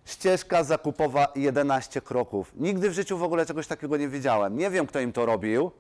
Ścieżka 0.06 0.64
zakupowa 0.64 1.28
11 1.36 2.02
kroków. 2.02 2.52
Nigdy 2.56 2.90
w 2.90 2.94
życiu 2.94 3.18
w 3.18 3.24
ogóle 3.24 3.46
czegoś 3.46 3.68
takiego 3.68 3.98
nie 3.98 4.08
widziałem. 4.08 4.58
Nie 4.58 4.70
wiem, 4.70 4.88
kto 4.88 5.00
im 5.00 5.14
to 5.14 5.26
robił, 5.26 5.72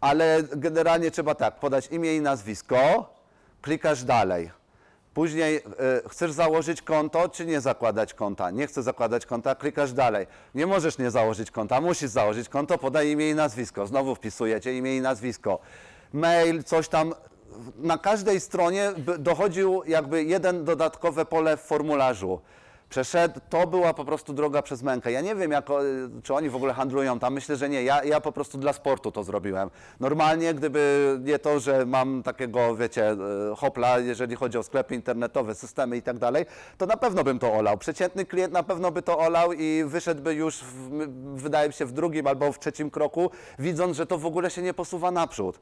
ale 0.00 0.42
generalnie 0.42 1.10
trzeba 1.10 1.34
tak, 1.34 1.60
podać 1.60 1.86
imię 1.86 2.16
i 2.16 2.20
nazwisko, 2.20 3.12
klikasz 3.62 4.04
dalej. 4.04 4.59
Później 5.14 5.56
y, 5.56 5.62
chcesz 6.08 6.32
założyć 6.32 6.82
konto, 6.82 7.28
czy 7.28 7.46
nie 7.46 7.60
zakładać 7.60 8.14
konta? 8.14 8.50
Nie 8.50 8.66
chcesz 8.66 8.84
zakładać 8.84 9.26
konta, 9.26 9.54
klikasz 9.54 9.92
dalej. 9.92 10.26
Nie 10.54 10.66
możesz 10.66 10.98
nie 10.98 11.10
założyć 11.10 11.50
konta, 11.50 11.80
musisz 11.80 12.10
założyć 12.10 12.48
konto, 12.48 12.78
podaj 12.78 13.10
imię 13.10 13.30
i 13.30 13.34
nazwisko. 13.34 13.86
Znowu 13.86 14.14
wpisujecie 14.14 14.76
imię 14.76 14.96
i 14.96 15.00
nazwisko. 15.00 15.58
Mail, 16.12 16.64
coś 16.64 16.88
tam. 16.88 17.14
Na 17.76 17.98
każdej 17.98 18.40
stronie 18.40 18.92
dochodził 19.18 19.82
jakby 19.86 20.24
jeden 20.24 20.64
dodatkowe 20.64 21.24
pole 21.24 21.56
w 21.56 21.60
formularzu. 21.60 22.40
Przeszedł, 22.90 23.40
to 23.48 23.66
była 23.66 23.94
po 23.94 24.04
prostu 24.04 24.32
droga 24.32 24.62
przez 24.62 24.82
mękę. 24.82 25.12
Ja 25.12 25.20
nie 25.20 25.34
wiem, 25.34 25.50
jak, 25.50 25.66
czy 26.22 26.34
oni 26.34 26.50
w 26.50 26.56
ogóle 26.56 26.74
handlują 26.74 27.18
tam. 27.18 27.34
Myślę, 27.34 27.56
że 27.56 27.68
nie. 27.68 27.82
Ja, 27.82 28.04
ja 28.04 28.20
po 28.20 28.32
prostu 28.32 28.58
dla 28.58 28.72
sportu 28.72 29.12
to 29.12 29.24
zrobiłem. 29.24 29.70
Normalnie, 30.00 30.54
gdyby 30.54 31.16
nie 31.24 31.38
to, 31.38 31.60
że 31.60 31.86
mam 31.86 32.22
takiego, 32.22 32.76
wiecie, 32.76 33.10
e, 33.10 33.16
hopla, 33.56 33.98
jeżeli 33.98 34.36
chodzi 34.36 34.58
o 34.58 34.62
sklepy 34.62 34.94
internetowe, 34.94 35.54
systemy 35.54 35.96
i 35.96 36.02
tak 36.02 36.18
dalej, 36.18 36.46
to 36.78 36.86
na 36.86 36.96
pewno 36.96 37.24
bym 37.24 37.38
to 37.38 37.52
olał. 37.52 37.78
Przeciętny 37.78 38.26
klient 38.26 38.52
na 38.52 38.62
pewno 38.62 38.90
by 38.90 39.02
to 39.02 39.18
olał 39.18 39.52
i 39.52 39.84
wyszedłby 39.86 40.34
już, 40.34 40.56
w, 40.56 41.06
wydaje 41.34 41.68
mi 41.68 41.74
się, 41.74 41.86
w 41.86 41.92
drugim 41.92 42.26
albo 42.26 42.52
w 42.52 42.58
trzecim 42.58 42.90
kroku, 42.90 43.30
widząc, 43.58 43.96
że 43.96 44.06
to 44.06 44.18
w 44.18 44.26
ogóle 44.26 44.50
się 44.50 44.62
nie 44.62 44.74
posuwa 44.74 45.10
naprzód 45.10 45.60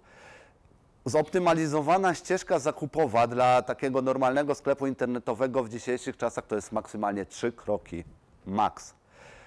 zoptymalizowana 1.04 2.14
ścieżka 2.14 2.58
zakupowa 2.58 3.26
dla 3.26 3.62
takiego 3.62 4.02
normalnego 4.02 4.54
sklepu 4.54 4.86
internetowego 4.86 5.64
w 5.64 5.68
dzisiejszych 5.68 6.16
czasach 6.16 6.46
to 6.46 6.54
jest 6.56 6.72
maksymalnie 6.72 7.26
trzy 7.26 7.52
kroki. 7.52 8.04
Max. 8.46 8.94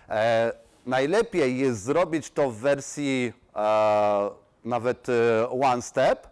E, 0.09 0.51
najlepiej 0.85 1.57
jest 1.57 1.83
zrobić 1.83 2.31
to 2.31 2.51
w 2.51 2.55
wersji 2.55 3.33
e, 3.55 4.29
nawet 4.65 5.07
e, 5.09 5.49
one 5.49 5.81
step. 5.81 6.27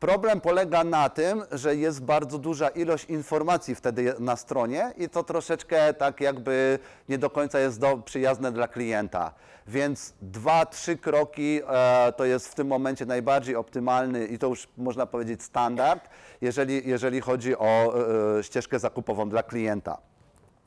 Problem 0.00 0.40
polega 0.40 0.84
na 0.84 1.08
tym, 1.08 1.42
że 1.52 1.76
jest 1.76 2.02
bardzo 2.02 2.38
duża 2.38 2.68
ilość 2.68 3.04
informacji 3.04 3.74
wtedy 3.74 4.14
na 4.18 4.36
stronie 4.36 4.92
i 4.96 5.08
to 5.08 5.22
troszeczkę 5.22 5.94
tak 5.94 6.20
jakby 6.20 6.78
nie 7.08 7.18
do 7.18 7.30
końca 7.30 7.60
jest 7.60 7.80
do, 7.80 7.96
przyjazne 7.96 8.52
dla 8.52 8.68
klienta. 8.68 9.34
Więc 9.66 10.14
dwa, 10.22 10.66
trzy 10.66 10.96
kroki 10.96 11.60
e, 11.68 12.12
to 12.16 12.24
jest 12.24 12.48
w 12.48 12.54
tym 12.54 12.66
momencie 12.66 13.06
najbardziej 13.06 13.56
optymalny 13.56 14.26
i 14.26 14.38
to 14.38 14.46
już 14.46 14.68
można 14.76 15.06
powiedzieć 15.06 15.42
standard, 15.42 16.08
jeżeli, 16.40 16.88
jeżeli 16.88 17.20
chodzi 17.20 17.56
o 17.56 17.94
e, 18.34 18.38
e, 18.38 18.42
ścieżkę 18.42 18.78
zakupową 18.78 19.28
dla 19.28 19.42
klienta. 19.42 19.98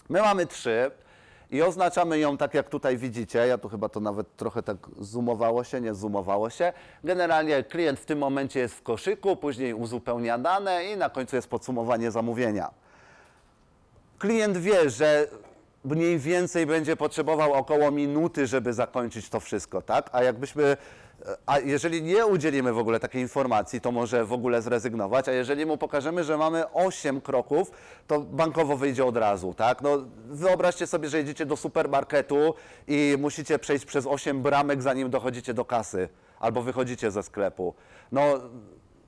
My 0.09 0.21
mamy 0.21 0.45
trzy 0.45 0.91
i 1.53 1.61
oznaczamy 1.61 2.19
ją 2.19 2.37
tak, 2.37 2.53
jak 2.53 2.69
tutaj 2.69 2.97
widzicie. 2.97 3.47
Ja 3.47 3.57
tu 3.57 3.69
chyba 3.69 3.89
to 3.89 3.99
nawet 3.99 4.35
trochę 4.35 4.63
tak 4.63 4.77
zoomowało 4.99 5.63
się, 5.63 5.81
nie 5.81 5.93
zoomowało 5.93 6.49
się. 6.49 6.73
Generalnie 7.03 7.63
klient 7.63 7.99
w 7.99 8.05
tym 8.05 8.19
momencie 8.19 8.59
jest 8.59 8.75
w 8.75 8.83
koszyku, 8.83 9.35
później 9.35 9.73
uzupełnia 9.73 10.37
dane 10.37 10.85
i 10.85 10.97
na 10.97 11.09
końcu 11.09 11.35
jest 11.35 11.47
podsumowanie 11.47 12.11
zamówienia. 12.11 12.71
Klient 14.19 14.57
wie, 14.57 14.89
że 14.89 15.27
mniej 15.85 16.19
więcej 16.19 16.65
będzie 16.65 16.95
potrzebował 16.95 17.53
około 17.53 17.91
minuty, 17.91 18.47
żeby 18.47 18.73
zakończyć 18.73 19.29
to 19.29 19.39
wszystko, 19.39 19.81
tak? 19.81 20.09
A 20.11 20.23
jakbyśmy, 20.23 20.77
a 21.45 21.59
jeżeli 21.59 22.03
nie 22.03 22.25
udzielimy 22.25 22.73
w 22.73 22.77
ogóle 22.77 22.99
takiej 22.99 23.21
informacji, 23.21 23.81
to 23.81 23.91
może 23.91 24.25
w 24.25 24.33
ogóle 24.33 24.61
zrezygnować, 24.61 25.29
a 25.29 25.31
jeżeli 25.31 25.65
mu 25.65 25.77
pokażemy, 25.77 26.23
że 26.23 26.37
mamy 26.37 26.71
8 26.71 27.21
kroków, 27.21 27.71
to 28.07 28.19
bankowo 28.19 28.77
wyjdzie 28.77 29.05
od 29.05 29.17
razu, 29.17 29.53
tak? 29.53 29.81
No, 29.81 29.89
wyobraźcie 30.25 30.87
sobie, 30.87 31.09
że 31.09 31.17
jedziecie 31.17 31.45
do 31.45 31.57
supermarketu 31.57 32.53
i 32.87 33.15
musicie 33.19 33.59
przejść 33.59 33.85
przez 33.85 34.07
8 34.07 34.41
bramek, 34.41 34.81
zanim 34.81 35.09
dochodzicie 35.09 35.53
do 35.53 35.65
kasy 35.65 36.09
albo 36.39 36.61
wychodzicie 36.61 37.11
ze 37.11 37.23
sklepu. 37.23 37.73
No, 38.11 38.23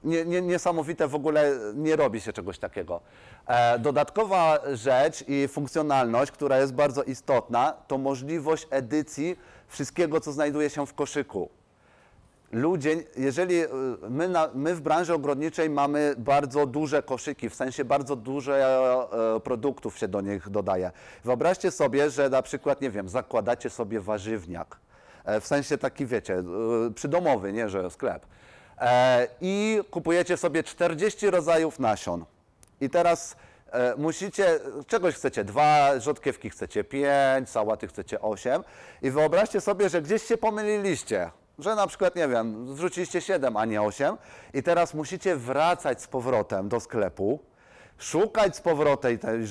nie, 0.04 0.26
nie, 0.26 0.42
niesamowite 0.42 1.08
w 1.08 1.16
ogóle 1.16 1.52
nie 1.74 1.96
robi 1.96 2.22
się 2.22 2.34
czegoś 2.34 2.60
takiego. 2.60 3.02
E, 3.48 3.80
dodatkowa 3.80 4.60
rzecz 4.74 5.24
i 5.28 5.48
funkcjonalność, 5.48 6.32
która 6.32 6.58
jest 6.58 6.74
bardzo 6.74 7.04
istotna, 7.04 7.74
to 7.88 7.98
możliwość 7.98 8.68
edycji 8.70 9.38
wszystkiego, 9.68 10.22
co 10.22 10.32
znajduje 10.32 10.70
się 10.70 10.86
w 10.88 10.94
koszyku. 10.94 11.50
Ludzie, 12.56 13.04
jeżeli 13.18 13.64
y, 13.64 13.70
my, 14.10 14.30
na, 14.30 14.50
my 14.54 14.76
w 14.76 14.82
branży 14.82 15.14
ogrodniczej 15.14 15.70
mamy 15.70 16.16
bardzo 16.18 16.66
duże 16.66 17.04
koszyki, 17.04 17.50
w 17.50 17.56
sensie 17.56 17.86
bardzo 17.86 18.16
dużo 18.16 18.54
e, 19.36 19.40
produktów 19.40 19.98
się 19.98 20.08
do 20.08 20.22
nich 20.22 20.50
dodaje. 20.50 20.92
Wyobraźcie 21.24 21.72
sobie, 21.72 22.10
że 22.10 22.30
na 22.30 22.42
przykład, 22.42 22.82
nie 22.82 22.90
wiem, 22.90 23.10
zakładacie 23.10 23.70
sobie 23.70 24.00
warzywniak, 24.00 24.78
e, 25.26 25.42
w 25.42 25.48
sensie 25.48 25.78
taki, 25.78 26.06
wiecie, 26.06 26.44
y, 26.88 26.94
przydomowy, 26.94 27.54
nie, 27.54 27.70
że 27.70 27.90
sklep. 27.90 28.26
E, 28.78 29.28
I 29.42 29.80
kupujecie 29.92 30.38
sobie 30.38 30.64
40 30.64 31.30
rodzajów 31.30 31.80
nasion. 31.80 32.26
I 32.82 32.90
teraz 32.90 33.36
e, 33.72 33.96
musicie, 33.98 34.60
czegoś 34.88 35.16
chcecie 35.16 35.44
dwa, 35.44 36.00
rzodkiewki 36.00 36.50
chcecie 36.50 36.84
pięć, 36.84 37.50
sałaty 37.50 37.88
chcecie 37.88 38.22
osiem. 38.22 38.64
I 39.02 39.12
wyobraźcie 39.12 39.62
sobie, 39.62 39.90
że 39.90 40.02
gdzieś 40.02 40.24
się 40.24 40.38
pomyliliście. 40.38 41.32
Że 41.60 41.76
na 41.76 41.88
przykład, 41.88 42.16
nie 42.16 42.28
wiem, 42.28 42.76
wrzuciliście 42.76 43.22
7, 43.22 43.58
a 43.58 43.66
nie 43.66 43.82
8 43.82 44.18
i 44.54 44.64
teraz 44.64 44.94
musicie 44.94 45.36
wracać 45.36 46.02
z 46.02 46.08
powrotem 46.08 46.70
do 46.70 46.80
sklepu, 46.80 47.40
szukać 47.98 48.56
z 48.56 48.62
powrotem 48.62 49.18
tej 49.18 49.48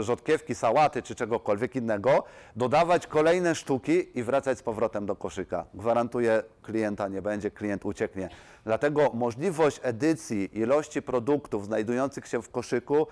rzodkiewki, 0.00 0.54
sałaty 0.54 1.02
czy 1.02 1.14
czegokolwiek 1.14 1.76
innego, 1.76 2.24
dodawać 2.56 3.06
kolejne 3.06 3.54
sztuki 3.54 4.18
i 4.18 4.22
wracać 4.22 4.58
z 4.58 4.62
powrotem 4.62 5.06
do 5.06 5.16
koszyka. 5.16 5.64
Gwarantuję, 5.74 6.42
klienta 6.62 7.08
nie 7.08 7.22
będzie, 7.22 7.50
klient 7.50 7.84
ucieknie. 7.84 8.28
Dlatego 8.64 9.10
możliwość 9.14 9.80
edycji 9.82 10.58
ilości 10.58 11.02
produktów 11.02 11.64
znajdujących 11.64 12.26
się 12.26 12.42
w 12.42 12.50
koszyku 12.50 13.06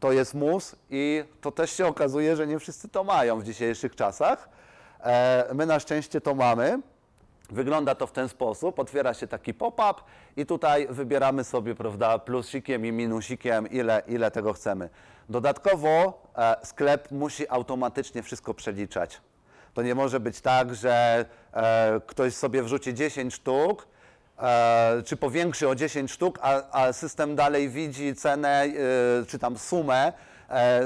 to 0.00 0.12
jest 0.12 0.34
mus 0.34 0.76
i 0.90 1.24
to 1.40 1.52
też 1.52 1.70
się 1.70 1.86
okazuje, 1.86 2.36
że 2.36 2.46
nie 2.46 2.58
wszyscy 2.58 2.88
to 2.88 3.04
mają 3.04 3.40
w 3.40 3.44
dzisiejszych 3.44 3.96
czasach. 3.96 4.48
E, 5.00 5.46
my 5.54 5.66
na 5.66 5.80
szczęście 5.80 6.20
to 6.20 6.34
mamy. 6.34 6.80
Wygląda 7.52 7.94
to 7.94 8.06
w 8.06 8.12
ten 8.12 8.28
sposób, 8.28 8.78
otwiera 8.78 9.14
się 9.14 9.26
taki 9.26 9.54
pop-up 9.54 9.94
i 10.36 10.46
tutaj 10.46 10.86
wybieramy 10.90 11.44
sobie, 11.44 11.74
prawda, 11.74 12.18
plusikiem 12.18 12.86
i 12.86 12.92
minusikiem, 12.92 13.70
ile, 13.70 14.02
ile 14.08 14.30
tego 14.30 14.52
chcemy. 14.52 14.88
Dodatkowo 15.28 16.22
e, 16.36 16.56
sklep 16.66 17.10
musi 17.10 17.48
automatycznie 17.48 18.22
wszystko 18.22 18.54
przeliczać. 18.54 19.20
To 19.74 19.82
nie 19.82 19.94
może 19.94 20.20
być 20.20 20.40
tak, 20.40 20.74
że 20.74 21.24
e, 21.52 22.00
ktoś 22.06 22.34
sobie 22.34 22.62
wrzuci 22.62 22.94
10 22.94 23.34
sztuk, 23.34 23.86
e, 24.38 25.02
czy 25.04 25.16
powiększy 25.16 25.68
o 25.68 25.74
10 25.74 26.10
sztuk, 26.12 26.38
a, 26.42 26.82
a 26.84 26.92
system 26.92 27.36
dalej 27.36 27.68
widzi 27.68 28.14
cenę, 28.14 28.64
e, 28.64 28.72
czy 29.26 29.38
tam 29.38 29.58
sumę 29.58 30.12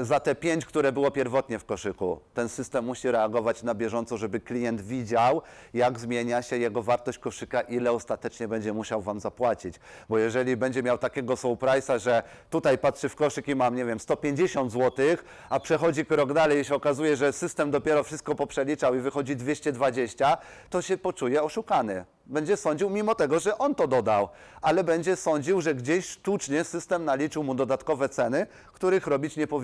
za 0.01 0.19
te 0.19 0.35
5, 0.35 0.65
które 0.65 0.91
było 0.91 1.11
pierwotnie 1.11 1.59
w 1.59 1.65
koszyku. 1.65 2.19
Ten 2.33 2.49
system 2.49 2.85
musi 2.85 3.11
reagować 3.11 3.63
na 3.63 3.75
bieżąco, 3.75 4.17
żeby 4.17 4.39
klient 4.39 4.81
widział, 4.81 5.41
jak 5.73 5.99
zmienia 5.99 6.41
się 6.41 6.57
jego 6.57 6.83
wartość 6.83 7.19
koszyka, 7.19 7.61
ile 7.61 7.91
ostatecznie 7.91 8.47
będzie 8.47 8.73
musiał 8.73 9.01
Wam 9.01 9.19
zapłacić. 9.19 9.75
Bo 10.09 10.17
jeżeli 10.17 10.57
będzie 10.57 10.83
miał 10.83 10.97
takiego 10.97 11.33
surprise'a, 11.33 11.99
że 11.99 12.23
tutaj 12.49 12.77
patrzy 12.77 13.09
w 13.09 13.15
koszyk 13.15 13.47
i 13.47 13.55
mam, 13.55 13.75
nie 13.75 13.85
wiem, 13.85 13.99
150 13.99 14.71
zł, 14.71 15.05
a 15.49 15.59
przechodzi 15.59 16.05
krok 16.05 16.33
dalej 16.33 16.61
i 16.61 16.65
się 16.65 16.75
okazuje, 16.75 17.15
że 17.15 17.33
system 17.33 17.71
dopiero 17.71 18.03
wszystko 18.03 18.35
poprzeliczał 18.35 18.95
i 18.95 18.99
wychodzi 18.99 19.35
220, 19.35 20.37
to 20.69 20.81
się 20.81 20.97
poczuje 20.97 21.43
oszukany. 21.43 22.05
Będzie 22.25 22.57
sądził, 22.57 22.89
mimo 22.89 23.15
tego, 23.15 23.39
że 23.39 23.57
on 23.57 23.75
to 23.75 23.87
dodał, 23.87 24.29
ale 24.61 24.83
będzie 24.83 25.15
sądził, 25.15 25.61
że 25.61 25.75
gdzieś 25.75 26.05
sztucznie 26.05 26.63
system 26.63 27.05
naliczył 27.05 27.43
mu 27.43 27.55
dodatkowe 27.55 28.09
ceny, 28.09 28.47
których 28.73 29.07
robić 29.07 29.37
nie 29.37 29.47
powinien. 29.47 29.56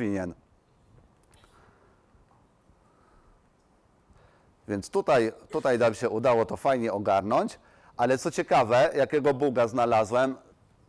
Więc 4.68 4.90
tutaj, 4.90 5.32
tutaj 5.52 5.80
nam 5.80 5.94
się 5.94 6.10
udało 6.10 6.46
to 6.46 6.58
fajnie 6.58 6.94
ogarnąć, 6.94 7.60
ale 7.98 8.18
co 8.18 8.32
ciekawe, 8.32 8.90
jakiego 8.96 9.34
buga 9.34 9.68
znalazłem, 9.68 10.36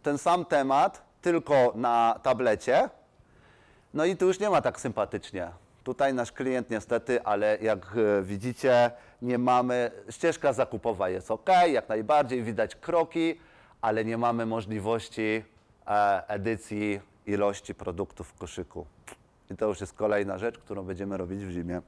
ten 0.03 0.19
sam 0.19 0.45
temat, 0.45 1.03
tylko 1.23 1.73
na 1.75 2.21
tablecie, 2.23 2.91
no 3.95 4.05
i 4.05 4.17
tu 4.17 4.27
już 4.27 4.41
nie 4.41 4.51
ma 4.51 4.63
tak 4.63 4.81
sympatycznie. 4.81 5.51
Tutaj 5.85 6.15
nasz 6.15 6.33
klient 6.33 6.71
niestety, 6.71 7.23
ale 7.23 7.59
jak 7.61 7.97
e, 7.97 8.23
widzicie, 8.23 8.91
nie 9.23 9.39
mamy, 9.39 9.91
ścieżka 10.11 10.53
zakupowa 10.53 11.09
jest 11.09 11.31
ok, 11.31 11.51
jak 11.67 11.89
najbardziej, 11.89 12.43
widać 12.43 12.77
kroki, 12.77 13.41
ale 13.81 14.05
nie 14.05 14.19
mamy 14.19 14.47
możliwości 14.47 15.45
e, 15.87 16.29
edycji 16.29 17.01
ilości 17.27 17.75
produktów 17.75 18.29
w 18.29 18.35
koszyku. 18.35 18.87
I 19.51 19.57
to 19.57 19.67
już 19.67 19.81
jest 19.81 19.93
kolejna 19.93 20.39
rzecz, 20.39 20.59
którą 20.59 20.83
będziemy 20.83 21.17
robić 21.17 21.45
w 21.45 21.51
zimie. 21.51 21.81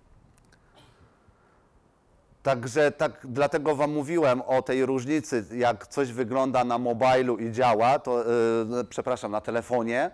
Także 2.43 2.93
tak, 2.93 3.27
dlatego 3.29 3.77
Wam 3.77 3.93
mówiłem 3.93 4.43
o 4.43 4.63
tej 4.63 4.87
różnicy, 4.87 5.45
jak 5.53 5.87
coś 5.87 6.13
wygląda 6.13 6.65
na 6.65 6.79
mobilu 6.79 7.37
i 7.37 7.53
działa, 7.53 7.99
to 7.99 8.25
yy, 8.73 8.85
przepraszam, 8.85 9.33
na 9.33 9.41
telefonie, 9.41 10.11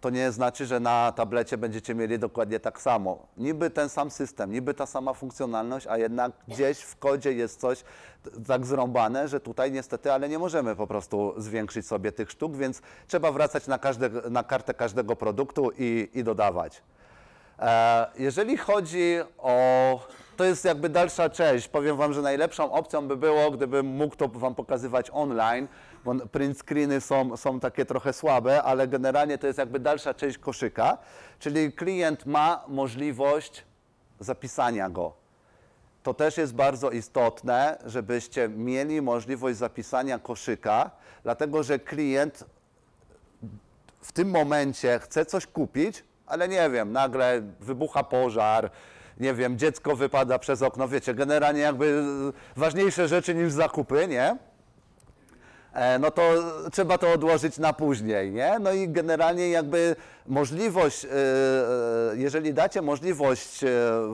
to 0.00 0.10
nie 0.10 0.32
znaczy, 0.32 0.66
że 0.66 0.80
na 0.80 1.12
tablecie 1.12 1.58
będziecie 1.58 1.94
mieli 1.94 2.18
dokładnie 2.18 2.60
tak 2.60 2.80
samo. 2.80 3.26
Niby 3.36 3.70
ten 3.70 3.88
sam 3.88 4.10
system, 4.10 4.52
niby 4.52 4.74
ta 4.74 4.86
sama 4.86 5.14
funkcjonalność, 5.14 5.86
a 5.86 5.98
jednak 5.98 6.32
gdzieś 6.48 6.80
w 6.80 6.96
kodzie 6.96 7.32
jest 7.32 7.60
coś 7.60 7.84
tak 8.46 8.66
zrąbane, 8.66 9.28
że 9.28 9.40
tutaj 9.40 9.72
niestety, 9.72 10.12
ale 10.12 10.28
nie 10.28 10.38
możemy 10.38 10.76
po 10.76 10.86
prostu 10.86 11.34
zwiększyć 11.36 11.86
sobie 11.86 12.12
tych 12.12 12.30
sztuk, 12.30 12.56
więc 12.56 12.82
trzeba 13.06 13.32
wracać 13.32 13.66
na, 13.66 13.78
każde, 13.78 14.10
na 14.30 14.42
kartę 14.42 14.74
każdego 14.74 15.16
produktu 15.16 15.70
i, 15.78 16.10
i 16.14 16.24
dodawać. 16.24 16.82
E, 17.58 18.06
Jeżeli 18.18 18.56
chodzi 18.56 19.16
o. 19.38 20.00
To 20.36 20.44
jest 20.44 20.64
jakby 20.64 20.88
dalsza 20.88 21.30
część. 21.30 21.68
Powiem 21.68 21.96
Wam, 21.96 22.12
że 22.12 22.22
najlepszą 22.22 22.72
opcją 22.72 23.08
by 23.08 23.16
było, 23.16 23.50
gdybym 23.50 23.86
mógł 23.86 24.16
to 24.16 24.28
Wam 24.28 24.54
pokazywać 24.54 25.10
online, 25.12 25.68
bo 26.06 26.14
print 26.14 26.58
screeny 26.58 27.00
są, 27.00 27.36
są 27.36 27.60
takie 27.60 27.84
trochę 27.84 28.12
słabe, 28.12 28.62
ale 28.62 28.88
generalnie 28.88 29.38
to 29.38 29.46
jest 29.46 29.58
jakby 29.58 29.78
dalsza 29.78 30.14
część 30.14 30.38
koszyka, 30.38 30.98
czyli 31.38 31.72
klient 31.72 32.26
ma 32.26 32.64
możliwość 32.68 33.64
zapisania 34.20 34.90
go. 34.90 35.12
To 36.02 36.14
też 36.14 36.36
jest 36.36 36.54
bardzo 36.54 36.90
istotne, 36.90 37.78
żebyście 37.86 38.48
mieli 38.48 39.02
możliwość 39.02 39.58
zapisania 39.58 40.18
koszyka, 40.18 40.90
dlatego 41.22 41.62
że 41.62 41.78
klient 41.78 42.44
w 44.00 44.12
tym 44.12 44.30
momencie 44.30 44.98
chce 44.98 45.26
coś 45.26 45.46
kupić, 45.46 46.04
ale 46.26 46.48
nie 46.48 46.70
wiem, 46.70 46.92
nagle 46.92 47.42
wybucha 47.60 48.04
pożar, 48.04 48.70
nie 49.20 49.34
wiem, 49.34 49.58
dziecko 49.58 49.96
wypada 49.96 50.38
przez 50.38 50.62
okno, 50.62 50.88
wiecie, 50.88 51.14
generalnie 51.14 51.60
jakby 51.60 52.02
ważniejsze 52.56 53.08
rzeczy 53.08 53.34
niż 53.34 53.52
zakupy, 53.52 54.08
nie? 54.08 54.36
E, 55.76 55.98
no 55.98 56.10
to 56.10 56.22
trzeba 56.72 56.98
to 56.98 57.12
odłożyć 57.12 57.58
na 57.58 57.72
później, 57.72 58.32
nie? 58.32 58.58
No 58.60 58.72
i 58.72 58.88
generalnie 58.88 59.50
jakby 59.50 59.96
możliwość, 60.26 61.04
e, 61.04 61.08
e, 61.08 62.16
jeżeli 62.16 62.54
dacie 62.54 62.82
możliwość 62.82 63.60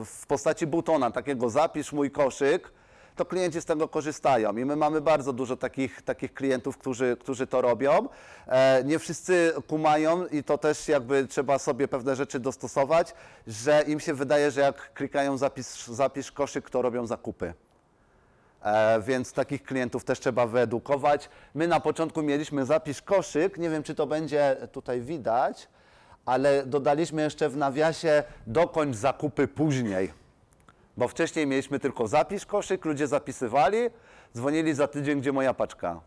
w 0.05 0.23
postaci 0.27 0.67
butona, 0.67 1.11
takiego 1.11 1.49
zapisz 1.49 1.93
mój 1.93 2.11
koszyk, 2.11 2.71
to 3.15 3.25
klienci 3.25 3.61
z 3.61 3.65
tego 3.65 3.87
korzystają 3.87 4.57
i 4.57 4.65
my 4.65 4.75
mamy 4.75 5.01
bardzo 5.01 5.33
dużo 5.33 5.57
takich, 5.57 6.01
takich 6.01 6.33
klientów, 6.33 6.77
którzy, 6.77 7.17
którzy 7.19 7.47
to 7.47 7.61
robią. 7.61 8.07
Nie 8.85 8.99
wszyscy 8.99 9.53
kumają 9.67 10.27
i 10.27 10.43
to 10.43 10.57
też 10.57 10.87
jakby 10.87 11.27
trzeba 11.27 11.59
sobie 11.59 11.87
pewne 11.87 12.15
rzeczy 12.15 12.39
dostosować, 12.39 13.13
że 13.47 13.83
im 13.87 13.99
się 13.99 14.13
wydaje, 14.13 14.51
że 14.51 14.61
jak 14.61 14.93
klikają 14.93 15.37
zapis, 15.37 15.87
zapisz 15.87 16.31
koszyk, 16.31 16.69
to 16.69 16.81
robią 16.81 17.07
zakupy. 17.07 17.53
E, 18.63 19.01
więc 19.01 19.33
takich 19.33 19.63
klientów 19.63 20.03
też 20.03 20.19
trzeba 20.19 20.47
wyedukować. 20.47 21.29
My 21.55 21.67
na 21.67 21.79
początku 21.79 22.23
mieliśmy 22.23 22.65
zapisz 22.65 23.01
koszyk, 23.01 23.57
nie 23.57 23.69
wiem 23.69 23.83
czy 23.83 23.95
to 23.95 24.07
będzie 24.07 24.57
tutaj 24.71 25.01
widać, 25.01 25.67
ale 26.25 26.65
dodaliśmy 26.65 27.21
jeszcze 27.21 27.49
w 27.49 27.57
nawiasie 27.57 28.23
dokończ 28.47 28.95
zakupy 28.95 29.47
później. 29.47 30.13
Bo 30.97 31.07
wcześniej 31.07 31.47
mieliśmy 31.47 31.79
tylko 31.79 32.07
zapisz 32.07 32.45
koszyk, 32.45 32.85
ludzie 32.85 33.07
zapisywali, 33.07 33.77
dzwonili 34.35 34.73
za 34.73 34.87
tydzień, 34.87 35.21
gdzie 35.21 35.31
moja 35.31 35.53
paczka. 35.53 35.99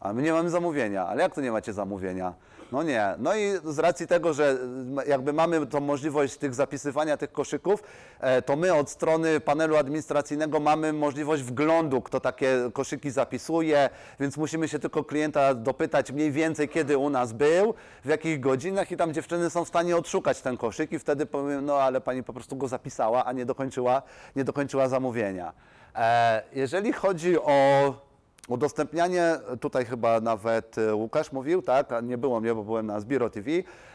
A 0.00 0.12
my 0.12 0.22
nie 0.22 0.32
mamy 0.32 0.50
zamówienia. 0.50 1.06
Ale 1.06 1.22
jak 1.22 1.34
to 1.34 1.40
nie 1.40 1.52
macie 1.52 1.72
zamówienia? 1.72 2.34
No 2.72 2.82
nie. 2.82 3.14
No 3.18 3.36
i 3.36 3.52
z 3.64 3.78
racji 3.78 4.06
tego, 4.06 4.32
że 4.32 4.58
jakby 5.06 5.32
mamy 5.32 5.66
tą 5.66 5.80
możliwość 5.80 6.36
tych 6.36 6.54
zapisywania 6.54 7.16
tych 7.16 7.32
koszyków, 7.32 7.82
e, 8.20 8.42
to 8.42 8.56
my 8.56 8.74
od 8.74 8.90
strony 8.90 9.40
panelu 9.40 9.76
administracyjnego 9.76 10.60
mamy 10.60 10.92
możliwość 10.92 11.42
wglądu, 11.42 12.00
kto 12.00 12.20
takie 12.20 12.70
koszyki 12.72 13.10
zapisuje, 13.10 13.90
więc 14.20 14.36
musimy 14.36 14.68
się 14.68 14.78
tylko 14.78 15.04
klienta 15.04 15.54
dopytać 15.54 16.12
mniej 16.12 16.32
więcej, 16.32 16.68
kiedy 16.68 16.98
u 16.98 17.10
nas 17.10 17.32
był, 17.32 17.74
w 18.04 18.08
jakich 18.08 18.40
godzinach 18.40 18.90
i 18.90 18.96
tam 18.96 19.14
dziewczyny 19.14 19.50
są 19.50 19.64
w 19.64 19.68
stanie 19.68 19.96
odszukać 19.96 20.40
ten 20.40 20.56
koszyk 20.56 20.92
i 20.92 20.98
wtedy 20.98 21.26
powiem, 21.26 21.64
no 21.64 21.76
ale 21.76 22.00
pani 22.00 22.22
po 22.22 22.32
prostu 22.32 22.56
go 22.56 22.68
zapisała, 22.68 23.24
a 23.24 23.32
nie 23.32 23.46
dokończyła, 23.46 24.02
nie 24.36 24.44
dokończyła 24.44 24.88
zamówienia. 24.88 25.52
E, 25.94 26.42
jeżeli 26.52 26.92
chodzi 26.92 27.38
o 27.38 28.11
Udostępnianie, 28.52 29.36
tutaj 29.60 29.84
chyba 29.84 30.20
nawet 30.20 30.78
e, 30.78 30.94
Łukasz 30.94 31.32
mówił, 31.32 31.62
tak, 31.62 31.88
nie 32.02 32.18
było 32.18 32.40
mnie, 32.40 32.54
bo 32.54 32.64
byłem 32.64 32.86
na 32.86 33.00
Zbiro 33.00 33.30
TV, 33.30 33.50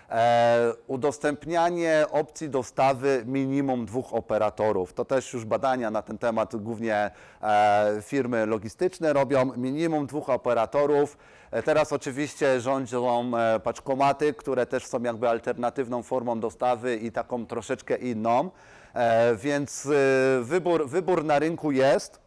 e, 0.09 0.73
udostępnianie 0.87 2.05
opcji 2.11 2.49
dostawy 2.49 3.23
minimum 3.25 3.85
dwóch 3.85 4.13
operatorów. 4.13 4.93
To 4.93 5.05
też 5.05 5.33
już 5.33 5.45
badania 5.45 5.91
na 5.91 6.01
ten 6.01 6.17
temat 6.17 6.55
głównie 6.55 7.11
e, 7.41 8.01
firmy 8.01 8.45
logistyczne 8.45 9.13
robią, 9.13 9.51
minimum 9.57 10.05
dwóch 10.05 10.29
operatorów. 10.29 11.17
E, 11.51 11.63
teraz 11.63 11.93
oczywiście 11.93 12.61
rządzą 12.61 13.31
e, 13.37 13.59
paczkomaty, 13.59 14.33
które 14.33 14.65
też 14.65 14.85
są 14.85 15.03
jakby 15.03 15.29
alternatywną 15.29 16.03
formą 16.03 16.39
dostawy 16.39 16.95
i 16.95 17.11
taką 17.11 17.45
troszeczkę 17.45 17.97
inną, 17.97 18.49
e, 18.93 19.35
więc 19.35 19.85
e, 19.85 19.89
wybór, 20.43 20.89
wybór 20.89 21.25
na 21.25 21.39
rynku 21.39 21.71
jest. 21.71 22.26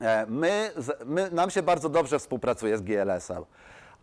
E, 0.00 0.26
My, 0.28 0.70
my, 1.06 1.30
nam 1.30 1.50
się 1.50 1.62
bardzo 1.62 1.88
dobrze 1.88 2.18
współpracuje 2.18 2.78
z 2.78 2.82
GLS-em, 2.82 3.44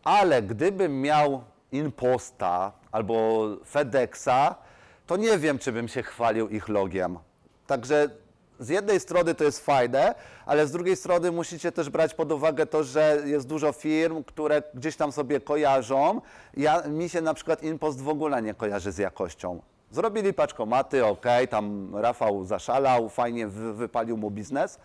ale 0.03 0.41
gdybym 0.41 1.01
miał 1.01 1.43
Inposta 1.71 2.71
albo 2.91 3.47
FedExa, 3.65 4.55
to 5.07 5.17
nie 5.17 5.37
wiem, 5.37 5.59
czy 5.59 5.71
bym 5.71 5.87
się 5.87 6.03
chwalił 6.03 6.49
ich 6.49 6.69
logiem. 6.69 7.19
Także 7.67 8.09
z 8.59 8.69
jednej 8.69 8.99
strony 8.99 9.35
to 9.35 9.43
jest 9.43 9.65
fajne, 9.65 10.15
ale 10.45 10.67
z 10.67 10.71
drugiej 10.71 10.95
strony 10.95 11.31
musicie 11.31 11.71
też 11.71 11.89
brać 11.89 12.13
pod 12.13 12.31
uwagę 12.31 12.65
to, 12.65 12.83
że 12.83 13.23
jest 13.25 13.47
dużo 13.47 13.71
firm, 13.71 14.23
które 14.23 14.63
gdzieś 14.73 14.95
tam 14.95 15.11
sobie 15.11 15.39
kojarzą. 15.39 16.21
Ja, 16.57 16.81
mi 16.81 17.09
się 17.09 17.21
na 17.21 17.33
przykład 17.33 17.63
Inpost 17.63 18.01
w 18.01 18.09
ogóle 18.09 18.41
nie 18.41 18.53
kojarzy 18.53 18.91
z 18.91 18.97
jakością. 18.97 19.61
Zrobili 19.91 20.33
paczkomaty, 20.33 21.05
ok, 21.05 21.25
tam 21.49 21.95
Rafał 21.95 22.45
zaszalał, 22.45 23.09
fajnie 23.09 23.47
wy, 23.47 23.73
wypalił 23.73 24.17
mu 24.17 24.31
biznes. 24.31 24.79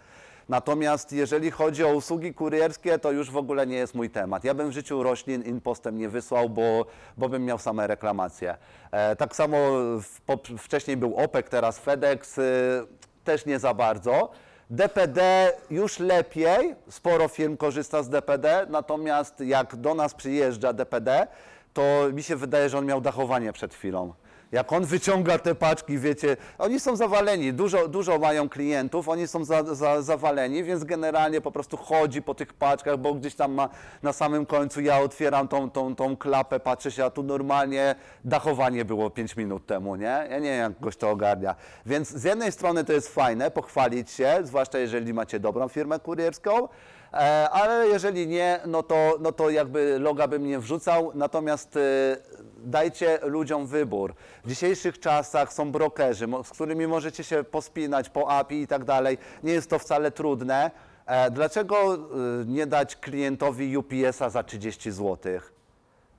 Natomiast 0.48 1.12
jeżeli 1.12 1.50
chodzi 1.50 1.84
o 1.84 1.94
usługi 1.94 2.34
kurierskie, 2.34 2.98
to 2.98 3.12
już 3.12 3.30
w 3.30 3.36
ogóle 3.36 3.66
nie 3.66 3.76
jest 3.76 3.94
mój 3.94 4.10
temat. 4.10 4.44
Ja 4.44 4.54
bym 4.54 4.70
w 4.70 4.72
życiu 4.72 5.02
roślin 5.02 5.42
impostem 5.42 5.98
nie 5.98 6.08
wysłał, 6.08 6.48
bo, 6.48 6.86
bo 7.16 7.28
bym 7.28 7.44
miał 7.44 7.58
same 7.58 7.86
reklamacje. 7.86 8.56
E, 8.90 9.16
tak 9.16 9.36
samo 9.36 9.56
w, 10.02 10.20
po, 10.26 10.38
wcześniej 10.58 10.96
był 10.96 11.16
OPEC, 11.16 11.48
teraz 11.48 11.78
FedEx, 11.78 12.38
y, 12.38 12.42
też 13.24 13.46
nie 13.46 13.58
za 13.58 13.74
bardzo. 13.74 14.30
DPD 14.70 15.52
już 15.70 15.98
lepiej, 15.98 16.74
sporo 16.90 17.28
firm 17.28 17.56
korzysta 17.56 18.02
z 18.02 18.08
DPD, 18.08 18.66
natomiast 18.70 19.40
jak 19.40 19.76
do 19.76 19.94
nas 19.94 20.14
przyjeżdża 20.14 20.72
DPD, 20.72 21.26
to 21.72 21.82
mi 22.12 22.22
się 22.22 22.36
wydaje, 22.36 22.68
że 22.68 22.78
on 22.78 22.86
miał 22.86 23.00
dachowanie 23.00 23.52
przed 23.52 23.74
chwilą. 23.74 24.12
Jak 24.52 24.72
on 24.72 24.84
wyciąga 24.84 25.38
te 25.38 25.54
paczki, 25.54 25.98
wiecie, 25.98 26.36
oni 26.58 26.80
są 26.80 26.96
zawaleni, 26.96 27.52
dużo, 27.52 27.88
dużo 27.88 28.18
mają 28.18 28.48
klientów, 28.48 29.08
oni 29.08 29.28
są 29.28 29.44
za, 29.44 29.74
za, 29.74 30.02
zawaleni, 30.02 30.64
więc 30.64 30.84
generalnie 30.84 31.40
po 31.40 31.52
prostu 31.52 31.76
chodzi 31.76 32.22
po 32.22 32.34
tych 32.34 32.52
paczkach, 32.52 32.96
bo 32.98 33.14
gdzieś 33.14 33.34
tam 33.34 33.52
ma 33.52 33.68
na 34.02 34.12
samym 34.12 34.46
końcu, 34.46 34.80
ja 34.80 34.98
otwieram 34.98 35.48
tą, 35.48 35.70
tą, 35.70 35.96
tą 35.96 36.16
klapę, 36.16 36.60
patrzę 36.60 36.90
się, 36.90 37.04
a 37.04 37.10
tu 37.10 37.22
normalnie 37.22 37.94
dachowanie 38.24 38.84
było 38.84 39.10
5 39.10 39.36
minut 39.36 39.66
temu, 39.66 39.96
nie? 39.96 40.26
Ja 40.30 40.38
nie 40.38 40.50
wiem, 40.50 40.60
jak 40.60 40.80
goś 40.80 40.96
to 40.96 41.10
ogarnia. 41.10 41.54
Więc 41.86 42.10
z 42.10 42.24
jednej 42.24 42.52
strony 42.52 42.84
to 42.84 42.92
jest 42.92 43.14
fajne, 43.14 43.50
pochwalić 43.50 44.10
się, 44.10 44.38
zwłaszcza 44.42 44.78
jeżeli 44.78 45.14
macie 45.14 45.40
dobrą 45.40 45.68
firmę 45.68 46.00
kurierską, 46.00 46.68
ale 47.50 47.88
jeżeli 47.88 48.26
nie, 48.26 48.60
no 48.66 48.82
to, 48.82 49.16
no 49.20 49.32
to 49.32 49.50
jakby 49.50 49.98
loga 49.98 50.28
bym 50.28 50.46
nie 50.46 50.58
wrzucał, 50.58 51.12
natomiast 51.14 51.76
e, 51.76 51.80
dajcie 52.58 53.18
ludziom 53.22 53.66
wybór. 53.66 54.14
W 54.44 54.48
dzisiejszych 54.48 55.00
czasach 55.00 55.52
są 55.52 55.72
brokerzy, 55.72 56.26
z 56.44 56.50
którymi 56.50 56.86
możecie 56.86 57.24
się 57.24 57.44
pospinać 57.44 58.08
po 58.08 58.30
API 58.30 58.60
i 58.60 58.66
tak 58.66 58.84
dalej. 58.84 59.18
Nie 59.42 59.52
jest 59.52 59.70
to 59.70 59.78
wcale 59.78 60.10
trudne. 60.10 60.70
E, 61.06 61.30
Dlaczego 61.30 61.94
e, 61.94 61.98
nie 62.46 62.66
dać 62.66 62.96
klientowi 62.96 63.76
UPS-a 63.76 64.30
za 64.30 64.42
30 64.42 64.90
zł? 64.90 65.18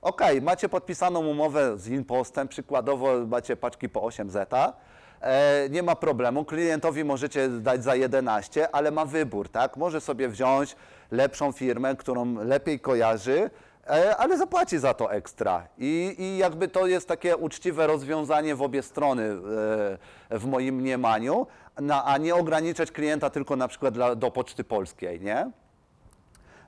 OK, 0.02 0.20
macie 0.42 0.68
podpisaną 0.68 1.26
umowę 1.26 1.78
z 1.78 1.88
Inpostem, 1.88 2.48
przykładowo 2.48 3.26
macie 3.26 3.56
paczki 3.56 3.88
po 3.88 4.02
8 4.02 4.30
zeta. 4.30 4.72
E, 5.20 5.68
nie 5.70 5.82
ma 5.82 5.96
problemu, 5.96 6.44
klientowi 6.44 7.04
możecie 7.04 7.48
dać 7.48 7.84
za 7.84 7.94
11, 7.94 8.74
ale 8.74 8.90
ma 8.90 9.04
wybór, 9.04 9.48
tak? 9.48 9.76
Może 9.76 10.00
sobie 10.00 10.28
wziąć 10.28 10.76
lepszą 11.10 11.52
firmę, 11.52 11.96
którą 11.96 12.34
lepiej 12.34 12.80
kojarzy 12.80 13.50
e, 13.86 14.16
ale 14.16 14.38
zapłaci 14.38 14.78
za 14.78 14.94
to 14.94 15.12
ekstra. 15.12 15.68
I, 15.78 16.14
I 16.18 16.38
jakby 16.38 16.68
to 16.68 16.86
jest 16.86 17.08
takie 17.08 17.36
uczciwe 17.36 17.86
rozwiązanie 17.86 18.54
w 18.54 18.62
obie 18.62 18.82
strony 18.82 19.22
e, 20.30 20.38
w 20.38 20.46
moim 20.46 20.74
mniemaniu, 20.74 21.46
na, 21.80 22.04
a 22.04 22.18
nie 22.18 22.34
ograniczać 22.34 22.90
klienta 22.92 23.30
tylko 23.30 23.56
na 23.56 23.68
przykład 23.68 23.94
dla, 23.94 24.14
do 24.14 24.30
Poczty 24.30 24.64
Polskiej, 24.64 25.20
nie? 25.20 25.50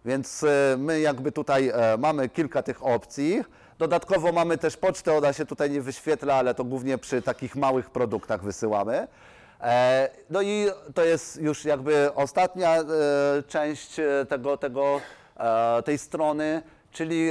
Więc 0.05 0.45
e, 0.45 0.77
my 0.79 1.01
jakby 1.01 1.33
tutaj 1.33 1.69
e, 1.69 1.97
mamy 1.99 2.29
kilka 2.29 2.63
tych 2.63 2.87
opcji. 2.87 3.45
Dodatkowo 3.81 4.33
mamy 4.33 4.59
też 4.59 4.77
pocztę, 4.77 5.17
ona 5.17 5.33
się 5.33 5.47
tutaj 5.47 5.71
nie 5.71 5.81
wyświetla, 5.81 6.35
ale 6.35 6.55
to 6.55 6.65
głównie 6.65 6.99
przy 6.99 7.23
takich 7.23 7.57
małych 7.57 7.91
produktach 7.91 8.43
wysyłamy. 8.43 9.09
E, 9.61 10.11
No 10.31 10.43
i 10.43 10.67
to 10.95 11.05
jest 11.05 11.41
już 11.43 11.65
jakby 11.65 12.15
ostatnia 12.15 12.77
e, 12.77 12.85
część 13.49 13.99
e, 13.99 14.27
tego, 14.29 14.57
tego, 14.57 15.01
tej 15.85 15.99
strony, 15.99 16.63
czyli 16.91 17.31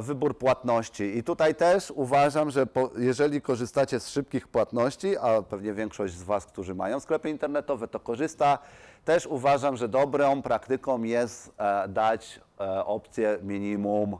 wybór 0.00 0.38
płatności. 0.38 1.18
I 1.18 1.22
tutaj 1.22 1.54
też 1.54 1.90
uważam, 1.90 2.50
że 2.50 2.66
jeżeli 2.96 3.42
korzystacie 3.42 4.00
z 4.00 4.08
szybkich 4.08 4.48
płatności, 4.48 5.16
a 5.18 5.42
pewnie 5.42 5.72
większość 5.74 6.14
z 6.14 6.22
Was, 6.22 6.46
którzy 6.46 6.74
mają 6.74 7.00
sklepy 7.00 7.30
internetowe, 7.30 7.88
to 7.88 8.00
korzysta, 8.00 8.58
też 9.04 9.26
uważam, 9.26 9.76
że 9.76 9.88
dobrą 9.88 10.42
praktyką 10.42 11.02
jest 11.02 11.52
dać 11.88 12.40
opcję 12.84 13.38
minimum 13.42 14.16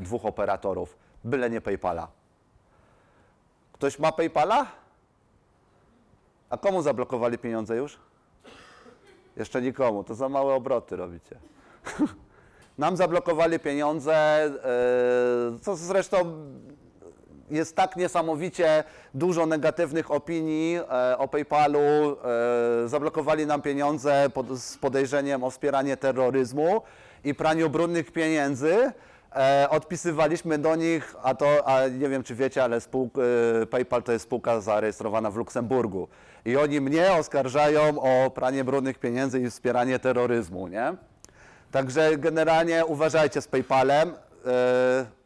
dwóch 0.00 0.26
operatorów, 0.26 1.01
byle 1.24 1.50
nie 1.50 1.60
PayPala. 1.60 2.08
Ktoś 3.72 3.98
ma 3.98 4.12
PayPala? 4.12 4.66
A 6.50 6.56
komu 6.56 6.82
zablokowali 6.82 7.38
pieniądze 7.38 7.76
już? 7.76 7.98
Jeszcze 9.36 9.62
nikomu, 9.62 10.04
to 10.04 10.14
za 10.14 10.28
małe 10.28 10.54
obroty 10.54 10.96
robicie. 10.96 11.36
Nam 12.78 12.96
zablokowali 12.96 13.58
pieniądze, 13.58 14.14
e, 14.14 14.50
co 15.62 15.76
zresztą 15.76 16.16
jest 17.50 17.76
tak 17.76 17.96
niesamowicie 17.96 18.84
dużo 19.14 19.46
negatywnych 19.46 20.10
opinii 20.10 20.76
e, 20.76 21.18
o 21.18 21.28
PayPalu. 21.28 21.78
E, 21.78 22.88
zablokowali 22.88 23.46
nam 23.46 23.62
pieniądze 23.62 24.30
z 24.56 24.76
podejrzeniem 24.76 25.44
o 25.44 25.50
wspieranie 25.50 25.96
terroryzmu 25.96 26.82
i 27.24 27.34
praniu 27.34 27.70
brudnych 27.70 28.12
pieniędzy. 28.12 28.92
E, 29.36 29.70
odpisywaliśmy 29.70 30.58
do 30.58 30.76
nich, 30.76 31.14
a 31.22 31.34
to, 31.34 31.68
a 31.68 31.88
nie 31.88 32.08
wiem 32.08 32.22
czy 32.22 32.34
wiecie, 32.34 32.64
ale 32.64 32.76
e, 32.76 32.80
PayPal 33.66 34.02
to 34.02 34.12
jest 34.12 34.24
spółka 34.24 34.60
zarejestrowana 34.60 35.30
w 35.30 35.36
Luksemburgu. 35.36 36.08
I 36.44 36.56
oni 36.56 36.80
mnie 36.80 37.12
oskarżają 37.12 38.00
o 38.00 38.30
pranie 38.30 38.64
brudnych 38.64 38.98
pieniędzy 38.98 39.40
i 39.40 39.50
wspieranie 39.50 39.98
terroryzmu, 39.98 40.68
nie? 40.68 40.94
Także 41.70 42.18
generalnie 42.18 42.86
uważajcie 42.86 43.42
z 43.42 43.48
PayPalem, 43.48 44.08
e, 44.08 44.14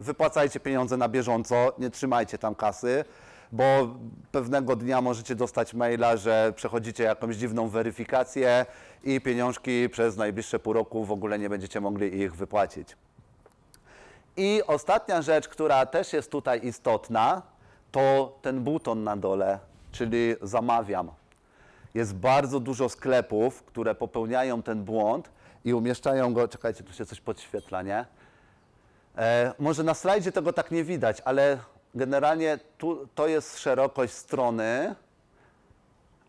wypłacajcie 0.00 0.60
pieniądze 0.60 0.96
na 0.96 1.08
bieżąco, 1.08 1.72
nie 1.78 1.90
trzymajcie 1.90 2.38
tam 2.38 2.54
kasy, 2.54 3.04
bo 3.52 3.94
pewnego 4.32 4.76
dnia 4.76 5.00
możecie 5.00 5.34
dostać 5.34 5.74
maila, 5.74 6.16
że 6.16 6.52
przechodzicie 6.56 7.04
jakąś 7.04 7.36
dziwną 7.36 7.68
weryfikację 7.68 8.66
i 9.04 9.20
pieniążki 9.20 9.88
przez 9.88 10.16
najbliższe 10.16 10.58
pół 10.58 10.72
roku 10.72 11.04
w 11.04 11.12
ogóle 11.12 11.38
nie 11.38 11.48
będziecie 11.48 11.80
mogli 11.80 12.20
ich 12.20 12.36
wypłacić. 12.36 12.96
I 14.36 14.62
ostatnia 14.66 15.22
rzecz, 15.22 15.48
która 15.48 15.86
też 15.86 16.12
jest 16.12 16.30
tutaj 16.30 16.66
istotna, 16.66 17.42
to 17.92 18.38
ten 18.42 18.64
buton 18.64 19.04
na 19.04 19.16
dole, 19.16 19.58
czyli 19.92 20.34
zamawiam. 20.42 21.10
Jest 21.94 22.14
bardzo 22.14 22.60
dużo 22.60 22.88
sklepów, 22.88 23.62
które 23.62 23.94
popełniają 23.94 24.62
ten 24.62 24.84
błąd 24.84 25.30
i 25.64 25.74
umieszczają 25.74 26.34
go. 26.34 26.48
Czekajcie, 26.48 26.84
tu 26.84 26.92
się 26.92 27.06
coś 27.06 27.20
podświetla, 27.20 27.82
nie? 27.82 28.04
E, 29.18 29.54
może 29.58 29.82
na 29.82 29.94
slajdzie 29.94 30.32
tego 30.32 30.52
tak 30.52 30.70
nie 30.70 30.84
widać, 30.84 31.22
ale 31.24 31.58
generalnie 31.94 32.58
tu, 32.78 33.08
to 33.14 33.26
jest 33.26 33.58
szerokość 33.58 34.12
strony. 34.12 34.94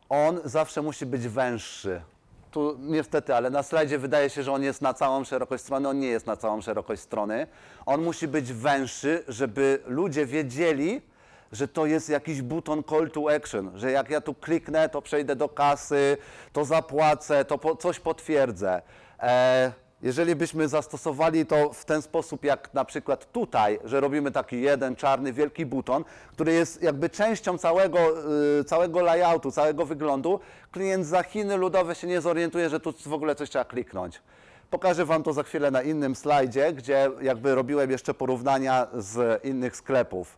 On 0.10 0.40
zawsze 0.46 0.82
musi 0.82 1.06
być 1.06 1.28
węższy. 1.28 2.02
Tu 2.52 2.78
niestety, 2.80 3.36
ale 3.36 3.50
na 3.50 3.64
slajdzie 3.64 3.98
wydaje 3.98 4.30
się, 4.30 4.44
że 4.44 4.52
on 4.52 4.64
jest 4.64 4.82
na 4.82 4.94
całą 4.94 5.24
szerokość 5.24 5.64
strony. 5.64 5.90
On 5.90 6.00
nie 6.00 6.08
jest 6.08 6.28
na 6.28 6.38
całą 6.38 6.62
szerokość 6.62 7.02
strony. 7.02 7.48
On 7.86 8.04
musi 8.04 8.28
być 8.28 8.54
węższy, 8.54 9.24
żeby 9.28 9.80
ludzie 9.88 10.26
wiedzieli, 10.26 11.02
że 11.52 11.68
to 11.68 11.86
jest 11.86 12.10
jakiś 12.10 12.42
buton 12.42 12.84
call 12.84 13.12
to 13.12 13.36
action, 13.36 13.72
że 13.76 13.92
jak 13.92 14.10
ja 14.10 14.22
tu 14.22 14.34
kliknę, 14.34 14.90
to 14.90 15.02
przejdę 15.02 15.36
do 15.36 15.50
kasy, 15.50 16.18
to 16.54 16.66
zapłacę, 16.66 17.46
to 17.46 17.58
po, 17.58 17.76
coś 17.76 18.00
potwierdzę. 18.00 18.82
E, 19.20 19.72
jeżeli 20.02 20.36
byśmy 20.36 20.68
zastosowali 20.68 21.46
to 21.46 21.74
w 21.74 21.86
ten 21.86 22.02
sposób, 22.02 22.44
jak 22.44 22.74
na 22.74 22.86
przykład 22.86 23.32
tutaj, 23.32 23.80
że 23.84 24.00
robimy 24.00 24.32
taki 24.32 24.62
jeden 24.62 24.96
czarny, 24.96 25.34
wielki 25.34 25.66
buton, 25.66 26.04
który 26.32 26.54
jest 26.54 26.82
jakby 26.84 27.10
częścią 27.10 27.58
całego, 27.58 28.00
y, 28.60 28.64
całego 28.64 29.02
layoutu, 29.02 29.52
całego 29.52 29.86
wyglądu, 29.86 30.40
klient 30.72 31.06
za 31.06 31.24
Chiny 31.24 31.58
ludowe 31.58 31.96
się 31.96 32.08
nie 32.08 32.22
zorientuje, 32.22 32.70
że 32.70 32.80
tu 32.80 32.94
w 33.06 33.14
ogóle 33.14 33.36
coś 33.36 33.50
trzeba 33.50 33.66
kliknąć. 33.66 34.22
Pokażę 34.70 35.06
Wam 35.06 35.24
to 35.24 35.34
za 35.34 35.44
chwilę 35.44 35.72
na 35.72 35.82
innym 35.82 36.16
slajdzie, 36.16 36.74
gdzie 36.74 37.12
jakby 37.22 37.56
robiłem 37.56 37.92
jeszcze 37.92 38.14
porównania 38.14 38.88
z 38.94 39.44
innych 39.46 39.76
sklepów. 39.76 40.38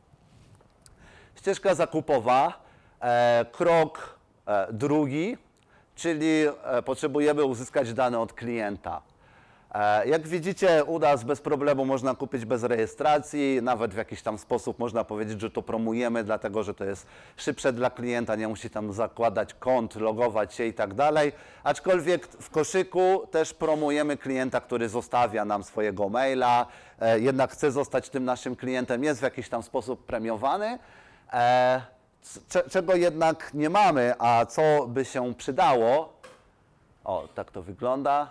Ścieżka 1.35 1.75
zakupowa, 1.75 2.53
e, 3.01 3.45
krok 3.51 4.19
e, 4.45 4.67
drugi, 4.73 5.37
czyli 5.95 6.43
e, 6.63 6.81
potrzebujemy 6.81 7.43
uzyskać 7.43 7.93
dane 7.93 8.19
od 8.19 8.33
klienta. 8.33 9.01
E, 9.73 10.07
Jak 10.07 10.27
widzicie, 10.27 10.83
u 10.83 10.99
nas 10.99 11.23
bez 11.23 11.41
problemu 11.41 11.85
można 11.85 12.15
kupić 12.15 12.45
bez 12.45 12.63
rejestracji, 12.63 13.59
nawet 13.61 13.93
w 13.93 13.97
jakiś 13.97 14.21
tam 14.21 14.37
sposób 14.37 14.79
można 14.79 15.03
powiedzieć, 15.03 15.41
że 15.41 15.51
to 15.51 15.61
promujemy, 15.61 16.23
dlatego 16.23 16.63
że 16.63 16.73
to 16.73 16.85
jest 16.85 17.07
szybsze 17.37 17.73
dla 17.73 17.89
klienta, 17.89 18.35
nie 18.35 18.47
musi 18.47 18.69
tam 18.69 18.93
zakładać 18.93 19.53
kont, 19.53 19.95
logować 19.95 20.53
się 20.53 20.65
i 20.65 20.73
tak 20.73 20.93
dalej. 20.93 21.31
Aczkolwiek 21.63 22.27
w 22.27 22.49
koszyku 22.49 23.27
też 23.31 23.53
promujemy 23.53 24.17
klienta, 24.17 24.61
który 24.61 24.89
zostawia 24.89 25.45
nam 25.45 25.63
swojego 25.63 26.09
maila, 26.09 26.65
e, 26.99 27.19
jednak 27.19 27.51
chce 27.51 27.71
zostać 27.71 28.09
tym 28.09 28.25
naszym 28.25 28.55
klientem, 28.55 29.03
jest 29.03 29.19
w 29.19 29.23
jakiś 29.23 29.49
tam 29.49 29.63
sposób 29.63 30.05
premiowany. 30.05 30.79
E, 31.33 31.81
Czego 32.69 32.95
jednak 32.95 33.53
nie 33.53 33.69
mamy, 33.69 34.13
a 34.19 34.45
co 34.45 34.87
by 34.87 35.05
się 35.05 35.33
przydało, 35.33 36.13
o, 37.03 37.27
tak 37.35 37.51
to 37.51 37.61
wygląda 37.61 38.27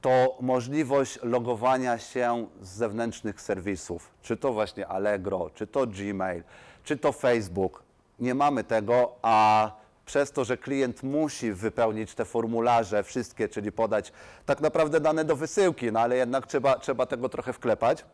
to 0.00 0.36
możliwość 0.40 1.18
logowania 1.22 1.98
się 1.98 2.46
z 2.62 2.68
zewnętrznych 2.68 3.40
serwisów, 3.40 4.10
czy 4.22 4.36
to 4.36 4.52
właśnie 4.52 4.88
Allegro, 4.88 5.50
czy 5.54 5.66
to 5.66 5.86
Gmail, 5.86 6.42
czy 6.84 6.96
to 6.96 7.12
Facebook. 7.12 7.82
Nie 8.18 8.34
mamy 8.34 8.64
tego, 8.64 9.12
a 9.22 9.70
przez 10.06 10.32
to, 10.32 10.44
że 10.44 10.56
klient 10.56 11.02
musi 11.02 11.52
wypełnić 11.52 12.14
te 12.14 12.24
formularze 12.24 13.02
wszystkie, 13.02 13.48
czyli 13.48 13.72
podać 13.72 14.12
tak 14.46 14.60
naprawdę 14.60 15.00
dane 15.00 15.24
do 15.24 15.36
wysyłki, 15.36 15.92
no 15.92 16.00
ale 16.00 16.16
jednak 16.16 16.46
trzeba, 16.46 16.78
trzeba 16.78 17.06
tego 17.06 17.28
trochę 17.28 17.52
wklepać. 17.52 18.04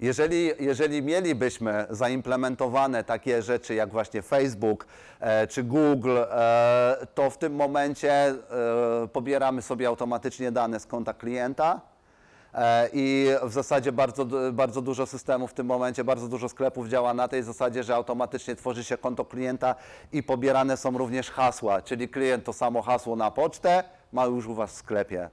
Jeżeli, 0.00 0.50
jeżeli 0.60 1.02
mielibyśmy 1.02 1.86
zaimplementowane 1.90 3.04
takie 3.04 3.42
rzeczy 3.42 3.74
jak 3.74 3.90
właśnie 3.90 4.22
Facebook 4.22 4.86
e, 5.20 5.46
czy 5.46 5.62
Google, 5.62 6.18
e, 6.30 7.06
to 7.14 7.30
w 7.30 7.38
tym 7.38 7.54
momencie 7.54 8.12
e, 8.12 8.36
pobieramy 9.12 9.62
sobie 9.62 9.88
automatycznie 9.88 10.52
dane 10.52 10.80
z 10.80 10.86
konta 10.86 11.14
klienta 11.14 11.80
e, 12.54 12.88
i 12.92 13.28
w 13.42 13.52
zasadzie 13.52 13.92
bardzo, 13.92 14.26
bardzo 14.52 14.82
dużo 14.82 15.06
systemów 15.06 15.50
w 15.50 15.54
tym 15.54 15.66
momencie, 15.66 16.04
bardzo 16.04 16.28
dużo 16.28 16.48
sklepów 16.48 16.88
działa 16.88 17.14
na 17.14 17.28
tej 17.28 17.42
zasadzie, 17.42 17.82
że 17.82 17.94
automatycznie 17.94 18.56
tworzy 18.56 18.84
się 18.84 18.98
konto 18.98 19.24
klienta 19.24 19.74
i 20.12 20.22
pobierane 20.22 20.76
są 20.76 20.98
również 20.98 21.30
hasła, 21.30 21.82
czyli 21.82 22.08
klient 22.08 22.44
to 22.44 22.52
samo 22.52 22.82
hasło 22.82 23.16
na 23.16 23.30
pocztę 23.30 23.84
ma 24.12 24.26
już 24.26 24.46
u 24.46 24.54
Was 24.54 24.70
w 24.72 24.74
sklepie. 24.74 25.30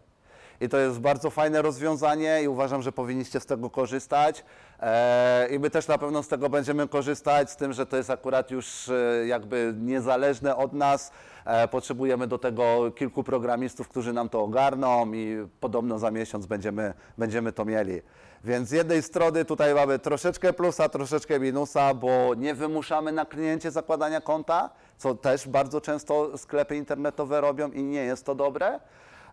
I 0.62 0.70
to 0.70 0.78
jest 0.78 1.00
bardzo 1.00 1.30
fajne 1.30 1.62
rozwiązanie 1.62 2.40
i 2.44 2.48
uważam, 2.48 2.82
że 2.82 2.92
powinniście 2.92 3.40
z 3.40 3.46
tego 3.46 3.70
korzystać. 3.70 4.44
E, 4.80 5.48
I 5.52 5.60
my 5.60 5.70
też 5.70 5.88
na 5.88 5.98
pewno 5.98 6.24
z 6.24 6.28
tego 6.28 6.50
będziemy 6.50 6.88
korzystać, 6.88 7.52
z 7.52 7.56
tym, 7.56 7.74
że 7.74 7.86
to 7.86 7.98
jest 7.98 8.10
akurat 8.10 8.52
już 8.52 8.90
e, 8.90 9.28
jakby 9.28 9.74
niezależne 9.78 10.56
od 10.56 10.74
nas. 10.74 11.12
E, 11.46 11.68
Potrzebujemy 11.68 12.28
do 12.28 12.38
tego 12.38 12.92
kilku 12.96 13.24
programistów, 13.24 13.88
którzy 13.88 14.14
nam 14.14 14.30
to 14.30 14.42
ogarną 14.42 15.14
i 15.14 15.48
podobno 15.60 16.00
za 16.00 16.12
miesiąc 16.12 16.46
będziemy, 16.46 16.94
będziemy 17.18 17.52
to 17.52 17.66
mieli. 17.66 18.02
Więc 18.44 18.70
z 18.70 18.72
jednej 18.72 19.04
strony 19.04 19.46
tutaj 19.46 19.74
mamy 19.74 20.00
troszeczkę 20.00 20.54
plusa, 20.54 20.90
troszeczkę 20.90 21.40
minusa, 21.40 21.94
bo 21.94 22.36
nie 22.38 22.56
wymuszamy 22.56 23.12
na 23.12 23.26
kliencie 23.26 23.72
zakładania 23.72 24.22
konta, 24.22 24.70
co 24.98 25.16
też 25.16 25.48
bardzo 25.48 25.82
często 25.82 26.38
sklepy 26.38 26.76
internetowe 26.76 27.42
robią 27.42 27.72
i 27.72 27.84
nie 27.84 28.04
jest 28.04 28.26
to 28.26 28.36
dobre. 28.36 28.80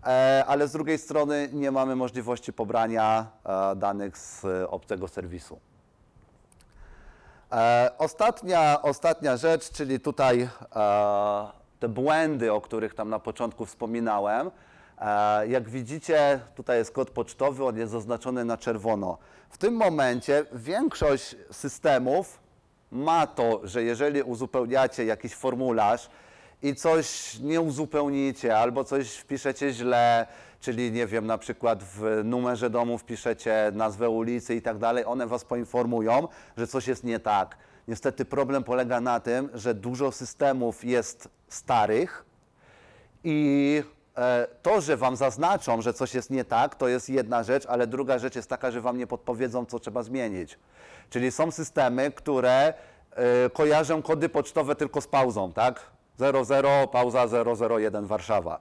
E, 0.06 0.44
ale 0.46 0.68
z 0.68 0.72
drugiej 0.72 0.98
strony 0.98 1.48
nie 1.52 1.70
mamy 1.70 1.96
możliwości 1.96 2.52
pobrania 2.52 3.26
e, 3.44 3.76
danych 3.76 4.18
z 4.18 4.44
e, 4.44 4.70
obcego 4.70 5.08
serwisu. 5.08 5.60
Ostatnia, 7.98 8.82
ostatnia 8.82 9.36
rzecz, 9.36 9.70
czyli 9.70 10.00
tutaj 10.00 10.48
te 11.80 11.88
błędy, 11.88 12.52
o 12.52 12.60
których 12.60 12.94
tam 12.94 13.08
na 13.08 13.18
początku 13.18 13.66
wspominałem. 13.66 14.50
Jak 15.48 15.68
widzicie, 15.68 16.40
tutaj 16.54 16.78
jest 16.78 16.92
kod 16.92 17.10
pocztowy, 17.10 17.64
on 17.64 17.76
jest 17.76 17.92
zaznaczony 17.92 18.44
na 18.44 18.56
czerwono. 18.56 19.18
W 19.50 19.58
tym 19.58 19.74
momencie 19.74 20.44
większość 20.52 21.36
systemów 21.52 22.38
ma 22.90 23.26
to, 23.26 23.60
że 23.64 23.82
jeżeli 23.82 24.22
uzupełniacie 24.22 25.04
jakiś 25.04 25.34
formularz 25.34 26.10
i 26.62 26.74
coś 26.74 27.38
nie 27.38 27.60
uzupełnicie 27.60 28.58
albo 28.58 28.84
coś 28.84 29.10
wpiszecie 29.10 29.72
źle, 29.72 30.26
czyli 30.60 30.92
nie 30.92 31.06
wiem, 31.06 31.26
na 31.26 31.38
przykład 31.38 31.84
w 31.84 32.20
numerze 32.24 32.70
domu 32.70 32.98
wpiszecie 32.98 33.72
nazwę 33.74 34.10
ulicy 34.10 34.54
i 34.54 34.62
tak 34.62 34.78
dalej, 34.78 35.04
one 35.04 35.26
was 35.26 35.44
poinformują, 35.44 36.28
że 36.56 36.66
coś 36.66 36.88
jest 36.88 37.04
nie 37.04 37.20
tak. 37.20 37.56
Niestety 37.88 38.24
problem 38.24 38.64
polega 38.64 39.00
na 39.00 39.20
tym, 39.20 39.48
że 39.54 39.74
dużo 39.74 40.12
systemów 40.12 40.84
jest 40.84 41.28
starych, 41.48 42.24
i 43.24 43.82
e, 44.16 44.46
to, 44.62 44.80
że 44.80 44.96
wam 44.96 45.16
zaznaczą, 45.16 45.82
że 45.82 45.94
coś 45.94 46.14
jest 46.14 46.30
nie 46.30 46.44
tak, 46.44 46.74
to 46.74 46.88
jest 46.88 47.08
jedna 47.08 47.42
rzecz, 47.42 47.66
ale 47.66 47.86
druga 47.86 48.18
rzecz 48.18 48.36
jest 48.36 48.48
taka, 48.48 48.70
że 48.70 48.80
wam 48.80 48.98
nie 48.98 49.06
podpowiedzą, 49.06 49.66
co 49.66 49.78
trzeba 49.78 50.02
zmienić. 50.02 50.58
Czyli 51.10 51.30
są 51.30 51.50
systemy, 51.50 52.10
które 52.10 52.74
e, 53.10 53.50
kojarzą 53.50 54.02
kody 54.02 54.28
pocztowe 54.28 54.76
tylko 54.76 55.00
z 55.00 55.06
pauzą, 55.06 55.52
tak? 55.52 55.90
00, 56.42 56.86
pauza 56.86 57.26
001 57.80 58.06
Warszawa. 58.06 58.60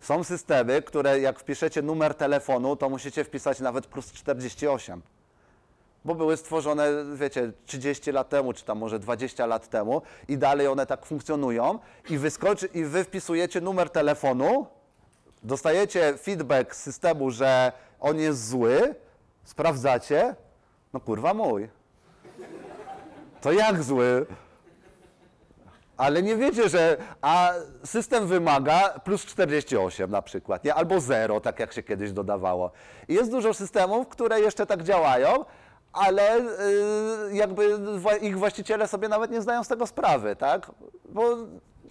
Są 0.00 0.24
systemy, 0.24 0.82
które 0.82 1.20
jak 1.20 1.40
wpiszecie 1.40 1.82
numer 1.82 2.14
telefonu, 2.14 2.76
to 2.76 2.88
musicie 2.88 3.24
wpisać 3.24 3.60
nawet 3.60 3.86
plus 3.86 4.12
48 4.12 5.02
bo 6.04 6.14
były 6.14 6.36
stworzone, 6.36 6.88
wiecie, 7.14 7.52
30 7.66 8.12
lat 8.12 8.28
temu, 8.28 8.52
czy 8.52 8.64
tam 8.64 8.78
może 8.78 8.98
20 8.98 9.46
lat 9.46 9.68
temu 9.68 10.02
i 10.28 10.38
dalej 10.38 10.66
one 10.66 10.86
tak 10.86 11.06
funkcjonują 11.06 11.78
i 12.10 12.18
wyskoczy 12.18 12.66
i 12.66 12.84
wy 12.84 13.04
wpisujecie 13.04 13.60
numer 13.60 13.90
telefonu, 13.90 14.66
dostajecie 15.42 16.14
feedback 16.18 16.74
z 16.74 16.82
systemu, 16.82 17.30
że 17.30 17.72
on 18.00 18.18
jest 18.18 18.48
zły, 18.48 18.94
sprawdzacie, 19.44 20.34
no 20.92 21.00
kurwa 21.00 21.34
mój. 21.34 21.68
To 23.40 23.52
jak 23.52 23.82
zły? 23.82 24.26
Ale 26.00 26.22
nie 26.22 26.36
wiecie, 26.36 26.68
że 26.68 26.96
a 27.22 27.52
system 27.84 28.26
wymaga 28.26 29.00
plus 29.04 29.24
48 29.24 30.10
na 30.10 30.22
przykład, 30.22 30.64
nie? 30.64 30.74
albo 30.74 31.00
0, 31.00 31.40
tak 31.40 31.58
jak 31.58 31.72
się 31.72 31.82
kiedyś 31.82 32.12
dodawało. 32.12 32.70
Jest 33.08 33.30
dużo 33.30 33.54
systemów, 33.54 34.08
które 34.08 34.40
jeszcze 34.40 34.66
tak 34.66 34.82
działają, 34.82 35.44
ale 35.92 36.38
y, 36.38 36.42
jakby 37.32 37.78
ich 38.20 38.38
właściciele 38.38 38.88
sobie 38.88 39.08
nawet 39.08 39.30
nie 39.30 39.42
zdają 39.42 39.64
z 39.64 39.68
tego 39.68 39.86
sprawy, 39.86 40.36
tak? 40.36 40.70
Bo 41.08 41.36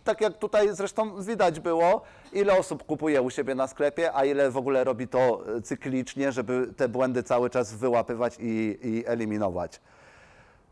tak 0.03 0.21
jak 0.21 0.37
tutaj 0.37 0.69
zresztą 0.71 1.21
widać 1.21 1.59
było, 1.59 2.01
ile 2.33 2.57
osób 2.57 2.83
kupuje 2.83 3.21
u 3.21 3.29
siebie 3.29 3.55
na 3.55 3.67
sklepie, 3.67 4.13
a 4.13 4.25
ile 4.25 4.51
w 4.51 4.57
ogóle 4.57 4.83
robi 4.83 5.07
to 5.07 5.41
y, 5.57 5.61
cyklicznie, 5.61 6.31
żeby 6.31 6.73
te 6.77 6.89
błędy 6.89 7.23
cały 7.23 7.49
czas 7.49 7.73
wyłapywać 7.73 8.37
i, 8.39 8.79
i 8.83 9.03
eliminować. 9.07 9.81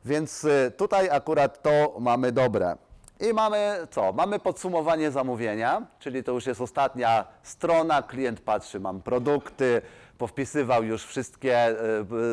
Więc 0.05 0.43
y, 0.43 0.71
tutaj 0.77 1.09
akurat 1.09 1.61
to 1.61 1.95
mamy 1.99 2.31
dobre. 2.31 2.86
I 3.19 3.33
mamy 3.33 3.87
co? 3.91 4.13
Mamy 4.13 4.39
podsumowanie 4.39 5.11
zamówienia, 5.11 5.87
czyli 5.99 6.23
to 6.23 6.31
już 6.31 6.45
jest 6.45 6.61
ostatnia 6.61 7.25
strona. 7.43 8.01
Klient 8.01 8.41
patrzy, 8.41 8.79
mam 8.79 9.01
produkty, 9.01 9.81
powpisywał 10.17 10.83
już 10.83 11.05
wszystkie, 11.05 11.69
y, 11.69 11.73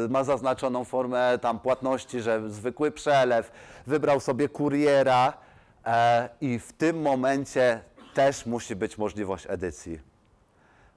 y, 0.04 0.08
ma 0.08 0.24
zaznaczoną 0.24 0.84
formę 0.84 1.38
tam 1.38 1.58
płatności, 1.60 2.20
że 2.20 2.50
zwykły 2.50 2.90
przelew, 2.90 3.52
wybrał 3.86 4.20
sobie 4.20 4.48
kuriera 4.48 5.32
e, 5.86 6.28
i 6.40 6.58
w 6.58 6.72
tym 6.72 7.02
momencie 7.02 7.80
też 8.14 8.46
musi 8.46 8.76
być 8.76 8.98
możliwość 8.98 9.46
edycji 9.48 10.14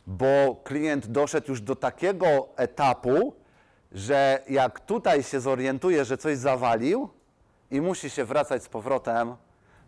bo 0.07 0.61
klient 0.63 1.07
doszedł 1.07 1.49
już 1.49 1.61
do 1.61 1.75
takiego 1.75 2.47
etapu, 2.55 3.33
że 3.91 4.43
jak 4.49 4.79
tutaj 4.79 5.23
się 5.23 5.39
zorientuje, 5.39 6.05
że 6.05 6.17
coś 6.17 6.38
zawalił 6.38 7.09
i 7.71 7.81
musi 7.81 8.09
się 8.09 8.25
wracać 8.25 8.63
z 8.63 8.69
powrotem, 8.69 9.35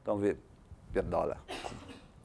to 0.10 0.16
mówi, 0.16 0.36
pierdolę. 0.94 1.36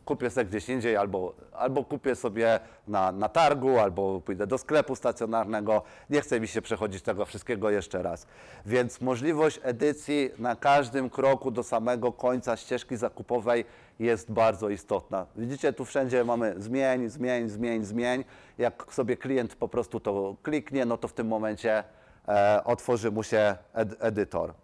Kupię 0.05 0.31
sobie 0.31 0.47
gdzieś 0.47 0.69
indziej, 0.69 0.97
albo, 0.97 1.35
albo 1.53 1.85
kupię 1.85 2.15
sobie 2.15 2.61
na, 2.89 3.13
na 3.13 3.29
targu, 3.29 3.79
albo 3.79 4.21
pójdę 4.21 4.47
do 4.47 4.59
sklepu 4.59 4.97
stacjonarnego. 4.97 5.83
Nie 6.11 6.21
chce 6.21 6.41
mi 6.41 6.49
się 6.49 6.63
przechodzić 6.63 7.03
tego 7.03 7.25
wszystkiego 7.25 7.71
jeszcze 7.71 8.03
raz. 8.03 8.27
Więc 8.67 9.01
możliwość 9.01 9.61
edycji 9.63 10.31
na 10.39 10.57
każdym 10.57 11.11
kroku 11.11 11.51
do 11.51 11.63
samego 11.63 12.13
końca 12.13 12.57
ścieżki 12.57 12.97
zakupowej 12.97 13.65
jest 13.99 14.33
bardzo 14.33 14.69
istotna. 14.69 15.27
Widzicie, 15.37 15.73
tu 15.73 15.85
wszędzie 15.85 16.25
mamy 16.25 16.55
zmień, 16.59 17.09
zmień, 17.09 17.49
zmień, 17.49 17.85
zmień. 17.85 18.25
Jak 18.59 18.87
sobie 18.91 19.17
klient 19.17 19.55
po 19.55 19.69
prostu 19.69 20.01
to 20.01 20.37
kliknie, 20.43 20.85
no 20.85 20.99
to 20.99 21.09
w 21.09 21.13
tym 21.13 21.27
momencie 21.27 21.85
e, 22.29 22.65
otworzy 22.65 23.11
mu 23.11 23.23
się 23.23 23.57
ed- 23.75 23.97
edytor. 24.01 24.55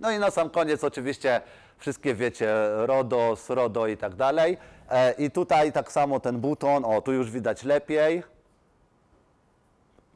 No 0.00 0.10
i 0.10 0.18
na 0.18 0.30
sam 0.30 0.50
koniec 0.50 0.84
oczywiście 0.84 1.40
wszystkie 1.78 2.14
wiecie, 2.14 2.54
RODOS, 2.76 3.50
RODO 3.50 3.86
i 3.86 3.96
tak 3.96 4.14
dalej. 4.14 4.58
E, 4.90 5.12
I 5.12 5.30
tutaj 5.30 5.72
tak 5.72 5.92
samo 5.92 6.20
ten 6.20 6.38
buton, 6.38 6.84
o 6.84 7.00
tu 7.00 7.12
już 7.12 7.30
widać 7.30 7.64
lepiej, 7.64 8.22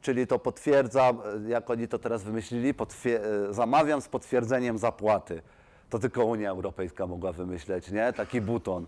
czyli 0.01 0.27
to 0.27 0.39
potwierdzam, 0.39 1.21
e, 1.45 1.49
jak 1.49 1.69
oni 1.69 1.87
to 1.87 1.99
teraz 1.99 2.23
wymyślili, 2.23 2.69
e, 2.69 3.53
zamawiam 3.53 4.01
z 4.01 4.07
potwierdzeniem 4.07 4.77
zapłaty. 4.77 5.41
To 5.89 5.99
tylko 5.99 6.25
Unia 6.25 6.49
Europejska 6.49 7.07
mogła 7.07 7.31
wymyśleć, 7.31 7.91
nie? 7.91 8.13
Taki 8.13 8.41
buton. 8.41 8.85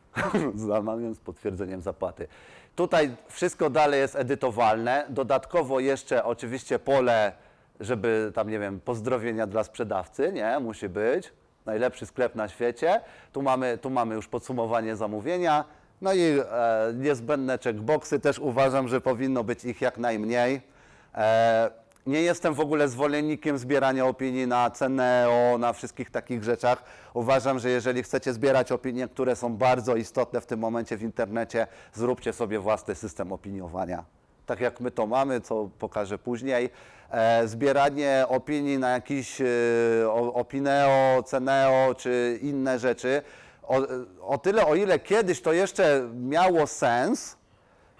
Zamawiam 0.54 1.14
z 1.14 1.18
potwierdzeniem 1.18 1.80
zapłaty. 1.80 2.28
Tutaj 2.76 3.16
wszystko 3.28 3.70
dalej 3.70 4.00
jest 4.00 4.16
edytowalne. 4.16 5.06
Dodatkowo 5.08 5.80
jeszcze 5.80 6.24
oczywiście 6.24 6.78
pole, 6.78 7.32
żeby 7.80 8.32
tam, 8.34 8.50
nie 8.50 8.58
wiem, 8.58 8.80
pozdrowienia 8.80 9.46
dla 9.46 9.64
sprzedawcy, 9.64 10.32
nie? 10.32 10.60
Musi 10.60 10.88
być. 10.88 11.32
Najlepszy 11.66 12.06
sklep 12.06 12.34
na 12.34 12.48
świecie. 12.48 13.00
Tu 13.32 13.42
mamy, 13.42 13.78
tu 13.78 13.90
mamy 13.90 14.14
już 14.14 14.28
podsumowanie 14.28 14.96
zamówienia. 14.96 15.64
No 16.00 16.12
i 16.12 16.20
e, 16.20 16.92
niezbędne 16.94 17.58
checkboxy. 17.58 18.20
Też 18.20 18.38
uważam, 18.38 18.88
że 18.88 19.00
powinno 19.00 19.44
być 19.44 19.64
ich 19.64 19.80
jak 19.80 19.98
najmniej. 19.98 20.60
E, 21.14 21.70
nie 22.06 22.22
jestem 22.22 22.54
w 22.54 22.60
ogóle 22.60 22.88
zwolennikiem 22.88 23.58
zbierania 23.58 24.06
opinii 24.06 24.46
na 24.46 24.70
Ceneo, 24.70 25.58
na 25.58 25.72
wszystkich 25.72 26.10
takich 26.10 26.44
rzeczach. 26.44 26.84
Uważam, 27.14 27.58
że 27.58 27.70
jeżeli 27.70 28.02
chcecie 28.02 28.32
zbierać 28.32 28.72
opinie, 28.72 29.08
które 29.08 29.36
są 29.36 29.56
bardzo 29.56 29.96
istotne 29.96 30.40
w 30.40 30.46
tym 30.46 30.60
momencie 30.60 30.96
w 30.96 31.02
internecie, 31.02 31.66
zróbcie 31.92 32.32
sobie 32.32 32.58
własny 32.58 32.94
system 32.94 33.32
opiniowania. 33.32 34.04
Tak 34.46 34.60
jak 34.60 34.80
my 34.80 34.90
to 34.90 35.06
mamy, 35.06 35.40
co 35.40 35.70
pokażę 35.78 36.18
później. 36.18 36.70
E, 37.10 37.48
zbieranie 37.48 38.24
opinii 38.28 38.78
na 38.78 38.90
jakiś 38.90 39.40
e, 39.40 39.44
Opineo, 40.12 41.22
Ceneo 41.22 41.94
czy 41.94 42.38
inne 42.42 42.78
rzeczy, 42.78 43.22
o, 43.62 43.76
o 44.20 44.38
tyle 44.38 44.66
o 44.66 44.74
ile 44.74 44.98
kiedyś 44.98 45.40
to 45.40 45.52
jeszcze 45.52 46.08
miało 46.14 46.66
sens, 46.66 47.36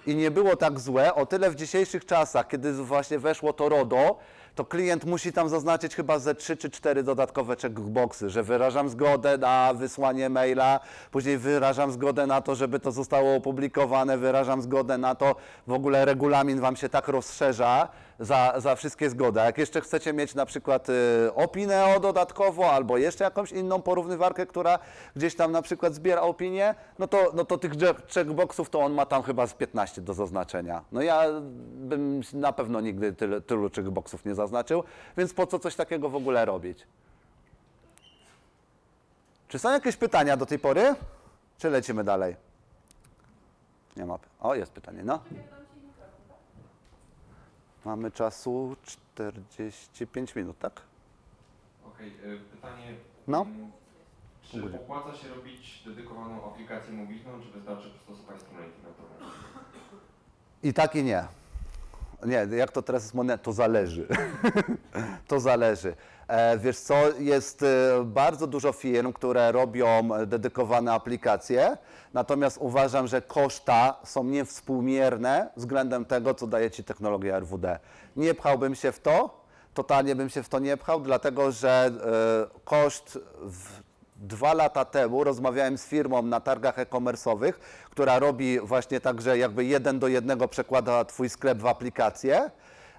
i 0.06 0.16
nie 0.16 0.30
było 0.30 0.56
tak 0.56 0.80
złe, 0.80 1.14
o 1.14 1.26
tyle 1.26 1.50
w 1.50 1.54
dzisiejszych 1.54 2.04
czasach, 2.04 2.48
kiedy 2.48 2.72
właśnie 2.72 3.18
weszło 3.18 3.52
to 3.52 3.68
RODO, 3.68 4.18
to 4.54 4.64
klient 4.64 5.04
musi 5.04 5.32
tam 5.32 5.48
zaznaczyć 5.48 5.94
chyba 5.94 6.18
ze 6.18 6.34
3 6.34 6.56
czy 6.56 6.70
4 6.70 7.02
dodatkowe 7.02 7.56
checkboxy, 7.56 8.30
że 8.30 8.42
wyrażam 8.42 8.88
zgodę 8.88 9.38
na 9.38 9.74
wysłanie 9.74 10.28
maila, 10.28 10.80
później 11.10 11.38
wyrażam 11.38 11.92
zgodę 11.92 12.26
na 12.26 12.40
to, 12.40 12.54
żeby 12.54 12.80
to 12.80 12.92
zostało 12.92 13.36
opublikowane, 13.36 14.18
wyrażam 14.18 14.62
zgodę 14.62 14.98
na 14.98 15.14
to, 15.14 15.36
w 15.66 15.72
ogóle 15.72 16.04
regulamin 16.04 16.60
Wam 16.60 16.76
się 16.76 16.88
tak 16.88 17.08
rozszerza 17.08 17.88
za, 18.18 18.54
za 18.56 18.76
wszystkie 18.76 19.10
zgody. 19.10 19.40
A 19.40 19.44
jak 19.44 19.58
jeszcze 19.58 19.80
chcecie 19.80 20.12
mieć 20.12 20.34
na 20.34 20.46
przykład 20.46 20.88
y, 20.88 20.92
Opineo 21.34 22.00
dodatkowo, 22.00 22.72
albo 22.72 22.98
jeszcze 22.98 23.24
jakąś 23.24 23.52
inną 23.52 23.82
porównywarkę, 23.82 24.46
która 24.46 24.78
gdzieś 25.16 25.36
tam 25.36 25.52
na 25.52 25.62
przykład 25.62 25.94
zbiera 25.94 26.20
opinię, 26.20 26.74
no 26.98 27.08
to, 27.08 27.30
no 27.34 27.44
to 27.44 27.58
tych 27.58 27.72
check- 27.72 28.14
checkboxów 28.14 28.70
to 28.70 28.80
on 28.80 28.94
ma 28.94 29.06
tam 29.06 29.22
chyba 29.22 29.46
z 29.46 29.54
15 29.54 30.00
do 30.00 30.14
zaznaczenia. 30.14 30.84
No 30.92 31.02
ja 31.02 31.24
bym 31.74 32.22
na 32.32 32.52
pewno 32.52 32.80
nigdy 32.80 33.12
tyle, 33.12 33.40
tylu 33.40 33.70
checkboxów 33.70 34.24
nie 34.24 34.34
zaznaczył, 34.34 34.84
więc 35.16 35.34
po 35.34 35.46
co 35.46 35.58
coś 35.58 35.74
takiego 35.74 36.08
w 36.08 36.16
ogóle 36.16 36.44
robić? 36.44 36.86
Czy 39.48 39.58
są 39.58 39.72
jakieś 39.72 39.96
pytania 39.96 40.36
do 40.36 40.46
tej 40.46 40.58
pory? 40.58 40.94
Czy 41.58 41.70
lecimy 41.70 42.04
dalej? 42.04 42.36
Nie 43.96 44.06
ma. 44.06 44.18
O, 44.40 44.54
jest 44.54 44.72
pytanie, 44.72 45.00
no. 45.04 45.20
Mamy 47.84 48.10
czasu 48.10 48.76
45 48.84 50.34
minut, 50.36 50.58
tak? 50.58 50.80
Okej, 51.86 52.08
y, 52.08 52.38
pytanie. 52.38 52.94
No. 53.28 53.42
mm, 53.42 53.70
Czy 54.42 54.76
opłaca 54.76 55.14
się 55.18 55.28
robić 55.28 55.82
dedykowaną 55.86 56.52
aplikację 56.52 56.92
mobilną, 56.92 57.40
czy 57.42 57.50
wystarczy 57.50 57.90
przystosować 57.90 58.40
stronę 58.40 58.66
internetową? 58.66 59.08
I 60.62 60.74
tak 60.74 60.94
i 60.96 61.04
nie. 61.04 61.24
Nie, 62.26 62.56
jak 62.56 62.72
to 62.72 62.82
teraz 62.82 63.02
jest 63.02 63.14
modne, 63.14 63.38
to 63.38 63.52
zależy. 63.52 64.08
to 65.28 65.40
zależy. 65.40 65.94
E, 66.28 66.58
wiesz 66.58 66.78
co, 66.78 66.94
jest 67.18 67.62
e, 67.62 67.66
bardzo 68.04 68.46
dużo 68.46 68.72
firm, 68.72 69.12
które 69.12 69.52
robią 69.52 70.08
dedykowane 70.26 70.92
aplikacje, 70.92 71.76
natomiast 72.14 72.58
uważam, 72.60 73.06
że 73.06 73.22
koszta 73.22 73.96
są 74.04 74.24
niewspółmierne 74.24 75.48
względem 75.56 76.04
tego, 76.04 76.34
co 76.34 76.46
daje 76.46 76.70
Ci 76.70 76.84
technologia 76.84 77.40
RWD. 77.40 77.78
Nie 78.16 78.34
pchałbym 78.34 78.74
się 78.74 78.92
w 78.92 79.00
to, 79.00 79.44
totalnie 79.74 80.16
bym 80.16 80.30
się 80.30 80.42
w 80.42 80.48
to 80.48 80.58
nie 80.58 80.76
pchał, 80.76 81.00
dlatego 81.00 81.52
że 81.52 81.90
e, 82.54 82.60
koszt 82.64 83.18
Dwa 84.16 84.54
lata 84.54 84.84
temu 84.84 85.24
rozmawiałem 85.24 85.78
z 85.78 85.86
firmą 85.86 86.22
na 86.22 86.40
targach 86.40 86.78
e-commerce'owych, 86.78 87.52
która 87.90 88.18
robi 88.18 88.60
właśnie 88.60 89.00
tak, 89.00 89.20
że 89.20 89.38
jakby 89.38 89.64
jeden 89.64 89.98
do 89.98 90.08
jednego 90.08 90.48
przekłada 90.48 91.04
Twój 91.04 91.28
sklep 91.28 91.58
w 91.58 91.66
aplikację. 91.66 92.50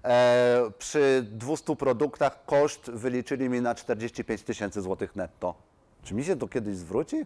E, 0.05 0.71
przy 0.77 1.25
200 1.31 1.75
produktach 1.75 2.45
koszt 2.45 2.91
wyliczyli 2.91 3.49
mi 3.49 3.61
na 3.61 3.75
45 3.75 4.43
tysięcy 4.43 4.81
złotych 4.81 5.15
netto. 5.15 5.55
Czy 6.03 6.13
mi 6.13 6.23
się 6.23 6.35
to 6.35 6.47
kiedyś 6.47 6.75
zwróci? 6.75 7.25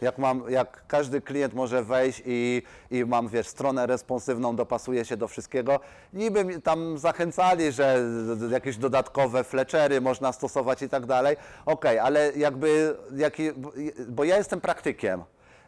Jak, 0.00 0.18
mam, 0.18 0.42
jak 0.48 0.86
każdy 0.86 1.20
klient 1.20 1.54
może 1.54 1.84
wejść 1.84 2.22
i, 2.26 2.62
i 2.90 3.04
mam, 3.04 3.28
wiesz, 3.28 3.46
stronę 3.46 3.86
responsywną, 3.86 4.56
dopasuje 4.56 5.04
się 5.04 5.16
do 5.16 5.28
wszystkiego. 5.28 5.80
Niby 6.12 6.60
tam 6.60 6.98
zachęcali, 6.98 7.72
że 7.72 8.04
jakieś 8.50 8.76
dodatkowe 8.76 9.44
fleczery 9.44 10.00
można 10.00 10.32
stosować 10.32 10.82
i 10.82 10.88
tak 10.88 11.06
dalej. 11.06 11.36
Okej, 11.66 11.98
ale 11.98 12.32
jakby, 12.36 12.96
jaki, 13.16 13.50
bo 14.08 14.24
ja 14.24 14.36
jestem 14.36 14.60
praktykiem. 14.60 15.22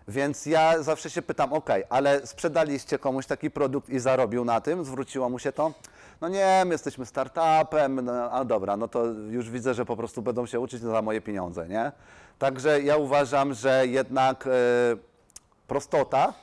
Więc 0.09 0.47
ja 0.47 0.83
zawsze 0.83 1.11
się 1.11 1.23
pytam, 1.23 1.53
ok, 1.53 1.71
ale 1.89 2.27
sprzedaliście 2.27 2.99
komuś 2.99 3.27
taki 3.27 3.51
produkt 3.51 3.89
i 3.89 3.99
zarobił 3.99 4.45
na 4.45 4.61
tym, 4.61 4.85
zwróciło 4.85 5.29
mu 5.29 5.39
się 5.39 5.53
to? 5.53 5.73
No 6.21 6.29
nie, 6.29 6.63
my 6.67 6.75
jesteśmy 6.75 7.07
startupem, 7.07 8.05
no, 8.05 8.31
a 8.31 8.45
dobra, 8.45 8.77
no 8.77 8.89
to 8.89 9.05
już 9.05 9.51
widzę, 9.51 9.75
że 9.75 9.85
po 9.85 9.97
prostu 9.97 10.23
będą 10.23 10.47
się 10.47 10.61
uczyć 10.61 10.81
za 10.81 11.03
moje 11.03 11.21
pieniądze, 11.21 11.69
nie? 11.69 11.93
Także 12.39 12.83
ja 12.83 12.97
uważam, 12.97 13.55
że 13.55 13.87
jednak 13.87 14.47
e, 14.47 14.51
prostota, 15.67 16.35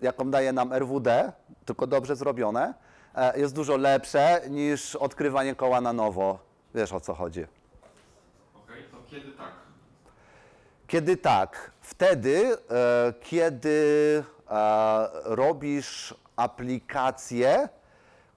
jaką 0.00 0.30
daje 0.30 0.52
nam 0.52 0.72
RWD, 0.72 1.32
tylko 1.64 1.86
dobrze 1.86 2.16
zrobione, 2.16 2.74
e, 3.14 3.40
jest 3.40 3.54
dużo 3.54 3.76
lepsze 3.76 4.40
niż 4.50 4.96
odkrywanie 4.96 5.54
koła 5.54 5.80
na 5.80 5.92
nowo. 5.92 6.38
Wiesz 6.74 6.92
o 6.92 7.00
co 7.00 7.14
chodzi. 7.14 7.46
Okej, 8.64 8.82
to 8.90 8.96
kiedy 9.10 9.32
tak? 9.32 9.52
Kiedy 10.86 11.16
tak? 11.16 11.70
Wtedy, 11.80 12.56
e, 12.70 13.12
kiedy 13.20 14.24
robisz 15.24 16.14
aplikacje, 16.36 17.68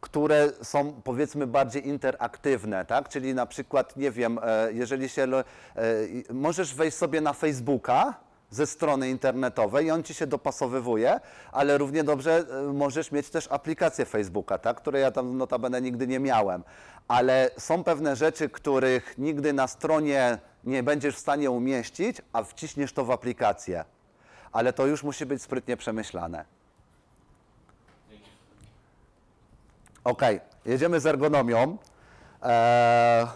które 0.01 0.49
są 0.63 1.01
powiedzmy 1.03 1.47
bardziej 1.47 1.87
interaktywne, 1.87 2.85
tak? 2.85 3.09
Czyli 3.09 3.33
na 3.33 3.45
przykład, 3.45 3.97
nie 3.97 4.11
wiem, 4.11 4.39
e, 4.43 4.73
jeżeli 4.73 5.09
się, 5.09 5.23
e, 5.23 5.43
możesz 6.33 6.75
wejść 6.75 6.97
sobie 6.97 7.21
na 7.21 7.33
Facebooka 7.33 8.13
ze 8.49 8.67
strony 8.67 9.09
internetowej 9.09 9.85
i 9.85 9.91
on 9.91 10.03
ci 10.03 10.13
się 10.13 10.27
dopasowywuje, 10.27 11.19
ale 11.51 11.77
równie 11.77 12.03
dobrze 12.03 12.45
e, 12.69 12.73
możesz 12.73 13.11
mieć 13.11 13.29
też 13.29 13.47
aplikację 13.51 14.05
Facebooka, 14.05 14.57
tak? 14.57 14.77
Której 14.77 15.01
ja 15.01 15.11
tam 15.11 15.37
notabene 15.37 15.81
nigdy 15.81 16.07
nie 16.07 16.19
miałem. 16.19 16.63
Ale 17.07 17.49
są 17.57 17.83
pewne 17.83 18.15
rzeczy, 18.15 18.49
których 18.49 19.17
nigdy 19.17 19.53
na 19.53 19.67
stronie 19.67 20.37
nie 20.63 20.83
będziesz 20.83 21.15
w 21.15 21.19
stanie 21.19 21.51
umieścić, 21.51 22.21
a 22.33 22.43
wciśniesz 22.43 22.93
to 22.93 23.05
w 23.05 23.11
aplikację. 23.11 23.85
Ale 24.51 24.73
to 24.73 24.85
już 24.85 25.03
musi 25.03 25.25
być 25.25 25.41
sprytnie 25.41 25.77
przemyślane. 25.77 26.60
Ok, 30.03 30.21
jedziemy 30.65 30.99
z 30.99 31.05
ergonomią, 31.05 31.77
e, 32.43 33.27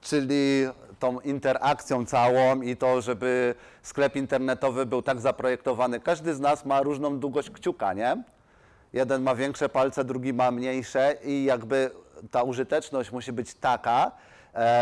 czyli 0.00 0.66
tą 0.98 1.20
interakcją 1.20 2.06
całą 2.06 2.60
i 2.60 2.76
to, 2.76 3.00
żeby 3.00 3.54
sklep 3.82 4.16
internetowy 4.16 4.86
był 4.86 5.02
tak 5.02 5.20
zaprojektowany. 5.20 6.00
Każdy 6.00 6.34
z 6.34 6.40
nas 6.40 6.64
ma 6.64 6.82
różną 6.82 7.18
długość 7.18 7.50
kciuka, 7.50 7.92
nie? 7.92 8.22
Jeden 8.92 9.22
ma 9.22 9.34
większe 9.34 9.68
palce, 9.68 10.04
drugi 10.04 10.32
ma 10.32 10.50
mniejsze 10.50 11.16
i 11.24 11.44
jakby 11.44 11.90
ta 12.30 12.42
użyteczność 12.42 13.12
musi 13.12 13.32
być 13.32 13.54
taka, 13.54 14.12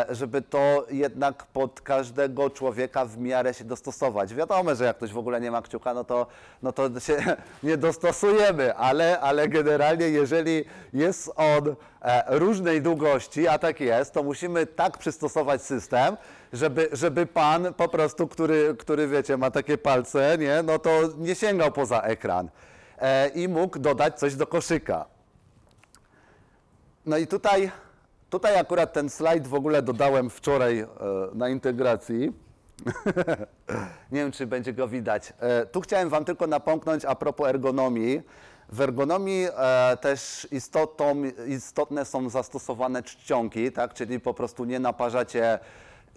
żeby 0.08 0.42
to 0.42 0.86
jednak 0.90 1.46
pod 1.46 1.80
każdego 1.80 2.50
człowieka 2.50 3.04
w 3.04 3.18
miarę 3.18 3.54
się 3.54 3.64
dostosować. 3.64 4.34
Wiadomo, 4.34 4.74
że 4.74 4.84
jak 4.84 4.96
ktoś 4.96 5.12
w 5.12 5.18
ogóle 5.18 5.40
nie 5.40 5.50
ma 5.50 5.62
kciuka, 5.62 5.94
no 5.94 6.04
to, 6.04 6.26
no 6.62 6.72
to 6.72 7.00
się 7.00 7.16
nie 7.62 7.76
dostosujemy, 7.76 8.74
ale, 8.74 9.20
ale 9.20 9.48
generalnie 9.48 10.08
jeżeli 10.08 10.64
jest 10.92 11.30
on 11.36 11.74
e, 12.02 12.38
różnej 12.38 12.82
długości, 12.82 13.48
a 13.48 13.58
tak 13.58 13.80
jest, 13.80 14.14
to 14.14 14.22
musimy 14.22 14.66
tak 14.66 14.98
przystosować 14.98 15.62
system, 15.62 16.16
żeby, 16.52 16.88
żeby 16.92 17.26
pan 17.26 17.74
po 17.74 17.88
prostu, 17.88 18.28
który, 18.28 18.76
który 18.78 19.08
wiecie, 19.08 19.36
ma 19.36 19.50
takie 19.50 19.78
palce, 19.78 20.38
nie, 20.38 20.62
no 20.62 20.78
to 20.78 20.90
nie 21.18 21.34
sięgał 21.34 21.72
poza 21.72 22.00
ekran 22.00 22.48
e, 22.98 23.28
i 23.28 23.48
mógł 23.48 23.78
dodać 23.78 24.18
coś 24.18 24.34
do 24.34 24.46
koszyka. 24.46 25.04
No 27.06 27.16
i 27.16 27.26
tutaj, 27.26 27.70
tutaj 28.31 28.59
akurat 28.59 28.93
ten 28.93 29.11
slajd 29.11 29.47
w 29.47 29.55
ogóle 29.55 29.83
dodałem 29.83 30.31
wczoraj 30.31 30.81
e, 30.81 30.87
na 31.35 31.49
integracji. 31.49 32.33
Nie 34.12 34.20
wiem, 34.20 34.33
czy 34.33 34.47
będzie 34.47 34.72
go 34.72 34.89
widać. 34.89 35.33
E, 35.41 35.66
tu 35.66 35.81
chciałem 35.81 36.09
Wam 36.09 36.24
tylko 36.24 36.47
napomknąć 36.47 37.05
a 37.05 37.14
propos 37.14 37.49
ergonomii. 37.49 38.22
W 38.68 38.81
ergonomii 38.81 39.47
e, 39.57 39.97
też 39.97 40.49
istotą, 40.51 41.22
istotne 41.47 42.05
są 42.05 42.28
zastosowane 42.28 43.03
czcionki, 43.03 43.72
tak? 43.72 43.95
czyli 43.95 44.20
po 44.20 44.35
prostu 44.35 44.64
nie 44.64 44.81
naparzacie 44.81 45.59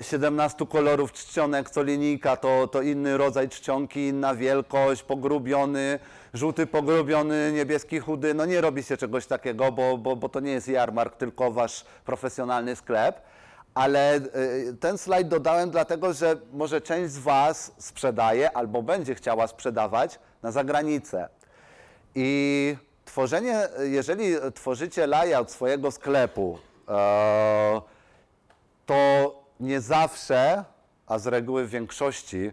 17 0.02 0.66
kolorów 0.66 1.12
czcionek, 1.12 1.70
co 1.70 1.84
linijka 1.84 2.38
to, 2.38 2.68
to 2.68 2.82
inny 2.82 3.18
rodzaj 3.18 3.50
czcionki, 3.50 4.08
inna 4.08 4.36
wielkość, 4.36 5.04
pogrubiony, 5.04 6.00
żółty 6.34 6.68
pogrubiony, 6.68 7.52
niebieski 7.54 8.00
chudy. 8.00 8.34
No 8.34 8.46
nie 8.46 8.62
robi 8.62 8.84
się 8.84 8.98
czegoś 8.98 9.26
takiego, 9.26 9.72
bo, 9.72 9.98
bo, 9.98 10.16
bo 10.16 10.30
to 10.30 10.40
nie 10.40 10.52
jest 10.52 10.68
jarmark, 10.68 11.16
tylko 11.16 11.52
wasz 11.52 11.86
profesjonalny 12.06 12.76
sklep. 12.76 13.22
Ale 13.74 14.16
y, 14.16 14.78
ten 14.80 14.98
slajd 14.98 15.28
dodałem 15.28 15.72
dlatego, 15.72 16.14
że 16.14 16.36
może 16.54 16.82
część 16.82 17.12
z 17.12 17.20
Was 17.20 17.72
sprzedaje 17.78 18.58
albo 18.58 18.84
będzie 18.84 19.16
chciała 19.16 19.48
sprzedawać 19.48 20.20
na 20.42 20.52
zagranicę. 20.52 21.30
I 22.16 22.76
tworzenie, 23.06 23.68
jeżeli 23.80 24.36
tworzycie 24.54 25.08
layout 25.08 25.52
swojego 25.52 25.92
sklepu, 25.92 26.60
e, 26.90 27.82
to 28.86 29.43
nie 29.64 29.82
zawsze, 29.82 30.64
a 31.08 31.20
z 31.20 31.28
reguły 31.28 31.66
w 31.66 31.70
większości, 31.70 32.52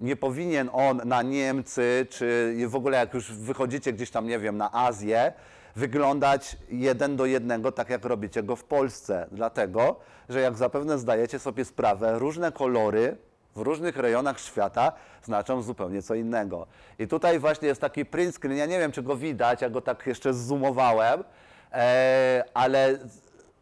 nie 0.00 0.16
powinien 0.16 0.70
on 0.72 1.00
na 1.04 1.22
Niemcy, 1.22 2.06
czy 2.10 2.54
w 2.68 2.76
ogóle 2.76 2.98
jak 2.98 3.14
już 3.14 3.32
wychodzicie 3.32 3.92
gdzieś 3.92 4.10
tam, 4.10 4.26
nie 4.26 4.38
wiem, 4.38 4.56
na 4.56 4.72
Azję, 4.72 5.32
wyglądać 5.76 6.56
jeden 6.70 7.16
do 7.16 7.26
jednego, 7.26 7.72
tak 7.72 7.90
jak 7.90 8.04
robicie 8.04 8.42
go 8.42 8.56
w 8.56 8.64
Polsce. 8.64 9.26
Dlatego, 9.32 9.96
że 10.28 10.40
jak 10.40 10.56
zapewne 10.56 10.98
zdajecie 10.98 11.38
sobie 11.38 11.64
sprawę, 11.64 12.18
różne 12.18 12.52
kolory 12.52 13.16
w 13.56 13.60
różnych 13.60 13.96
rejonach 13.96 14.40
świata 14.40 14.92
znaczą 15.22 15.62
zupełnie 15.62 16.02
co 16.02 16.14
innego. 16.14 16.66
I 16.98 17.08
tutaj 17.08 17.38
właśnie 17.38 17.68
jest 17.68 17.80
taki 17.80 18.04
print 18.04 18.34
screen, 18.34 18.56
ja 18.56 18.66
nie 18.66 18.78
wiem, 18.78 18.92
czy 18.92 19.02
go 19.02 19.16
widać, 19.16 19.62
ja 19.62 19.70
go 19.70 19.80
tak 19.80 20.06
jeszcze 20.06 20.34
zoomowałem, 20.34 21.24
e, 21.72 22.44
ale 22.54 22.98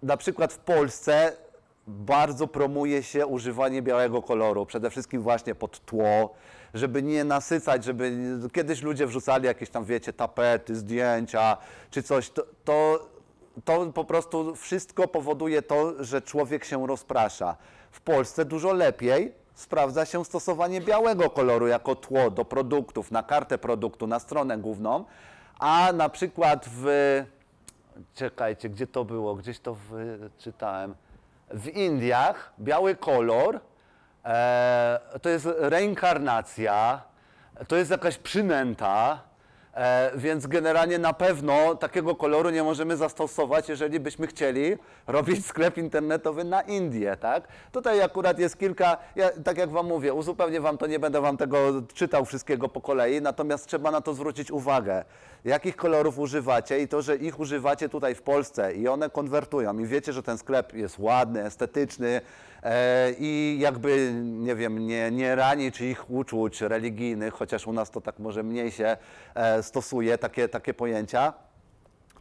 na 0.03 0.17
przykład 0.17 0.53
w 0.53 0.59
Polsce 0.59 1.33
bardzo 1.87 2.47
promuje 2.47 3.03
się 3.03 3.26
używanie 3.26 3.82
białego 3.82 4.22
koloru, 4.22 4.66
przede 4.66 4.91
wszystkim 4.91 5.22
właśnie 5.22 5.55
pod 5.55 5.84
tło, 5.84 6.34
żeby 6.74 7.03
nie 7.03 7.24
nasycać, 7.24 7.84
żeby 7.84 8.12
kiedyś 8.53 8.82
ludzie 8.82 9.07
wrzucali 9.07 9.47
jakieś 9.47 9.70
tam, 9.70 9.84
wiecie, 9.84 10.12
tapety, 10.12 10.76
zdjęcia 10.76 11.57
czy 11.91 12.03
coś, 12.03 12.30
to, 12.30 12.47
to, 12.64 13.09
to 13.64 13.87
po 13.87 14.05
prostu 14.05 14.55
wszystko 14.55 15.09
powoduje 15.09 15.62
to, 15.62 16.05
że 16.05 16.22
człowiek 16.22 16.64
się 16.64 16.87
rozprasza. 16.87 17.57
W 17.91 18.01
Polsce 18.01 18.45
dużo 18.45 18.72
lepiej 18.72 19.32
sprawdza 19.55 20.05
się 20.05 20.24
stosowanie 20.24 20.80
białego 20.80 21.30
koloru 21.30 21.66
jako 21.66 21.95
tło 21.95 22.30
do 22.30 22.45
produktów, 22.45 23.11
na 23.11 23.22
kartę 23.22 23.59
produktu, 23.59 24.07
na 24.07 24.18
stronę 24.18 24.59
główną, 24.59 25.05
a 25.59 25.93
na 25.93 26.09
przykład 26.09 26.66
w 26.68 26.87
Czekajcie, 28.14 28.68
gdzie 28.68 28.87
to 28.87 29.05
było? 29.05 29.34
Gdzieś 29.34 29.61
to 29.61 29.76
czytałem. 30.39 30.95
W 31.51 31.69
Indiach 31.69 32.53
biały 32.61 32.97
kolor 32.97 33.61
e, 34.25 35.01
to 35.23 35.29
jest 35.29 35.49
reinkarnacja, 35.59 37.03
to 37.69 37.77
jest 37.77 37.91
jakaś 37.91 38.19
przynęta, 38.19 39.21
E, 39.77 40.11
więc 40.14 40.47
generalnie 40.47 40.99
na 40.99 41.12
pewno 41.12 41.74
takiego 41.74 42.14
koloru 42.14 42.51
nie 42.51 42.62
możemy 42.62 42.97
zastosować, 42.97 43.68
jeżeli 43.68 44.01
byśmy 44.01 44.27
chcieli 44.27 44.77
robić 45.07 45.47
sklep 45.51 45.79
internetowy 45.79 46.45
na 46.45 46.62
Indię, 46.62 47.16
tak? 47.16 47.49
Tutaj 47.72 48.03
akurat 48.03 48.39
jest 48.39 48.59
kilka, 48.59 48.97
ja, 49.16 49.31
tak 49.45 49.59
jak 49.59 49.70
Wam 49.70 49.87
mówię, 49.87 50.14
uzupełnię 50.14 50.61
Wam 50.61 50.79
to, 50.79 50.87
nie 50.87 50.99
będę 50.99 51.20
Wam 51.20 51.37
tego 51.37 51.83
czytał 51.95 52.24
wszystkiego 52.24 52.68
po 52.68 52.81
kolei, 52.81 53.22
natomiast 53.22 53.66
trzeba 53.66 53.91
na 53.91 54.01
to 54.01 54.14
zwrócić 54.14 54.51
uwagę, 54.51 55.05
jakich 55.45 55.77
kolorów 55.77 56.18
używacie 56.18 56.81
i 56.81 56.89
to, 56.89 57.03
że 57.03 57.16
ich 57.16 57.41
używacie 57.41 57.89
tutaj 57.89 58.14
w 58.14 58.22
Polsce 58.22 58.74
i 58.74 58.89
one 58.89 59.11
konwertują 59.11 59.79
i 59.79 59.87
wiecie, 59.87 60.12
że 60.12 60.22
ten 60.22 60.39
sklep 60.39 60.74
jest 60.74 60.99
ładny, 60.99 61.45
estetyczny 61.45 62.20
i 63.19 63.57
jakby, 63.61 64.12
nie 64.23 64.55
wiem, 64.55 64.87
nie, 64.87 65.11
nie 65.11 65.35
rani 65.35 65.73
czyich 65.73 66.11
uczuć 66.11 66.61
religijnych, 66.61 67.35
chociaż 67.35 67.67
u 67.67 67.73
nas 67.73 67.91
to 67.91 68.01
tak 68.01 68.19
może 68.19 68.43
mniej 68.43 68.71
się 68.71 68.97
e, 69.35 69.62
stosuje, 69.62 70.19
takie, 70.19 70.49
takie 70.49 70.75
pojęcia, 70.75 71.33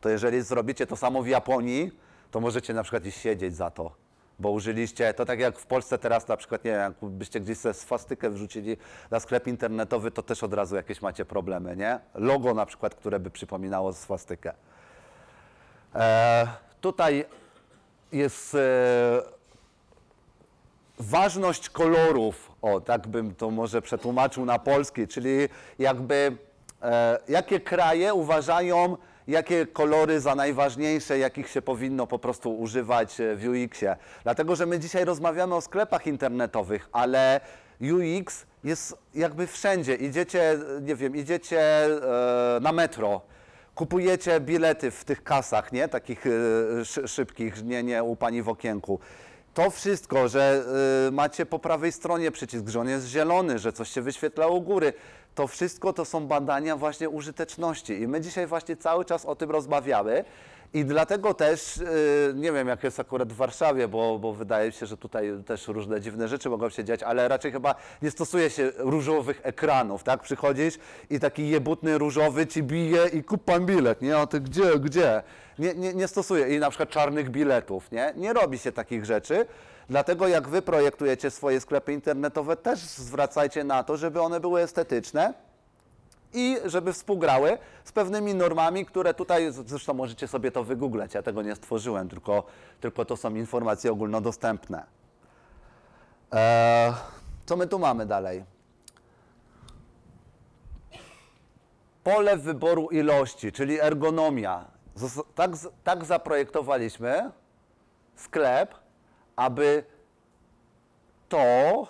to 0.02 0.10
jeżeli 0.10 0.42
zrobicie 0.42 0.88
to 0.88 0.96
samo 0.96 1.24
w 1.24 1.28
Japonii, 1.28 1.92
to 2.32 2.40
możecie 2.40 2.74
na 2.74 2.84
przykład 2.84 3.06
iść 3.06 3.18
siedzieć 3.18 3.56
za 3.56 3.70
to. 3.70 3.92
Bo 4.40 4.52
użyliście, 4.52 5.14
to 5.14 5.26
tak 5.26 5.40
jak 5.40 5.60
w 5.60 5.66
Polsce 5.66 5.98
teraz 5.98 6.28
na 6.28 6.38
przykład, 6.38 6.64
nie 6.64 6.72
wiem, 6.72 6.94
jakbyście 7.02 7.40
gdzieś 7.40 7.58
sobie 7.58 7.74
swastykę 7.74 8.30
wrzucili 8.30 8.78
na 9.12 9.20
sklep 9.20 9.48
internetowy, 9.48 10.12
to 10.12 10.24
też 10.24 10.44
od 10.44 10.54
razu 10.54 10.76
jakieś 10.76 11.02
macie 11.02 11.26
problemy, 11.26 11.76
nie? 11.76 12.00
Logo 12.14 12.54
na 12.54 12.66
przykład, 12.66 12.96
które 12.96 13.20
by 13.20 13.30
przypominało 13.30 13.94
swastykę. 13.94 14.54
E, 15.96 16.48
tutaj 16.82 17.26
jest 18.12 18.56
e, 18.56 19.35
ważność 21.00 21.70
kolorów, 21.70 22.52
o 22.62 22.82
tak 22.82 23.08
bym 23.08 23.36
to 23.36 23.52
może 23.52 23.82
przetłumaczył 23.82 24.46
na 24.46 24.60
polski, 24.60 25.08
czyli 25.08 25.50
jakby 25.80 26.38
e, 26.82 27.20
jakie 27.30 27.60
kraje 27.60 28.14
uważają, 28.14 28.98
jakie 29.28 29.66
kolory 29.68 30.20
za 30.20 30.36
najważniejsze, 30.36 31.18
jakich 31.18 31.50
się 31.50 31.62
powinno 31.62 32.08
po 32.08 32.20
prostu 32.20 32.60
używać 32.60 33.20
e, 33.20 33.36
w 33.36 33.44
UX-ie. 33.48 33.96
Dlatego, 34.24 34.56
że 34.56 34.66
my 34.66 34.80
dzisiaj 34.80 35.06
rozmawiamy 35.06 35.56
o 35.56 35.62
sklepach 35.62 36.08
internetowych, 36.08 36.90
ale 36.92 37.42
UX 37.82 38.46
jest 38.64 38.98
jakby 39.16 39.48
wszędzie. 39.48 39.96
Idziecie, 39.96 40.58
nie 40.82 40.96
wiem, 40.96 41.16
idziecie 41.16 41.60
e, 41.86 42.60
na 42.62 42.72
metro, 42.72 43.22
kupujecie 43.76 44.40
bilety 44.40 44.92
w 44.92 45.06
tych 45.06 45.24
kasach, 45.24 45.72
nie? 45.72 45.88
Takich 45.88 46.26
e, 46.28 46.30
szy- 46.86 47.08
szybkich, 47.08 47.64
nie, 47.64 47.84
nie 47.84 48.04
u 48.04 48.16
pani 48.16 48.42
w 48.42 48.50
okienku. 48.50 49.00
To 49.56 49.70
wszystko, 49.70 50.28
że 50.28 50.64
y, 51.08 51.12
macie 51.12 51.46
po 51.46 51.60
prawej 51.60 51.92
stronie 51.92 52.32
przycisk, 52.32 52.68
że 52.68 52.80
on 52.80 52.90
jest 52.90 53.08
zielony, 53.08 53.60
że 53.60 53.74
coś 53.74 53.90
się 53.90 54.02
wyświetla 54.02 54.48
u 54.48 54.62
góry, 54.62 54.94
to 55.36 55.48
wszystko 55.48 55.94
to 55.94 56.06
są 56.06 56.28
badania 56.28 56.76
właśnie 56.76 57.10
użyteczności. 57.10 58.02
I 58.02 58.08
my 58.08 58.22
dzisiaj 58.22 58.48
właśnie 58.48 58.78
cały 58.78 59.06
czas 59.06 59.26
o 59.26 59.36
tym 59.36 59.52
rozmawiamy. 59.52 60.26
I 60.74 60.86
dlatego 60.86 61.34
też, 61.34 61.78
y, 61.78 62.34
nie 62.36 62.52
wiem 62.52 62.68
jak 62.68 62.84
jest 62.84 63.00
akurat 63.00 63.34
w 63.34 63.36
Warszawie, 63.36 63.88
bo, 63.88 64.20
bo 64.20 64.34
wydaje 64.34 64.72
się, 64.72 64.86
że 64.86 64.98
tutaj 64.98 65.32
też 65.46 65.68
różne 65.68 66.02
dziwne 66.02 66.28
rzeczy 66.28 66.50
mogą 66.50 66.70
się 66.70 66.84
dziać, 66.84 67.04
ale 67.04 67.28
raczej 67.28 67.52
chyba 67.52 67.76
nie 68.02 68.12
stosuje 68.12 68.50
się 68.50 68.72
różowych 68.78 69.40
ekranów, 69.44 70.04
tak? 70.04 70.22
Przychodzisz 70.22 70.78
i 71.10 71.20
taki 71.20 71.50
jebutny 71.50 71.98
różowy 71.98 72.48
ci 72.48 72.64
bije 72.64 73.08
i 73.08 73.24
kup 73.24 73.44
pan 73.44 73.66
bilet, 73.66 74.02
nie? 74.02 74.18
A 74.18 74.28
ty 74.28 74.40
gdzie, 74.40 74.80
gdzie? 74.80 75.24
Nie, 75.60 75.74
nie, 75.74 75.94
nie 75.94 76.08
stosuje 76.08 76.56
i 76.56 76.60
na 76.60 76.70
przykład 76.70 76.90
czarnych 76.90 77.30
biletów, 77.30 77.92
nie? 77.92 78.14
Nie 78.16 78.34
robi 78.34 78.60
się 78.60 78.72
takich 78.72 79.06
rzeczy. 79.06 79.46
Dlatego 79.90 80.28
jak 80.28 80.48
wy 80.48 80.62
projektujecie 80.62 81.32
swoje 81.32 81.62
sklepy 81.62 81.94
internetowe, 81.94 82.58
też 82.58 82.80
zwracajcie 82.80 83.64
na 83.64 83.84
to, 83.84 83.98
żeby 83.98 84.22
one 84.22 84.40
były 84.40 84.62
estetyczne 84.62 85.34
i 86.34 86.58
żeby 86.66 86.94
współgrały 86.94 87.58
z 87.84 87.92
pewnymi 87.92 88.36
normami, 88.36 88.86
które 88.86 89.14
tutaj, 89.14 89.52
zresztą 89.52 89.94
możecie 89.94 90.28
sobie 90.28 90.52
to 90.52 90.64
wygooglać, 90.64 91.14
ja 91.14 91.24
tego 91.24 91.42
nie 91.42 91.56
stworzyłem, 91.56 92.10
tylko, 92.10 92.44
tylko 92.82 93.06
to 93.06 93.18
są 93.18 93.36
informacje 93.36 93.92
ogólnodostępne. 93.92 94.84
Eee, 96.32 96.94
co 97.46 97.58
my 97.58 97.68
tu 97.68 97.80
mamy 97.80 98.06
dalej? 98.06 98.44
Pole 102.04 102.38
wyboru 102.38 102.88
ilości, 102.88 103.52
czyli 103.52 103.82
ergonomia. 103.82 104.66
Tak, 105.36 105.52
tak 105.84 106.06
zaprojektowaliśmy 106.06 107.32
sklep, 108.16 108.76
aby 109.36 109.84
to 111.30 111.88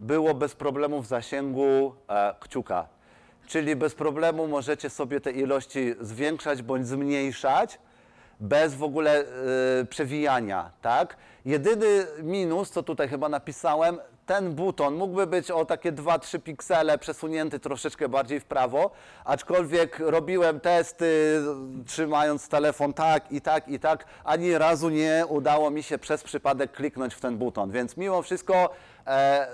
było 0.00 0.34
bez 0.34 0.54
problemu 0.54 1.02
w 1.02 1.06
zasięgu 1.06 1.94
e, 2.08 2.34
kciuka. 2.40 2.86
Czyli 3.46 3.76
bez 3.76 3.94
problemu 3.94 4.48
możecie 4.48 4.90
sobie 4.90 5.20
te 5.20 5.30
ilości 5.30 5.94
zwiększać 6.00 6.62
bądź 6.62 6.86
zmniejszać 6.86 7.78
bez 8.40 8.74
w 8.74 8.82
ogóle 8.82 9.20
e, 9.20 9.24
przewijania, 9.84 10.70
tak? 10.82 11.16
Jedyny 11.44 12.06
minus, 12.22 12.70
co 12.70 12.82
tutaj 12.82 13.08
chyba 13.08 13.28
napisałem, 13.28 13.98
ten 14.26 14.54
buton 14.54 14.94
mógłby 14.94 15.26
być 15.26 15.50
o 15.50 15.64
takie 15.64 15.92
2-3 15.92 16.40
piksele 16.40 16.98
przesunięty 16.98 17.60
troszeczkę 17.60 18.08
bardziej 18.08 18.40
w 18.40 18.44
prawo, 18.44 18.90
aczkolwiek 19.24 19.98
robiłem 19.98 20.60
testy 20.60 21.40
trzymając 21.86 22.48
telefon 22.48 22.92
tak 22.92 23.32
i 23.32 23.40
tak 23.40 23.68
i 23.68 23.80
tak, 23.80 24.04
ani 24.24 24.58
razu 24.58 24.88
nie 24.88 25.24
udało 25.28 25.70
mi 25.70 25.82
się 25.82 25.98
przez 25.98 26.22
przypadek 26.22 26.72
kliknąć 26.72 27.14
w 27.14 27.20
ten 27.20 27.38
buton, 27.38 27.70
więc 27.70 27.96
mimo 27.96 28.22
wszystko 28.22 28.70
e, 29.06 29.46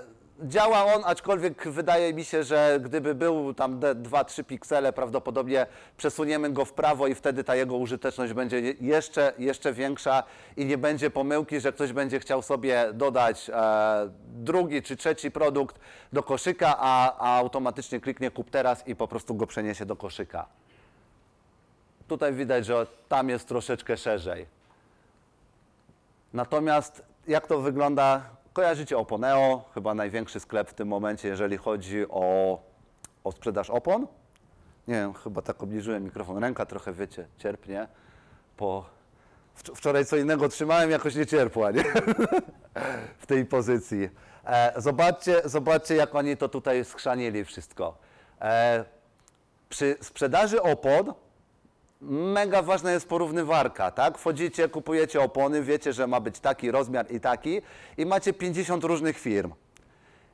Działa 0.47 0.85
on, 0.95 1.01
aczkolwiek 1.05 1.67
wydaje 1.69 2.13
mi 2.13 2.25
się, 2.25 2.43
że 2.43 2.79
gdyby 2.83 3.15
był 3.15 3.53
tam 3.53 3.79
2-3 3.79 4.43
piksele, 4.43 4.93
prawdopodobnie 4.93 5.65
przesuniemy 5.97 6.49
go 6.49 6.65
w 6.65 6.73
prawo 6.73 7.07
i 7.07 7.15
wtedy 7.15 7.43
ta 7.43 7.55
jego 7.55 7.75
użyteczność 7.77 8.33
będzie 8.33 8.59
je- 8.59 8.73
jeszcze, 8.81 9.33
jeszcze 9.37 9.73
większa 9.73 10.23
i 10.57 10.65
nie 10.65 10.77
będzie 10.77 11.09
pomyłki, 11.09 11.59
że 11.59 11.73
ktoś 11.73 11.93
będzie 11.93 12.19
chciał 12.19 12.41
sobie 12.41 12.89
dodać 12.93 13.49
e, 13.49 13.53
drugi 14.33 14.81
czy 14.81 14.95
trzeci 14.97 15.31
produkt 15.31 15.79
do 16.13 16.23
koszyka, 16.23 16.75
a, 16.79 17.17
a 17.17 17.37
automatycznie 17.39 17.99
kliknie 17.99 18.31
kup 18.31 18.49
teraz 18.49 18.87
i 18.87 18.95
po 18.95 19.07
prostu 19.07 19.35
go 19.35 19.47
przeniesie 19.47 19.85
do 19.85 19.95
koszyka. 19.95 20.45
Tutaj 22.07 22.33
widać, 22.33 22.65
że 22.65 22.87
tam 23.09 23.29
jest 23.29 23.47
troszeczkę 23.47 23.97
szerzej. 23.97 24.45
Natomiast 26.33 27.03
jak 27.27 27.47
to 27.47 27.59
wygląda? 27.61 28.21
Kojarzycie 28.53 28.97
Oponeo, 28.97 29.63
chyba 29.73 29.93
największy 29.93 30.39
sklep 30.39 30.69
w 30.69 30.73
tym 30.73 30.87
momencie, 30.87 31.27
jeżeli 31.27 31.57
chodzi 31.57 32.05
o, 32.09 32.57
o 33.23 33.31
sprzedaż 33.31 33.69
opon. 33.69 34.07
Nie 34.87 34.93
wiem, 34.95 35.13
chyba 35.13 35.41
tak 35.41 35.63
obliżyłem 35.63 36.03
mikrofon. 36.03 36.37
Ręka 36.37 36.65
trochę, 36.65 36.93
wiecie, 36.93 37.27
cierpnie. 37.37 37.87
Po... 38.57 38.85
wcz- 39.57 39.75
Wczoraj 39.75 40.05
co 40.05 40.17
innego 40.17 40.49
trzymałem, 40.49 40.91
jakoś 40.91 41.15
nie 41.15 41.25
cierpła, 41.25 41.71
nie? 41.71 41.83
w 43.21 43.25
tej 43.27 43.45
pozycji. 43.45 44.09
E, 44.45 44.81
zobaczcie, 44.81 45.41
zobaczcie, 45.45 45.95
jak 45.95 46.15
oni 46.15 46.37
to 46.37 46.49
tutaj 46.49 46.85
skrzanili 46.85 47.45
wszystko. 47.45 47.97
E, 48.41 48.85
przy 49.69 49.97
sprzedaży 50.01 50.61
opon 50.61 51.13
mega 52.09 52.61
ważna 52.61 52.91
jest 52.91 53.09
porównywarka, 53.09 53.91
tak? 53.91 54.17
Wchodzicie, 54.17 54.69
kupujecie 54.69 55.21
opony, 55.21 55.63
wiecie, 55.63 55.93
że 55.93 56.07
ma 56.07 56.19
być 56.19 56.39
taki 56.39 56.71
rozmiar 56.71 57.11
i 57.11 57.19
taki 57.19 57.61
i 57.97 58.05
macie 58.05 58.33
50 58.33 58.83
różnych 58.83 59.17
firm. 59.19 59.53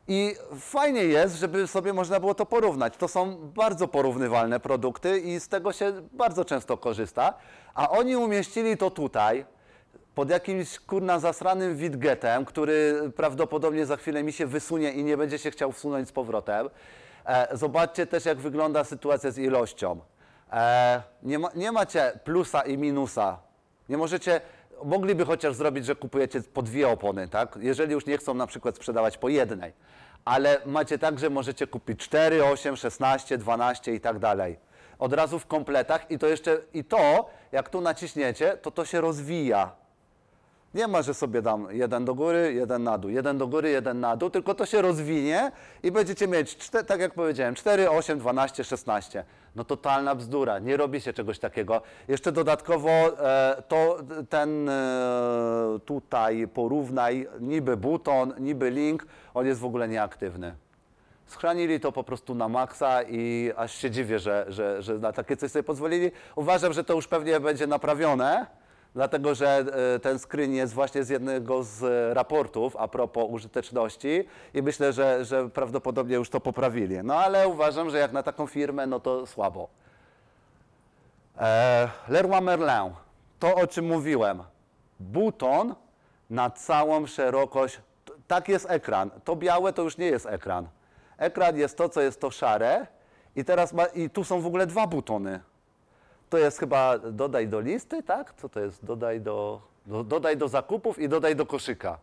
I 0.07 0.35
fajnie 0.59 1.03
jest, 1.03 1.35
żeby 1.35 1.67
sobie 1.67 1.93
można 1.93 2.19
było 2.19 2.35
to 2.35 2.45
porównać. 2.45 2.97
To 2.97 3.07
są 3.07 3.37
bardzo 3.37 3.87
porównywalne 3.87 4.59
produkty 4.59 5.19
i 5.19 5.39
z 5.39 5.47
tego 5.47 5.73
się 5.73 5.93
bardzo 6.11 6.45
często 6.45 6.77
korzysta. 6.77 7.33
A 7.73 7.89
oni 7.89 8.15
umieścili 8.15 8.77
to 8.77 8.91
tutaj, 8.91 9.45
pod 10.15 10.29
jakimś 10.29 10.79
kurna 10.79 11.19
zasranym 11.19 11.77
widgetem, 11.77 12.45
który 12.45 13.01
prawdopodobnie 13.15 13.85
za 13.85 13.97
chwilę 13.97 14.23
mi 14.23 14.33
się 14.33 14.45
wysunie 14.45 14.91
i 14.91 15.03
nie 15.03 15.17
będzie 15.17 15.37
się 15.37 15.51
chciał 15.51 15.71
wsunąć 15.71 16.07
z 16.07 16.11
powrotem. 16.11 16.69
E, 17.25 17.57
zobaczcie 17.57 18.07
też, 18.07 18.25
jak 18.25 18.37
wygląda 18.37 18.83
sytuacja 18.83 19.31
z 19.31 19.37
ilością. 19.37 19.99
E, 20.51 21.01
nie, 21.23 21.39
ma, 21.39 21.49
nie 21.55 21.71
macie 21.71 22.19
plusa 22.23 22.61
i 22.61 22.77
minusa. 22.77 23.39
Nie 23.89 23.97
możecie, 23.97 24.41
mogliby 24.83 25.25
chociaż 25.25 25.55
zrobić, 25.55 25.85
że 25.85 25.95
kupujecie 25.95 26.41
po 26.41 26.61
dwie 26.61 26.87
opony, 26.89 27.27
tak? 27.27 27.57
Jeżeli 27.61 27.93
już 27.93 28.05
nie 28.05 28.17
chcą 28.17 28.33
na 28.33 28.47
przykład 28.47 28.75
sprzedawać 28.75 29.17
po 29.17 29.29
jednej. 29.29 29.73
Ale 30.25 30.57
macie 30.65 30.97
tak, 30.97 31.19
że 31.19 31.29
możecie 31.29 31.67
kupić 31.67 31.99
4, 31.99 32.45
8, 32.45 32.75
16, 32.75 33.37
12 33.37 33.93
i 33.93 34.01
tak 34.01 34.19
dalej. 34.19 34.59
Od 34.99 35.13
razu 35.13 35.39
w 35.39 35.45
kompletach 35.45 36.11
i 36.11 36.19
to 36.19 36.27
jeszcze, 36.27 36.57
i 36.73 36.83
to, 36.83 37.29
jak 37.51 37.69
tu 37.69 37.81
naciśniecie, 37.81 38.57
to 38.57 38.71
to 38.71 38.85
się 38.85 39.01
rozwija. 39.01 39.71
Nie 40.73 40.87
ma, 40.87 41.01
że 41.01 41.13
sobie 41.13 41.41
dam 41.41 41.67
jeden 41.71 42.05
do 42.05 42.15
góry, 42.15 42.53
jeden 42.53 42.83
na 42.83 42.97
dół, 42.97 43.11
jeden 43.11 43.37
do 43.37 43.47
góry, 43.47 43.69
jeden 43.69 43.99
na 43.99 44.17
dół, 44.17 44.29
tylko 44.29 44.55
to 44.55 44.65
się 44.65 44.81
rozwinie 44.81 45.51
i 45.83 45.91
będziecie 45.91 46.27
mieć, 46.27 46.69
tak 46.87 46.99
jak 46.99 47.13
powiedziałem, 47.13 47.55
4, 47.55 47.89
8, 47.89 48.19
12, 48.19 48.63
16. 48.63 49.23
No 49.55 49.63
totalna 49.63 50.15
bzdura, 50.15 50.59
nie 50.59 50.77
robi 50.77 51.01
się 51.01 51.13
czegoś 51.13 51.39
takiego. 51.39 51.81
Jeszcze 52.07 52.31
dodatkowo 52.31 52.89
e, 52.89 53.63
to 53.67 53.97
ten 54.29 54.69
e, 54.69 55.79
tutaj 55.85 56.47
porównaj, 56.47 57.27
niby 57.39 57.77
buton, 57.77 58.33
niby 58.39 58.71
link, 58.71 59.05
on 59.33 59.45
jest 59.45 59.59
w 59.59 59.65
ogóle 59.65 59.87
nieaktywny. 59.87 60.55
Schrzanili 61.25 61.79
to 61.79 61.91
po 61.91 62.03
prostu 62.03 62.35
na 62.35 62.49
maksa 62.49 63.03
i 63.03 63.51
aż 63.55 63.75
się 63.75 63.91
dziwię, 63.91 64.19
że, 64.19 64.45
że, 64.49 64.81
że 64.81 64.99
na 64.99 65.13
takie 65.13 65.37
coś 65.37 65.51
sobie 65.51 65.63
pozwolili. 65.63 66.11
Uważam, 66.35 66.73
że 66.73 66.83
to 66.83 66.93
już 66.93 67.07
pewnie 67.07 67.39
będzie 67.39 67.67
naprawione, 67.67 68.45
dlatego 68.93 69.35
że 69.35 69.65
e, 69.95 69.99
ten 69.99 70.19
screen 70.19 70.53
jest 70.53 70.73
właśnie 70.73 71.03
z 71.03 71.09
jednego 71.09 71.63
z 71.63 71.83
e, 71.83 72.13
raportów 72.13 72.75
a 72.75 72.87
propos 72.87 73.25
użyteczności 73.29 74.27
i 74.53 74.61
myślę, 74.61 74.93
że, 74.93 75.25
że 75.25 75.49
prawdopodobnie 75.49 76.15
już 76.15 76.29
to 76.29 76.39
poprawili. 76.39 76.97
No 77.03 77.15
ale 77.15 77.47
uważam, 77.47 77.89
że 77.89 77.97
jak 77.97 78.11
na 78.11 78.23
taką 78.23 78.47
firmę, 78.47 78.87
no 78.87 78.99
to 78.99 79.25
słabo. 79.25 79.67
E, 81.37 81.89
Leroy 82.07 82.41
Merlin, 82.41 82.93
to 83.39 83.55
o 83.55 83.67
czym 83.67 83.87
mówiłem. 83.87 84.43
Buton 84.99 85.75
na 86.29 86.49
całą 86.49 87.05
szerokość. 87.05 87.79
Tak 88.27 88.49
jest 88.49 88.65
ekran. 88.69 89.09
To 89.23 89.35
białe 89.35 89.73
to 89.73 89.81
już 89.81 89.97
nie 89.97 90.05
jest 90.05 90.25
ekran. 90.25 90.67
Ekran 91.17 91.57
jest 91.57 91.77
to, 91.77 91.89
co 91.89 92.01
jest 92.01 92.21
to 92.21 92.31
szare. 92.31 92.87
I 93.35 93.45
teraz 93.45 93.73
ma, 93.73 93.85
i 93.85 94.09
tu 94.09 94.23
są 94.23 94.41
w 94.41 94.45
ogóle 94.45 94.67
dwa 94.67 94.87
butony. 94.87 95.39
To 96.29 96.37
jest 96.37 96.59
chyba 96.59 96.97
dodaj 96.97 97.47
do 97.47 97.59
listy, 97.59 98.03
tak? 98.03 98.33
Co 98.33 98.49
to 98.49 98.59
jest? 98.59 98.85
Dodaj 98.85 99.21
do, 99.21 99.61
do, 99.85 100.03
dodaj 100.03 100.37
do 100.37 100.47
zakupów 100.47 100.99
i 100.99 101.09
dodaj 101.09 101.35
do 101.35 101.45
koszyka. 101.45 101.97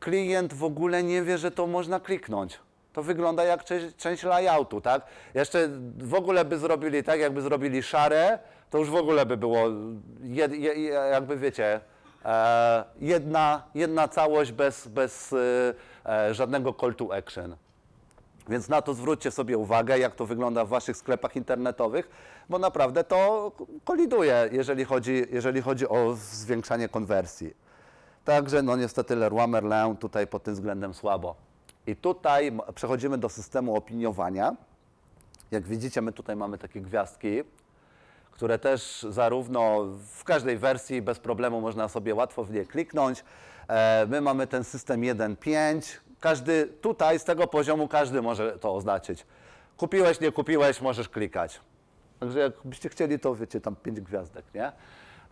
Klient 0.00 0.54
w 0.54 0.64
ogóle 0.64 1.02
nie 1.02 1.22
wie, 1.22 1.38
że 1.38 1.50
to 1.50 1.66
można 1.66 2.00
kliknąć. 2.00 2.58
To 2.92 3.02
wygląda 3.02 3.44
jak 3.44 3.64
część, 3.64 3.96
część 3.96 4.22
layoutu, 4.22 4.80
tak? 4.80 5.06
Jeszcze 5.34 5.68
w 5.98 6.14
ogóle 6.14 6.44
by 6.44 6.58
zrobili 6.58 7.02
tak, 7.02 7.20
jakby 7.20 7.42
zrobili 7.42 7.82
szare, 7.82 8.38
to 8.70 8.78
już 8.78 8.90
w 8.90 8.94
ogóle 8.94 9.26
by 9.26 9.36
było, 9.36 9.58
jed, 10.22 10.52
je, 10.52 10.74
jakby 10.88 11.36
wiecie, 11.36 11.80
e, 12.24 12.84
jedna, 13.00 13.62
jedna 13.74 14.08
całość 14.08 14.52
bez, 14.52 14.88
bez 14.88 15.32
e, 15.32 15.36
e, 16.06 16.34
żadnego 16.34 16.74
call 16.80 16.94
to 16.94 17.16
action. 17.16 17.56
Więc 18.48 18.68
na 18.68 18.82
to 18.82 18.94
zwróćcie 18.94 19.30
sobie 19.30 19.58
uwagę, 19.58 19.98
jak 19.98 20.14
to 20.14 20.26
wygląda 20.26 20.64
w 20.64 20.68
waszych 20.68 20.96
sklepach 20.96 21.36
internetowych, 21.36 22.08
bo 22.48 22.58
naprawdę 22.58 23.04
to 23.04 23.52
koliduje, 23.84 24.48
jeżeli 24.52 24.84
chodzi, 24.84 25.26
jeżeli 25.30 25.62
chodzi 25.62 25.88
o 25.88 26.14
zwiększanie 26.14 26.88
konwersji. 26.88 27.54
Także 28.24 28.62
no 28.62 28.76
niestety 28.76 29.16
Leroy 29.16 29.46
Merlin 29.46 29.96
tutaj 29.96 30.26
pod 30.26 30.42
tym 30.42 30.54
względem 30.54 30.94
słabo. 30.94 31.34
I 31.86 31.96
tutaj 31.96 32.52
przechodzimy 32.74 33.18
do 33.18 33.28
systemu 33.28 33.76
opiniowania. 33.76 34.56
Jak 35.50 35.66
widzicie, 35.66 36.02
my 36.02 36.12
tutaj 36.12 36.36
mamy 36.36 36.58
takie 36.58 36.80
gwiazdki, 36.80 37.42
które 38.30 38.58
też 38.58 39.06
zarówno 39.10 39.84
w 40.16 40.24
każdej 40.24 40.58
wersji 40.58 41.02
bez 41.02 41.18
problemu 41.18 41.60
można 41.60 41.88
sobie 41.88 42.14
łatwo 42.14 42.44
w 42.44 42.50
nie 42.50 42.64
kliknąć. 42.64 43.24
E, 43.68 44.06
My 44.06 44.20
mamy 44.20 44.46
ten 44.46 44.64
system 44.64 45.00
1.5. 45.00 46.00
Każdy 46.24 46.66
tutaj 46.66 47.18
z 47.18 47.24
tego 47.24 47.46
poziomu 47.46 47.88
każdy 47.88 48.22
może 48.22 48.58
to 48.58 48.74
oznaczyć. 48.74 49.26
Kupiłeś, 49.76 50.20
nie 50.20 50.32
kupiłeś, 50.32 50.80
możesz 50.80 51.08
klikać. 51.08 51.60
Także 52.20 52.38
jakbyście 52.38 52.88
chcieli, 52.88 53.18
to 53.18 53.34
wiecie, 53.34 53.60
tam 53.60 53.76
5 53.76 54.00
gwiazdek, 54.00 54.44
nie? 54.54 54.72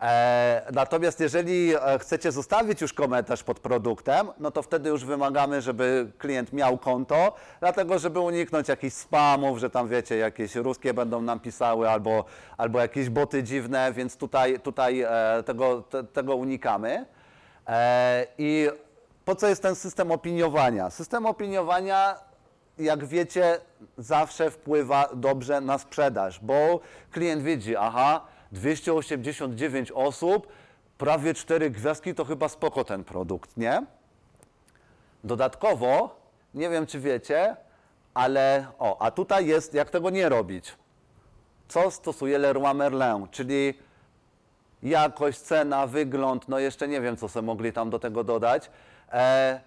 E, 0.01 0.67
natomiast 0.73 1.19
jeżeli 1.19 1.75
e, 1.75 1.99
chcecie 1.99 2.31
zostawić 2.31 2.81
już 2.81 2.93
komentarz 2.93 3.43
pod 3.43 3.59
produktem, 3.59 4.27
no 4.39 4.51
to 4.51 4.61
wtedy 4.61 4.89
już 4.89 5.05
wymagamy, 5.05 5.61
żeby 5.61 6.11
klient 6.17 6.53
miał 6.53 6.77
konto, 6.77 7.35
dlatego 7.59 7.99
żeby 7.99 8.19
uniknąć 8.19 8.67
jakichś 8.67 8.95
spamów, 8.95 9.59
że 9.59 9.69
tam 9.69 9.87
wiecie, 9.87 10.17
jakieś 10.17 10.55
ruskie 10.55 10.93
będą 10.93 11.21
nam 11.21 11.39
pisały 11.39 11.89
albo, 11.89 12.25
albo 12.57 12.79
jakieś 12.79 13.09
boty 13.09 13.43
dziwne, 13.43 13.93
więc 13.93 14.17
tutaj, 14.17 14.59
tutaj 14.59 15.01
e, 15.01 15.43
tego, 15.45 15.81
te, 15.81 16.03
tego 16.03 16.35
unikamy. 16.35 17.05
I 18.37 18.69
po 19.25 19.35
co 19.35 19.47
jest 19.47 19.61
ten 19.61 19.75
system 19.75 20.11
opiniowania? 20.11 20.89
System 20.89 21.25
opiniowania 21.25 22.15
jak 22.77 23.05
wiecie, 23.05 23.59
zawsze 23.97 24.51
wpływa 24.51 25.09
dobrze 25.13 25.61
na 25.61 25.77
sprzedaż, 25.77 26.39
bo 26.39 26.79
klient 27.11 27.43
widzi, 27.43 27.75
aha, 27.75 28.21
289 28.51 29.91
osób, 29.91 30.47
prawie 30.97 31.33
4 31.33 31.69
gwiazdki, 31.69 32.15
to 32.15 32.25
chyba 32.25 32.49
spoko 32.49 32.83
ten 32.83 33.03
produkt, 33.03 33.57
nie? 33.57 33.85
Dodatkowo, 35.23 36.15
nie 36.53 36.69
wiem 36.69 36.85
czy 36.85 36.99
wiecie, 36.99 37.55
ale 38.13 38.67
o, 38.79 39.01
a 39.01 39.11
tutaj 39.11 39.45
jest, 39.45 39.73
jak 39.73 39.89
tego 39.89 40.09
nie 40.09 40.29
robić. 40.29 40.75
Co 41.67 41.91
stosuje 41.91 42.37
Leroy 42.37 42.73
Merlin, 42.73 43.27
czyli 43.31 43.73
jakość, 44.83 45.39
cena, 45.39 45.87
wygląd, 45.87 46.49
no 46.49 46.59
jeszcze 46.59 46.87
nie 46.87 47.01
wiem, 47.01 47.17
co 47.17 47.29
sobie 47.29 47.45
mogli 47.45 47.73
tam 47.73 47.89
do 47.89 47.99
tego 47.99 48.23
dodać. 48.23 48.69
E, 49.13 49.59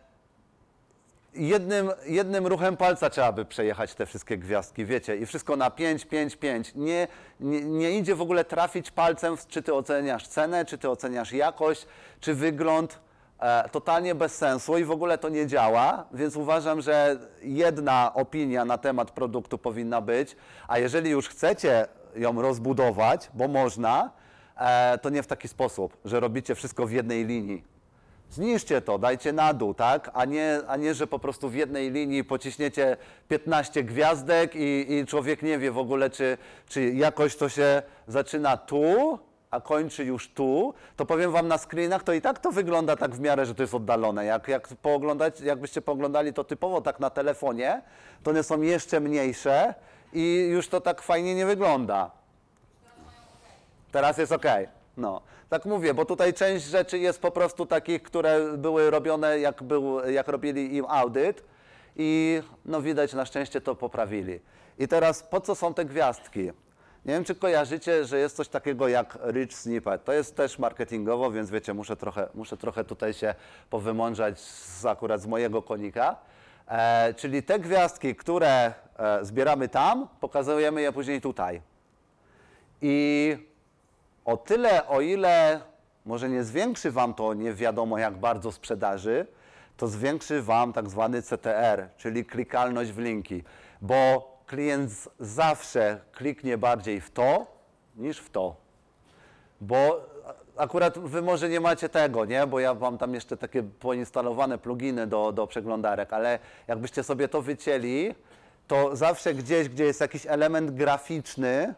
jednym, 1.34 1.90
jednym 2.06 2.46
ruchem 2.46 2.76
palca 2.76 3.10
trzeba 3.10 3.32
by 3.32 3.44
przejechać 3.44 3.94
te 3.94 4.06
wszystkie 4.06 4.38
gwiazdki, 4.38 4.84
wiecie, 4.84 5.16
i 5.16 5.26
wszystko 5.26 5.56
na 5.56 5.70
5, 5.70 6.04
5, 6.04 6.36
5. 6.36 6.74
Nie, 6.74 7.08
nie, 7.40 7.60
nie 7.60 7.98
idzie 7.98 8.14
w 8.14 8.20
ogóle 8.20 8.44
trafić 8.44 8.90
palcem, 8.90 9.36
czy 9.48 9.62
ty 9.62 9.74
oceniasz 9.74 10.28
cenę, 10.28 10.64
czy 10.64 10.78
ty 10.78 10.90
oceniasz 10.90 11.32
jakość, 11.32 11.86
czy 12.20 12.34
wygląd. 12.34 12.98
E, 13.40 13.68
totalnie 13.68 14.14
bez 14.14 14.34
sensu 14.34 14.78
i 14.78 14.84
w 14.84 14.90
ogóle 14.90 15.18
to 15.18 15.28
nie 15.28 15.46
działa, 15.46 16.04
więc 16.12 16.36
uważam, 16.36 16.80
że 16.80 17.18
jedna 17.42 18.14
opinia 18.14 18.64
na 18.64 18.78
temat 18.78 19.10
produktu 19.10 19.58
powinna 19.58 20.00
być, 20.00 20.36
a 20.68 20.78
jeżeli 20.78 21.10
już 21.10 21.28
chcecie 21.28 21.86
ją 22.14 22.42
rozbudować, 22.42 23.30
bo 23.34 23.48
można, 23.48 24.10
e, 24.56 24.98
to 24.98 25.10
nie 25.10 25.22
w 25.22 25.26
taki 25.26 25.48
sposób, 25.48 25.96
że 26.04 26.20
robicie 26.20 26.54
wszystko 26.54 26.86
w 26.86 26.92
jednej 26.92 27.26
linii. 27.26 27.75
Zniszcie 28.36 28.80
to, 28.80 28.98
dajcie 28.98 29.32
na 29.32 29.54
dół, 29.54 29.74
tak? 29.74 30.10
A 30.14 30.24
nie, 30.24 30.60
a 30.68 30.76
nie 30.76 30.94
że 30.94 31.06
po 31.06 31.18
prostu 31.18 31.48
w 31.48 31.54
jednej 31.54 31.90
linii 31.90 32.24
pociśniecie 32.24 32.96
15 33.28 33.84
gwiazdek 33.84 34.56
i, 34.56 34.86
i 34.88 35.06
człowiek 35.06 35.42
nie 35.42 35.58
wie 35.58 35.70
w 35.70 35.78
ogóle, 35.78 36.10
czy, 36.10 36.38
czy 36.68 36.92
jakoś 36.92 37.36
to 37.36 37.48
się 37.48 37.82
zaczyna 38.08 38.56
tu, 38.56 39.18
a 39.50 39.60
kończy 39.60 40.04
już 40.04 40.28
tu. 40.28 40.74
To 40.96 41.06
powiem 41.06 41.32
Wam 41.32 41.48
na 41.48 41.58
screenach, 41.58 42.02
to 42.02 42.12
i 42.12 42.20
tak 42.20 42.38
to 42.38 42.52
wygląda 42.52 42.96
tak 42.96 43.14
w 43.14 43.20
miarę, 43.20 43.46
że 43.46 43.54
to 43.54 43.62
jest 43.62 43.74
oddalone. 43.74 44.24
Jak, 44.24 44.48
jak 44.48 44.68
pooglądać, 44.68 45.40
jakbyście 45.40 45.82
pooglądali 45.82 46.32
to 46.32 46.44
typowo 46.44 46.80
tak 46.80 47.00
na 47.00 47.10
telefonie, 47.10 47.82
to 48.22 48.30
one 48.30 48.42
są 48.42 48.60
jeszcze 48.60 49.00
mniejsze 49.00 49.74
i 50.12 50.48
już 50.50 50.68
to 50.68 50.80
tak 50.80 51.02
fajnie 51.02 51.34
nie 51.34 51.46
wygląda. 51.46 52.10
Teraz 53.92 54.18
jest 54.18 54.32
ok. 54.32 54.46
No, 54.96 55.20
tak 55.48 55.64
mówię, 55.64 55.94
bo 55.94 56.04
tutaj 56.04 56.34
część 56.34 56.64
rzeczy 56.64 56.98
jest 56.98 57.20
po 57.20 57.30
prostu 57.30 57.66
takich, 57.66 58.02
które 58.02 58.56
były 58.58 58.90
robione, 58.90 59.38
jak, 59.38 59.62
był, 59.62 60.00
jak 60.00 60.28
robili 60.28 60.76
im 60.76 60.84
audyt 60.88 61.44
i 61.96 62.42
no 62.64 62.82
widać, 62.82 63.12
na 63.12 63.24
szczęście 63.24 63.60
to 63.60 63.74
poprawili. 63.74 64.40
I 64.78 64.88
teraz 64.88 65.22
po 65.22 65.40
co 65.40 65.54
są 65.54 65.74
te 65.74 65.84
gwiazdki? 65.84 66.50
Nie 67.04 67.12
wiem, 67.12 67.24
czy 67.24 67.34
kojarzycie, 67.34 68.04
że 68.04 68.18
jest 68.18 68.36
coś 68.36 68.48
takiego 68.48 68.88
jak 68.88 69.18
rich 69.32 69.54
snippet. 69.54 70.04
To 70.04 70.12
jest 70.12 70.36
też 70.36 70.58
marketingowo, 70.58 71.30
więc 71.30 71.50
wiecie, 71.50 71.74
muszę 71.74 71.96
trochę, 71.96 72.28
muszę 72.34 72.56
trochę 72.56 72.84
tutaj 72.84 73.14
się 73.14 73.34
powymądrzać 73.70 74.40
z, 74.40 74.86
akurat 74.86 75.20
z 75.20 75.26
mojego 75.26 75.62
konika. 75.62 76.16
E, 76.68 77.14
czyli 77.14 77.42
te 77.42 77.58
gwiazdki, 77.58 78.14
które 78.14 78.72
e, 78.98 79.24
zbieramy 79.24 79.68
tam, 79.68 80.08
pokazujemy 80.20 80.82
je 80.82 80.92
później 80.92 81.20
tutaj. 81.20 81.62
I 82.82 83.36
o 84.26 84.36
tyle, 84.36 84.88
o 84.88 85.00
ile 85.00 85.60
może 86.04 86.28
nie 86.28 86.44
zwiększy 86.44 86.90
Wam 86.90 87.14
to 87.14 87.34
nie 87.34 87.54
wiadomo 87.54 87.98
jak 87.98 88.16
bardzo 88.16 88.52
sprzedaży, 88.52 89.26
to 89.76 89.88
zwiększy 89.88 90.42
Wam 90.42 90.72
tak 90.72 90.88
zwany 90.88 91.22
CTR, 91.22 91.88
czyli 91.96 92.24
klikalność 92.24 92.90
w 92.92 92.98
linki, 92.98 93.44
bo 93.82 94.30
klient 94.46 95.08
zawsze 95.20 96.00
kliknie 96.12 96.58
bardziej 96.58 97.00
w 97.00 97.10
to 97.10 97.46
niż 97.96 98.18
w 98.18 98.30
to. 98.30 98.56
Bo 99.60 100.06
akurat 100.56 100.98
Wy 100.98 101.22
może 101.22 101.48
nie 101.48 101.60
macie 101.60 101.88
tego, 101.88 102.24
nie? 102.24 102.46
Bo 102.46 102.60
ja 102.60 102.74
mam 102.74 102.98
tam 102.98 103.14
jeszcze 103.14 103.36
takie 103.36 103.62
poinstalowane 103.62 104.58
pluginy 104.58 105.06
do, 105.06 105.32
do 105.32 105.46
przeglądarek, 105.46 106.12
ale 106.12 106.38
jakbyście 106.68 107.02
sobie 107.02 107.28
to 107.28 107.42
wycięli, 107.42 108.14
to 108.66 108.96
zawsze 108.96 109.34
gdzieś, 109.34 109.68
gdzie 109.68 109.84
jest 109.84 110.00
jakiś 110.00 110.26
element 110.26 110.70
graficzny, 110.70 111.74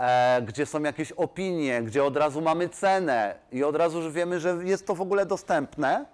e, 0.00 0.42
gdzie 0.42 0.66
są 0.66 0.82
jakieś 0.82 1.12
opinie, 1.12 1.82
gdzie 1.82 2.04
od 2.04 2.16
razu 2.16 2.40
mamy 2.40 2.68
cenę 2.68 3.34
i 3.52 3.64
od 3.64 3.76
razu 3.76 4.02
już 4.02 4.12
wiemy, 4.12 4.40
że 4.40 4.56
jest 4.64 4.86
to 4.86 4.94
w 4.94 5.00
ogóle 5.00 5.26
dostępne, 5.26 6.04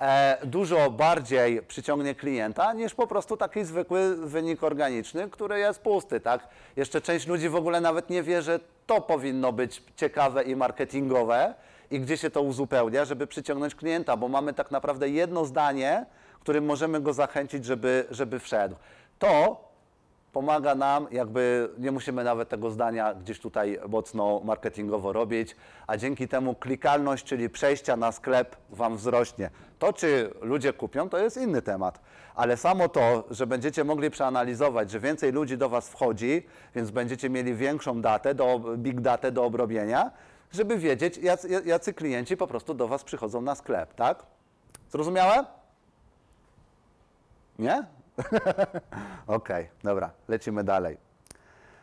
e, 0.00 0.38
dużo 0.46 0.90
bardziej 0.90 1.62
przyciągnie 1.62 2.14
klienta 2.14 2.72
niż 2.72 2.94
po 2.94 3.06
prostu 3.06 3.36
taki 3.36 3.64
zwykły 3.64 4.16
wynik 4.16 4.64
organiczny, 4.64 5.30
który 5.30 5.58
jest 5.58 5.80
pusty, 5.80 6.20
tak? 6.20 6.48
Jeszcze 6.76 7.00
część 7.00 7.26
ludzi 7.26 7.48
w 7.48 7.56
ogóle 7.56 7.80
nawet 7.80 8.10
nie 8.10 8.22
wie, 8.22 8.42
że 8.42 8.60
to 8.86 9.00
powinno 9.00 9.52
być 9.52 9.82
ciekawe 9.96 10.42
i 10.42 10.56
marketingowe 10.56 11.54
i 11.90 12.00
gdzie 12.00 12.16
się 12.16 12.30
to 12.30 12.42
uzupełnia, 12.42 13.04
żeby 13.04 13.26
przyciągnąć 13.26 13.74
klienta, 13.74 14.16
bo 14.16 14.28
mamy 14.28 14.52
tak 14.52 14.70
naprawdę 14.70 15.08
jedno 15.08 15.44
zdanie, 15.44 16.06
którym 16.40 16.64
możemy 16.64 17.00
go 17.00 17.12
zachęcić, 17.12 17.64
żeby, 17.64 18.06
żeby 18.10 18.38
wszedł. 18.38 18.76
To 19.18 19.69
pomaga 20.32 20.74
nam, 20.74 21.06
jakby 21.10 21.68
nie 21.78 21.90
musimy 21.92 22.24
nawet 22.24 22.48
tego 22.48 22.70
zdania 22.70 23.14
gdzieś 23.14 23.40
tutaj 23.40 23.78
mocno 23.88 24.40
marketingowo 24.44 25.12
robić, 25.12 25.56
a 25.86 25.96
dzięki 25.96 26.28
temu 26.28 26.54
klikalność, 26.54 27.24
czyli 27.24 27.50
przejścia 27.50 27.96
na 27.96 28.12
sklep 28.12 28.56
Wam 28.70 28.96
wzrośnie. 28.96 29.50
To, 29.78 29.92
czy 29.92 30.34
ludzie 30.40 30.72
kupią, 30.72 31.08
to 31.08 31.18
jest 31.18 31.36
inny 31.36 31.62
temat, 31.62 32.00
ale 32.34 32.56
samo 32.56 32.88
to, 32.88 33.24
że 33.30 33.46
będziecie 33.46 33.84
mogli 33.84 34.10
przeanalizować, 34.10 34.90
że 34.90 35.00
więcej 35.00 35.32
ludzi 35.32 35.58
do 35.58 35.68
Was 35.68 35.88
wchodzi, 35.88 36.46
więc 36.74 36.90
będziecie 36.90 37.30
mieli 37.30 37.54
większą 37.54 38.00
datę, 38.00 38.34
do, 38.34 38.60
big 38.76 39.00
datę 39.00 39.32
do 39.32 39.44
obrobienia, 39.44 40.10
żeby 40.52 40.78
wiedzieć, 40.78 41.18
jacy, 41.18 41.62
jacy 41.64 41.92
klienci 41.92 42.36
po 42.36 42.46
prostu 42.46 42.74
do 42.74 42.88
Was 42.88 43.04
przychodzą 43.04 43.40
na 43.40 43.54
sklep, 43.54 43.94
tak? 43.94 44.22
Zrozumiałe? 44.90 45.44
Nie? 47.58 47.84
Okej, 49.26 49.68
dobra, 49.84 50.10
lecimy 50.28 50.64
dalej. 50.64 50.96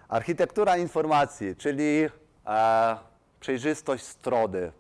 Architektura 0.10 0.78
informacji, 0.78 1.56
czyli 1.56 2.08
e, 2.46 2.98
przejrzystość 3.40 4.04
strony. 4.04 4.72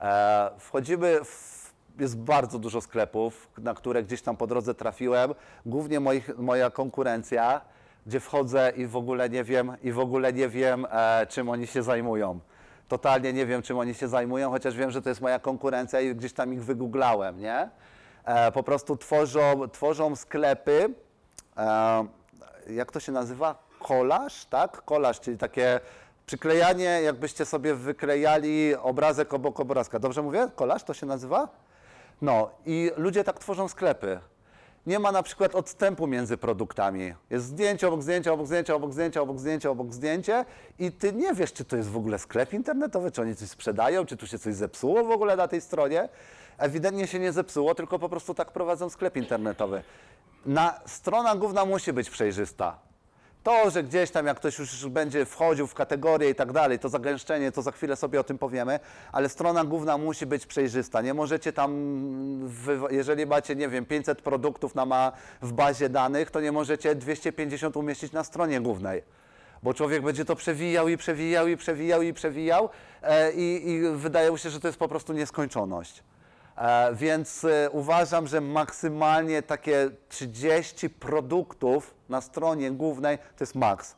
E, 0.00 0.50
wchodzimy 0.58 1.24
w, 1.24 1.72
jest 1.98 2.18
bardzo 2.18 2.58
dużo 2.58 2.80
sklepów, 2.80 3.50
na 3.58 3.74
które 3.74 4.02
gdzieś 4.02 4.22
tam 4.22 4.36
po 4.36 4.46
drodze 4.46 4.74
trafiłem, 4.74 5.34
głównie 5.66 6.00
moich, 6.00 6.38
moja 6.38 6.70
konkurencja, 6.70 7.60
gdzie 8.06 8.20
wchodzę 8.20 8.72
i 8.76 8.86
w 8.86 8.96
ogóle 8.96 9.30
nie 9.30 9.44
wiem, 9.44 9.76
i 9.82 9.92
w 9.92 9.98
ogóle 9.98 10.32
nie 10.32 10.48
wiem, 10.48 10.86
e, 10.90 11.26
czym 11.26 11.48
oni 11.48 11.66
się 11.66 11.82
zajmują. 11.82 12.40
Totalnie 12.88 13.32
nie 13.32 13.46
wiem, 13.46 13.62
czym 13.62 13.78
oni 13.78 13.94
się 13.94 14.08
zajmują, 14.08 14.50
chociaż 14.50 14.76
wiem, 14.76 14.90
że 14.90 15.02
to 15.02 15.08
jest 15.08 15.20
moja 15.20 15.38
konkurencja 15.38 16.00
i 16.00 16.14
gdzieś 16.14 16.32
tam 16.32 16.54
ich 16.54 16.64
wygooglałem, 16.64 17.40
nie? 17.40 17.68
E, 18.30 18.52
po 18.52 18.62
prostu 18.62 18.96
tworzą, 18.96 19.68
tworzą 19.72 20.16
sklepy, 20.16 20.94
e, 21.56 22.06
jak 22.70 22.92
to 22.92 23.00
się 23.00 23.12
nazywa? 23.12 23.54
Kolaż, 23.78 24.44
tak? 24.44 24.84
Kolaż, 24.84 25.20
czyli 25.20 25.38
takie 25.38 25.80
przyklejanie, 26.26 26.84
jakbyście 26.84 27.44
sobie 27.44 27.74
wyklejali 27.74 28.74
obrazek 28.74 29.34
obok 29.34 29.60
obrazka. 29.60 29.98
Dobrze 29.98 30.22
mówię? 30.22 30.48
Kolaż 30.56 30.84
to 30.84 30.94
się 30.94 31.06
nazywa? 31.06 31.48
No 32.22 32.50
i 32.66 32.90
ludzie 32.96 33.24
tak 33.24 33.38
tworzą 33.38 33.68
sklepy. 33.68 34.20
Nie 34.86 34.98
ma 34.98 35.12
na 35.12 35.22
przykład 35.22 35.54
odstępu 35.54 36.06
między 36.06 36.36
produktami. 36.36 37.14
Jest 37.30 37.46
zdjęcie 37.46 37.88
obok 37.88 38.02
zdjęcia, 38.02 38.32
obok 38.32 38.46
zdjęcia, 38.46 38.74
obok 38.74 38.92
zdjęcia, 38.92 39.20
obok 39.20 39.38
zdjęcia, 39.38 39.70
obok 39.70 39.92
zdjęcie 39.92 40.44
i 40.78 40.92
ty 40.92 41.12
nie 41.12 41.34
wiesz, 41.34 41.52
czy 41.52 41.64
to 41.64 41.76
jest 41.76 41.90
w 41.90 41.96
ogóle 41.96 42.18
sklep 42.18 42.52
internetowy, 42.52 43.10
czy 43.10 43.22
oni 43.22 43.36
coś 43.36 43.48
sprzedają, 43.48 44.06
czy 44.06 44.16
tu 44.16 44.26
się 44.26 44.38
coś 44.38 44.54
zepsuło 44.54 45.04
w 45.04 45.10
ogóle 45.10 45.36
na 45.36 45.48
tej 45.48 45.60
stronie. 45.60 46.08
Ewidentnie 46.58 47.06
się 47.06 47.18
nie 47.18 47.32
zepsuło, 47.32 47.74
tylko 47.74 47.98
po 47.98 48.08
prostu 48.08 48.34
tak 48.34 48.52
prowadzą 48.52 48.90
sklep 48.90 49.16
internetowy. 49.16 49.82
Na, 50.46 50.80
strona 50.86 51.36
główna 51.36 51.64
musi 51.64 51.92
być 51.92 52.10
przejrzysta. 52.10 52.89
To, 53.42 53.70
że 53.70 53.82
gdzieś 53.82 54.10
tam 54.10 54.26
jak 54.26 54.36
ktoś 54.36 54.58
już 54.58 54.86
będzie 54.86 55.26
wchodził 55.26 55.66
w 55.66 55.74
kategorie 55.74 56.30
i 56.30 56.34
tak 56.34 56.52
dalej, 56.52 56.78
to 56.78 56.88
zagęszczenie, 56.88 57.52
to 57.52 57.62
za 57.62 57.72
chwilę 57.72 57.96
sobie 57.96 58.20
o 58.20 58.24
tym 58.24 58.38
powiemy, 58.38 58.80
ale 59.12 59.28
strona 59.28 59.64
główna 59.64 59.98
musi 59.98 60.26
być 60.26 60.46
przejrzysta. 60.46 61.02
Nie 61.02 61.14
możecie 61.14 61.52
tam, 61.52 61.70
jeżeli 62.90 63.26
macie, 63.26 63.56
nie 63.56 63.68
wiem, 63.68 63.86
500 63.86 64.22
produktów 64.22 64.74
na 64.74 64.86
ma 64.86 65.12
w 65.42 65.52
bazie 65.52 65.88
danych, 65.88 66.30
to 66.30 66.40
nie 66.40 66.52
możecie 66.52 66.94
250 66.94 67.76
umieścić 67.76 68.12
na 68.12 68.24
stronie 68.24 68.60
głównej. 68.60 69.02
Bo 69.62 69.74
człowiek 69.74 70.02
będzie 70.02 70.24
to 70.24 70.36
przewijał 70.36 70.88
i 70.88 70.96
przewijał 70.96 71.48
i 71.48 71.56
przewijał 71.56 72.02
i 72.02 72.12
przewijał 72.12 72.68
e, 73.02 73.32
i, 73.32 73.70
i 73.70 73.80
wydaje 73.90 74.30
mu 74.30 74.38
się, 74.38 74.50
że 74.50 74.60
to 74.60 74.68
jest 74.68 74.78
po 74.78 74.88
prostu 74.88 75.12
nieskończoność. 75.12 76.02
E, 76.60 76.94
Więc 76.94 77.44
e, 77.44 77.70
uważam, 77.70 78.26
że 78.26 78.40
maksymalnie 78.40 79.42
takie 79.42 79.90
30 80.08 80.90
produktów 80.90 81.94
na 82.08 82.20
stronie 82.20 82.70
głównej 82.70 83.18
to 83.18 83.44
jest 83.44 83.54
maks. 83.54 83.96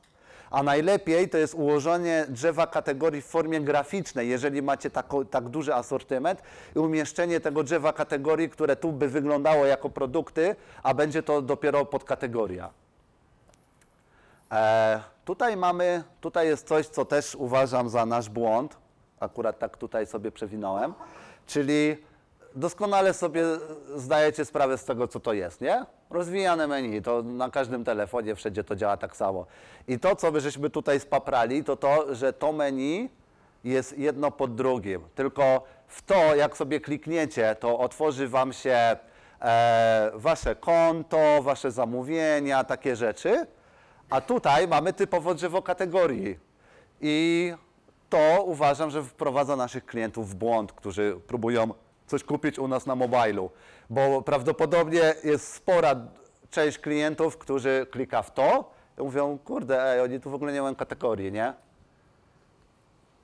A 0.50 0.62
najlepiej 0.62 1.28
to 1.28 1.38
jest 1.38 1.54
ułożenie 1.54 2.26
drzewa 2.28 2.66
kategorii 2.66 3.22
w 3.22 3.26
formie 3.26 3.60
graficznej, 3.60 4.28
jeżeli 4.28 4.62
macie 4.62 4.90
tako, 4.90 5.24
tak 5.24 5.48
duży 5.48 5.74
asortyment 5.74 6.42
i 6.76 6.78
umieszczenie 6.78 7.40
tego 7.40 7.62
drzewa 7.62 7.92
kategorii, 7.92 8.48
które 8.48 8.76
tu 8.76 8.92
by 8.92 9.08
wyglądało 9.08 9.66
jako 9.66 9.90
produkty, 9.90 10.56
a 10.82 10.94
będzie 10.94 11.22
to 11.22 11.42
dopiero 11.42 11.84
podkategoria. 11.84 12.70
E, 14.52 15.00
tutaj 15.24 15.56
mamy, 15.56 16.04
tutaj 16.20 16.46
jest 16.46 16.68
coś, 16.68 16.86
co 16.86 17.04
też 17.04 17.34
uważam 17.34 17.88
za 17.88 18.06
nasz 18.06 18.28
błąd. 18.28 18.76
Akurat 19.20 19.58
tak 19.58 19.76
tutaj 19.76 20.06
sobie 20.06 20.30
przewinąłem. 20.32 20.94
Czyli 21.46 21.96
doskonale 22.54 23.14
sobie 23.14 23.44
zdajecie 23.96 24.44
sprawę 24.44 24.78
z 24.78 24.84
tego, 24.84 25.08
co 25.08 25.20
to 25.20 25.32
jest, 25.32 25.60
nie? 25.60 25.86
Rozwijane 26.10 26.66
menu, 26.66 27.02
to 27.02 27.22
na 27.22 27.50
każdym 27.50 27.84
telefonie 27.84 28.34
wszędzie 28.34 28.64
to 28.64 28.76
działa 28.76 28.96
tak 28.96 29.16
samo. 29.16 29.46
I 29.88 29.98
to, 29.98 30.16
co 30.16 30.32
my 30.32 30.40
żeśmy 30.40 30.70
tutaj 30.70 31.00
spaprali, 31.00 31.64
to 31.64 31.76
to, 31.76 32.14
że 32.14 32.32
to 32.32 32.52
menu 32.52 33.10
jest 33.64 33.98
jedno 33.98 34.30
pod 34.30 34.54
drugim. 34.54 35.02
Tylko 35.14 35.64
w 35.88 36.02
to, 36.02 36.34
jak 36.34 36.56
sobie 36.56 36.80
klikniecie, 36.80 37.56
to 37.60 37.78
otworzy 37.78 38.28
Wam 38.28 38.52
się 38.52 38.96
e, 39.40 40.10
Wasze 40.14 40.56
konto, 40.56 41.42
Wasze 41.42 41.70
zamówienia, 41.70 42.64
takie 42.64 42.96
rzeczy. 42.96 43.46
A 44.10 44.20
tutaj 44.20 44.68
mamy 44.68 44.92
typowo 44.92 45.34
drzewo 45.34 45.62
kategorii. 45.62 46.38
I 47.00 47.54
to 48.08 48.42
uważam, 48.44 48.90
że 48.90 49.02
wprowadza 49.02 49.56
naszych 49.56 49.86
klientów 49.86 50.30
w 50.30 50.34
błąd, 50.34 50.72
którzy 50.72 51.20
próbują 51.26 51.74
coś 52.12 52.24
kupić 52.24 52.58
u 52.58 52.68
nas 52.68 52.86
na 52.86 52.94
mobilu. 52.96 53.50
Bo 53.90 54.22
prawdopodobnie 54.22 55.14
jest 55.24 55.54
spora 55.54 55.96
część 56.50 56.78
klientów, 56.78 57.38
którzy 57.38 57.86
klika 57.90 58.22
w 58.22 58.34
to 58.34 58.70
i 58.98 59.02
mówią, 59.02 59.38
kurde, 59.38 59.92
ej, 59.92 60.00
oni 60.00 60.20
tu 60.20 60.30
w 60.30 60.34
ogóle 60.34 60.52
nie 60.52 60.62
mają 60.62 60.74
kategorii, 60.74 61.32
nie? 61.32 61.54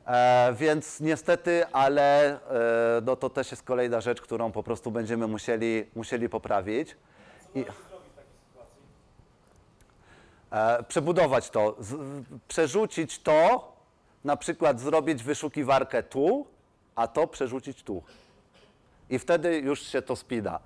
E, 0.07 0.55
więc 0.55 1.01
niestety, 1.01 1.66
ale 1.66 2.32
e, 2.32 3.01
no 3.05 3.16
to 3.16 3.30
też 3.30 3.51
jest 3.51 3.62
kolejna 3.62 4.01
rzecz, 4.01 4.20
którą 4.20 4.53
po 4.53 4.62
prostu 4.62 4.91
będziemy 4.91 5.26
musieli, 5.26 5.84
musieli 5.95 6.28
poprawić. 6.28 6.97
I, 7.55 7.64
e, 10.53 10.82
przebudować 10.82 11.51
to, 11.51 11.76
z, 11.80 11.97
przerzucić 12.49 13.18
to, 13.18 13.72
na 14.24 14.36
przykład 14.36 14.80
zrobić 14.80 15.22
wyszukiwarkę 15.22 16.03
tu, 16.03 16.47
a 16.95 17.07
to 17.07 17.26
przerzucić 17.26 17.82
tu. 17.82 18.03
I 19.11 19.18
wtedy 19.18 19.59
już 19.59 19.82
się 19.82 20.02
to 20.02 20.16
spina. 20.16 20.61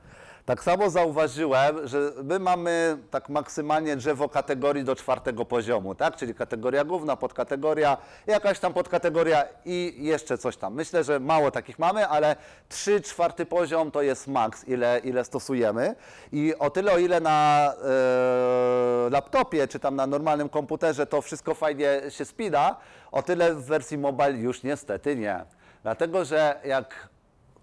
Tak 0.44 0.62
samo 0.62 0.90
zauważyłem, 0.90 1.88
że 1.88 2.12
my 2.24 2.38
mamy 2.38 2.98
tak 3.10 3.28
maksymalnie 3.28 3.96
drzewo 3.96 4.28
kategorii 4.28 4.84
do 4.84 4.96
czwartego 4.96 5.44
poziomu, 5.44 5.94
tak? 5.94 6.16
Czyli 6.16 6.34
kategoria 6.34 6.84
główna, 6.84 7.16
podkategoria, 7.16 7.96
jakaś 8.26 8.58
tam 8.58 8.72
podkategoria 8.72 9.44
i 9.64 9.94
jeszcze 9.98 10.38
coś 10.38 10.56
tam. 10.56 10.74
Myślę, 10.74 11.04
że 11.04 11.20
mało 11.20 11.50
takich 11.50 11.78
mamy, 11.78 12.08
ale 12.08 12.36
trzy 12.68 13.00
czwarty 13.00 13.46
poziom 13.46 13.90
to 13.90 14.02
jest 14.02 14.28
maks, 14.28 14.68
ile, 14.68 15.00
ile 15.04 15.24
stosujemy. 15.24 15.94
I 16.32 16.54
o 16.58 16.70
tyle, 16.70 16.92
o 16.92 16.98
ile 16.98 17.20
na 17.20 17.68
e, 17.74 19.10
laptopie 19.10 19.68
czy 19.68 19.78
tam 19.78 19.96
na 19.96 20.06
normalnym 20.06 20.48
komputerze 20.48 21.06
to 21.06 21.22
wszystko 21.22 21.54
fajnie 21.54 22.00
się 22.08 22.24
spina, 22.24 22.76
o 23.12 23.22
tyle 23.22 23.54
w 23.54 23.64
wersji 23.64 23.98
mobile 23.98 24.32
już 24.32 24.62
niestety 24.62 25.16
nie. 25.16 25.44
Dlatego, 25.82 26.24
że 26.24 26.60
jak 26.64 27.11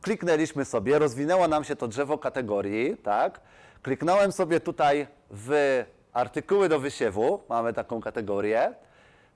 kliknęliśmy 0.01 0.65
sobie, 0.65 0.99
rozwinęło 0.99 1.47
nam 1.47 1.63
się 1.63 1.75
to 1.75 1.87
drzewo 1.87 2.17
kategorii, 2.17 2.97
tak? 2.97 3.41
Kliknąłem 3.81 4.31
sobie 4.31 4.59
tutaj 4.59 5.07
w 5.31 5.83
artykuły 6.13 6.69
do 6.69 6.79
wysiewu, 6.79 7.43
mamy 7.49 7.73
taką 7.73 8.01
kategorię. 8.01 8.73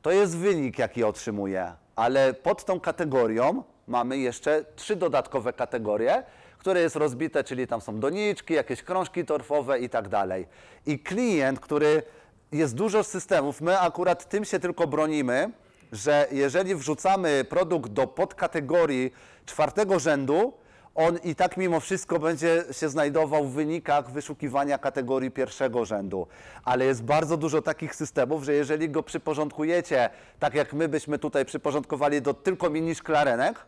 To 0.01 0.11
jest 0.11 0.37
wynik, 0.37 0.79
jaki 0.79 1.03
otrzymuję, 1.03 1.73
ale 1.95 2.33
pod 2.33 2.65
tą 2.65 2.79
kategorią 2.79 3.63
mamy 3.87 4.17
jeszcze 4.17 4.65
trzy 4.75 4.95
dodatkowe 4.95 5.53
kategorie, 5.53 6.23
które 6.57 6.81
jest 6.81 6.95
rozbite, 6.95 7.43
czyli 7.43 7.67
tam 7.67 7.81
są 7.81 7.99
doniczki, 7.99 8.53
jakieś 8.53 8.83
krążki 8.83 9.25
torfowe 9.25 9.79
i 9.79 9.89
tak 9.89 10.09
dalej. 10.09 10.47
I 10.85 10.99
klient, 10.99 11.59
który 11.59 12.03
jest 12.51 12.75
dużo 12.75 13.03
systemów, 13.03 13.61
my 13.61 13.79
akurat 13.79 14.29
tym 14.29 14.45
się 14.45 14.59
tylko 14.59 14.87
bronimy, 14.87 15.51
że 15.93 16.27
jeżeli 16.31 16.75
wrzucamy 16.75 17.45
produkt 17.49 17.91
do 17.91 18.07
podkategorii 18.07 19.13
czwartego 19.45 19.99
rzędu, 19.99 20.53
on 20.95 21.17
i 21.23 21.35
tak 21.35 21.57
mimo 21.57 21.79
wszystko 21.79 22.19
będzie 22.19 22.63
się 22.71 22.89
znajdował 22.89 23.45
w 23.45 23.53
wynikach 23.53 24.11
wyszukiwania 24.11 24.77
kategorii 24.77 25.31
pierwszego 25.31 25.85
rzędu. 25.85 26.27
Ale 26.63 26.85
jest 26.85 27.03
bardzo 27.03 27.37
dużo 27.37 27.61
takich 27.61 27.95
systemów, 27.95 28.43
że 28.43 28.53
jeżeli 28.53 28.89
go 28.89 29.03
przyporządkujecie, 29.03 30.09
tak 30.39 30.53
jak 30.53 30.73
my 30.73 30.87
byśmy 30.87 31.19
tutaj 31.19 31.45
przyporządkowali 31.45 32.21
do 32.21 32.33
tylko 32.33 32.69
mini 32.69 32.95
szklarenek, 32.95 33.65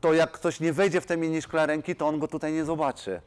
to 0.00 0.14
jak 0.14 0.32
ktoś 0.32 0.60
nie 0.60 0.72
wejdzie 0.72 1.00
w 1.00 1.06
te 1.06 1.16
mini 1.16 1.42
szklarenki, 1.42 1.96
to 1.96 2.08
on 2.08 2.18
go 2.18 2.28
tutaj 2.28 2.52
nie 2.52 2.64
zobaczy. 2.64 3.20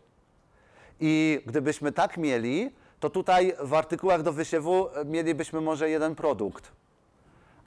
I 0.99 1.41
gdybyśmy 1.45 1.91
tak 1.91 2.17
mieli, 2.17 2.71
to 2.99 3.09
tutaj 3.09 3.53
w 3.59 3.73
artykułach 3.73 4.21
do 4.21 4.33
wysiewu 4.33 4.87
mielibyśmy 5.05 5.61
może 5.61 5.89
jeden 5.89 6.15
produkt. 6.15 6.71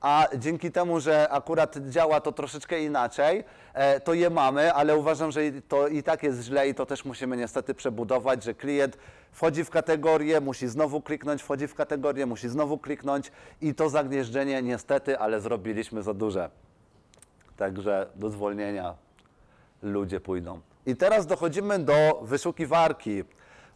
A 0.02 0.28
dzięki 0.38 0.72
temu, 0.72 1.00
że 1.00 1.28
akurat 1.30 1.76
działa 1.76 2.20
to 2.20 2.32
troszeczkę 2.32 2.82
inaczej, 2.82 3.44
e, 3.74 4.00
to 4.00 4.14
je 4.14 4.30
mamy, 4.30 4.72
ale 4.72 4.96
uważam, 4.96 5.32
że 5.32 5.40
to 5.68 5.88
i 5.88 6.02
tak 6.02 6.22
jest 6.22 6.42
źle 6.42 6.68
i 6.68 6.74
to 6.74 6.86
też 6.86 7.04
musimy 7.04 7.36
niestety 7.36 7.74
przebudować, 7.74 8.44
że 8.44 8.54
klient 8.54 8.98
wchodzi 9.32 9.64
w 9.64 9.70
kategorię, 9.70 10.40
musi 10.40 10.68
znowu 10.68 11.00
kliknąć, 11.00 11.42
wchodzi 11.42 11.68
w 11.68 11.74
kategorię, 11.74 12.26
musi 12.26 12.48
znowu 12.48 12.78
kliknąć 12.78 13.32
i 13.60 13.74
to 13.74 13.88
zagnieżdżenie 13.88 14.62
niestety, 14.62 15.18
ale 15.18 15.40
zrobiliśmy 15.40 16.02
za 16.02 16.14
duże. 16.14 16.50
Także 17.56 18.06
do 18.14 18.30
zwolnienia 18.30 18.94
ludzie 19.82 20.20
pójdą. 20.20 20.60
I 20.86 20.96
teraz 20.96 21.26
dochodzimy 21.26 21.78
do 21.78 22.20
wyszukiwarki, 22.22 23.24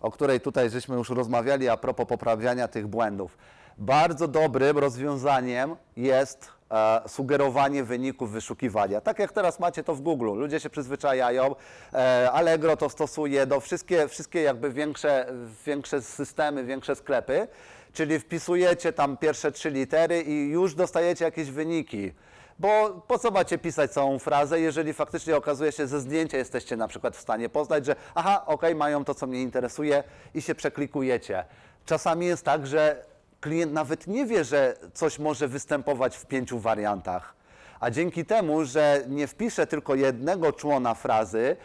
o 0.01 0.11
której 0.11 0.41
tutaj 0.41 0.71
żeśmy 0.71 0.97
już 0.97 1.11
rozmawiali 1.11 1.69
a 1.69 1.77
propos 1.77 2.07
poprawiania 2.07 2.69
tych 2.69 2.87
błędów. 2.87 3.39
Bardzo 3.79 4.29
dobrym 4.29 4.79
rozwiązaniem 4.79 5.77
jest 5.97 6.49
e, 6.71 7.01
sugerowanie 7.09 7.85
wyników 7.85 8.33
wyszukiwania. 8.33 9.01
Tak 9.01 9.19
jak 9.19 9.33
teraz 9.33 9.61
macie 9.61 9.85
to 9.85 9.95
w 9.95 10.01
Google, 10.01 10.27
ludzie 10.27 10.61
się 10.61 10.71
przyzwyczajają, 10.71 11.55
e, 11.93 12.31
Allegro 12.33 12.77
to 12.77 12.91
stosuje 12.91 13.47
do 13.47 13.61
wszystkie, 13.61 14.09
wszystkie 14.09 14.43
jakby 14.43 14.71
większe, 14.71 15.27
większe 15.67 16.03
systemy, 16.03 16.65
większe 16.65 16.97
sklepy, 16.97 17.49
czyli 17.93 18.19
wpisujecie 18.19 18.93
tam 18.93 19.17
pierwsze 19.17 19.53
trzy 19.53 19.71
litery 19.71 20.23
i 20.23 20.49
już 20.49 20.75
dostajecie 20.75 21.25
jakieś 21.25 21.51
wyniki. 21.51 22.13
Bo 22.59 23.03
po 23.07 23.19
co 23.19 23.31
macie 23.31 23.59
pisać 23.59 23.91
całą 23.91 24.19
frazę, 24.19 24.61
jeżeli 24.61 24.93
faktycznie 24.93 25.37
okazuje 25.37 25.73
się, 25.73 25.83
że 25.83 25.89
ze 25.89 26.01
zdjęcia 26.01 26.39
jesteście 26.39 26.77
na 26.77 26.89
przykład 26.89 27.17
w 27.17 27.21
stanie 27.21 27.49
poznać, 27.49 27.87
że 27.87 27.97
aha, 28.15 28.43
okej, 28.47 28.75
mają 28.75 29.05
to, 29.05 29.15
co 29.15 29.27
mnie 29.27 29.43
interesuje 29.43 30.05
i 30.35 30.43
się 30.43 30.55
przeklikujecie. 30.55 31.45
Czasami 31.87 32.27
jest 32.27 32.45
tak, 32.45 32.67
że 32.67 33.05
klient 33.41 33.73
nawet 33.73 34.07
nie 34.07 34.27
wie, 34.27 34.45
że 34.45 34.77
coś 34.95 35.19
może 35.19 35.49
występować 35.49 36.17
w 36.17 36.27
pięciu 36.27 36.59
wariantach. 36.59 37.35
A 37.81 37.91
dzięki 37.91 38.25
temu, 38.25 38.65
że 38.65 39.05
nie 39.09 39.27
wpisze 39.27 39.67
tylko 39.67 39.95
jednego 39.95 40.53
człona 40.53 40.95
frazy, 40.95 41.57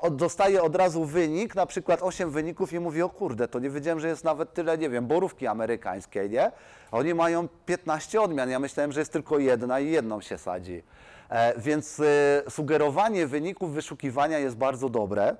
od, 0.00 0.16
dostaje 0.16 0.62
od 0.62 0.76
razu 0.76 1.04
wynik, 1.04 1.54
na 1.54 1.66
przykład 1.66 2.02
8 2.02 2.30
wyników 2.30 2.72
i 2.72 2.80
mówi, 2.80 3.02
o 3.02 3.08
kurde, 3.08 3.48
to 3.48 3.58
nie 3.58 3.70
wiedziałem, 3.70 4.00
że 4.00 4.08
jest 4.08 4.24
nawet 4.24 4.54
tyle, 4.54 4.78
nie 4.78 4.90
wiem, 4.90 5.06
borówki 5.06 5.46
amerykańskiej, 5.46 6.30
nie? 6.30 6.52
Oni 6.92 7.14
mają 7.14 7.48
15 7.66 8.20
odmian, 8.20 8.50
ja 8.50 8.58
myślałem, 8.58 8.92
że 8.92 9.00
jest 9.00 9.12
tylko 9.12 9.38
jedna 9.38 9.80
i 9.80 9.90
jedną 9.90 10.20
się 10.20 10.38
sadzi. 10.38 10.82
E, 11.28 11.60
więc 11.60 12.00
e, 12.00 12.50
sugerowanie 12.50 13.26
wyników 13.26 13.72
wyszukiwania 13.72 14.38
jest 14.38 14.56
bardzo 14.56 14.88
dobre. 14.88 15.36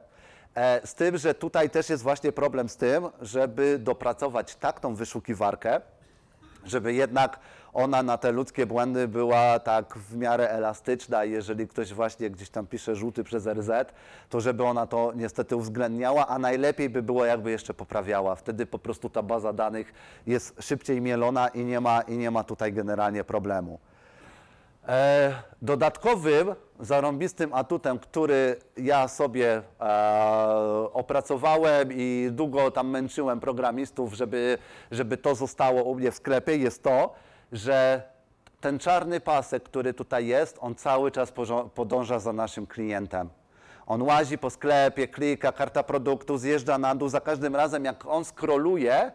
E, 0.56 0.86
z 0.86 0.94
tym, 0.94 1.18
że 1.18 1.34
tutaj 1.34 1.70
też 1.70 1.90
jest 1.90 2.02
właśnie 2.02 2.32
problem 2.32 2.68
z 2.68 2.76
tym, 2.76 3.08
żeby 3.20 3.78
dopracować 3.78 4.56
tak 4.56 4.80
tą 4.80 4.94
wyszukiwarkę, 4.94 5.80
żeby 6.64 6.94
jednak 6.94 7.38
ona 7.72 8.02
na 8.02 8.18
te 8.18 8.32
ludzkie 8.32 8.66
błędy 8.66 9.08
była 9.08 9.58
tak 9.58 9.98
w 9.98 10.16
miarę 10.16 10.50
elastyczna 10.50 11.24
jeżeli 11.24 11.68
ktoś 11.68 11.92
właśnie 11.92 12.30
gdzieś 12.30 12.50
tam 12.50 12.66
pisze 12.66 12.96
żółty 12.96 13.24
przez 13.24 13.46
RZ, 13.46 13.70
to 14.28 14.40
żeby 14.40 14.64
ona 14.64 14.86
to 14.86 15.12
niestety 15.16 15.56
uwzględniała, 15.56 16.26
a 16.26 16.38
najlepiej 16.38 16.90
by 16.90 17.02
było 17.02 17.24
jakby 17.24 17.50
jeszcze 17.50 17.74
poprawiała. 17.74 18.34
Wtedy 18.34 18.66
po 18.66 18.78
prostu 18.78 19.10
ta 19.10 19.22
baza 19.22 19.52
danych 19.52 19.92
jest 20.26 20.62
szybciej 20.62 21.00
mielona 21.00 21.48
i 21.48 21.64
nie 21.64 21.80
ma, 21.80 22.00
i 22.00 22.16
nie 22.16 22.30
ma 22.30 22.44
tutaj 22.44 22.72
generalnie 22.72 23.24
problemu. 23.24 23.78
E, 24.88 25.34
dodatkowym, 25.62 26.54
zarąbistym 26.80 27.54
atutem, 27.54 27.98
który 27.98 28.56
ja 28.76 29.08
sobie 29.08 29.62
e, 29.80 29.84
opracowałem 30.92 31.88
i 31.92 32.28
długo 32.32 32.70
tam 32.70 32.88
męczyłem 32.88 33.40
programistów, 33.40 34.12
żeby, 34.14 34.58
żeby 34.90 35.16
to 35.16 35.34
zostało 35.34 35.82
u 35.84 35.94
mnie 35.94 36.10
w 36.10 36.14
sklepie, 36.14 36.56
jest 36.56 36.82
to, 36.82 37.14
że 37.52 38.02
ten 38.60 38.78
czarny 38.78 39.20
pasek, 39.20 39.62
który 39.62 39.94
tutaj 39.94 40.26
jest, 40.26 40.58
on 40.60 40.74
cały 40.74 41.10
czas 41.10 41.32
podąża 41.74 42.18
za 42.18 42.32
naszym 42.32 42.66
klientem. 42.66 43.28
On 43.86 44.02
łazi 44.02 44.38
po 44.38 44.50
sklepie, 44.50 45.08
klika, 45.08 45.52
karta 45.52 45.82
produktu, 45.82 46.38
zjeżdża 46.38 46.78
na 46.78 46.94
dół. 46.94 47.08
Za 47.08 47.20
każdym 47.20 47.56
razem, 47.56 47.84
jak 47.84 48.06
on 48.06 48.24
scrolluje, 48.24 49.12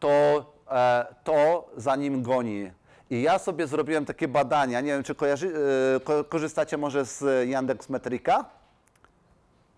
to 0.00 0.44
e, 0.70 1.06
to 1.24 1.68
za 1.76 1.96
nim 1.96 2.22
goni. 2.22 2.70
I 3.10 3.22
ja 3.22 3.38
sobie 3.38 3.66
zrobiłem 3.66 4.04
takie 4.04 4.28
badania, 4.28 4.80
nie 4.80 4.92
wiem, 4.92 5.02
czy 5.02 5.14
kojarzy, 5.14 5.52
e, 5.96 6.00
ko, 6.00 6.24
korzystacie 6.24 6.76
może 6.76 7.04
z 7.04 7.48
Yandex 7.48 7.88
Metrika? 7.88 8.44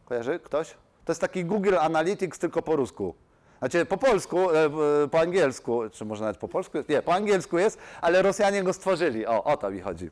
Kojarzy 0.04 0.40
ktoś? 0.44 0.74
To 1.04 1.12
jest 1.12 1.20
taki 1.20 1.44
Google 1.44 1.78
Analytics, 1.78 2.38
tylko 2.38 2.62
po 2.62 2.76
rusku. 2.76 3.14
Znaczy 3.58 3.86
po 3.86 3.96
polsku, 3.96 4.50
e, 4.50 4.70
po 5.10 5.20
angielsku, 5.20 5.80
czy 5.92 6.04
może 6.04 6.24
nawet 6.24 6.36
po 6.36 6.48
polsku? 6.48 6.78
Nie, 6.88 7.02
po 7.02 7.14
angielsku 7.14 7.58
jest, 7.58 7.78
ale 8.00 8.22
Rosjanie 8.22 8.62
go 8.62 8.72
stworzyli. 8.72 9.26
O, 9.26 9.44
o 9.44 9.56
to 9.56 9.70
mi 9.70 9.80
chodzi. 9.80 10.10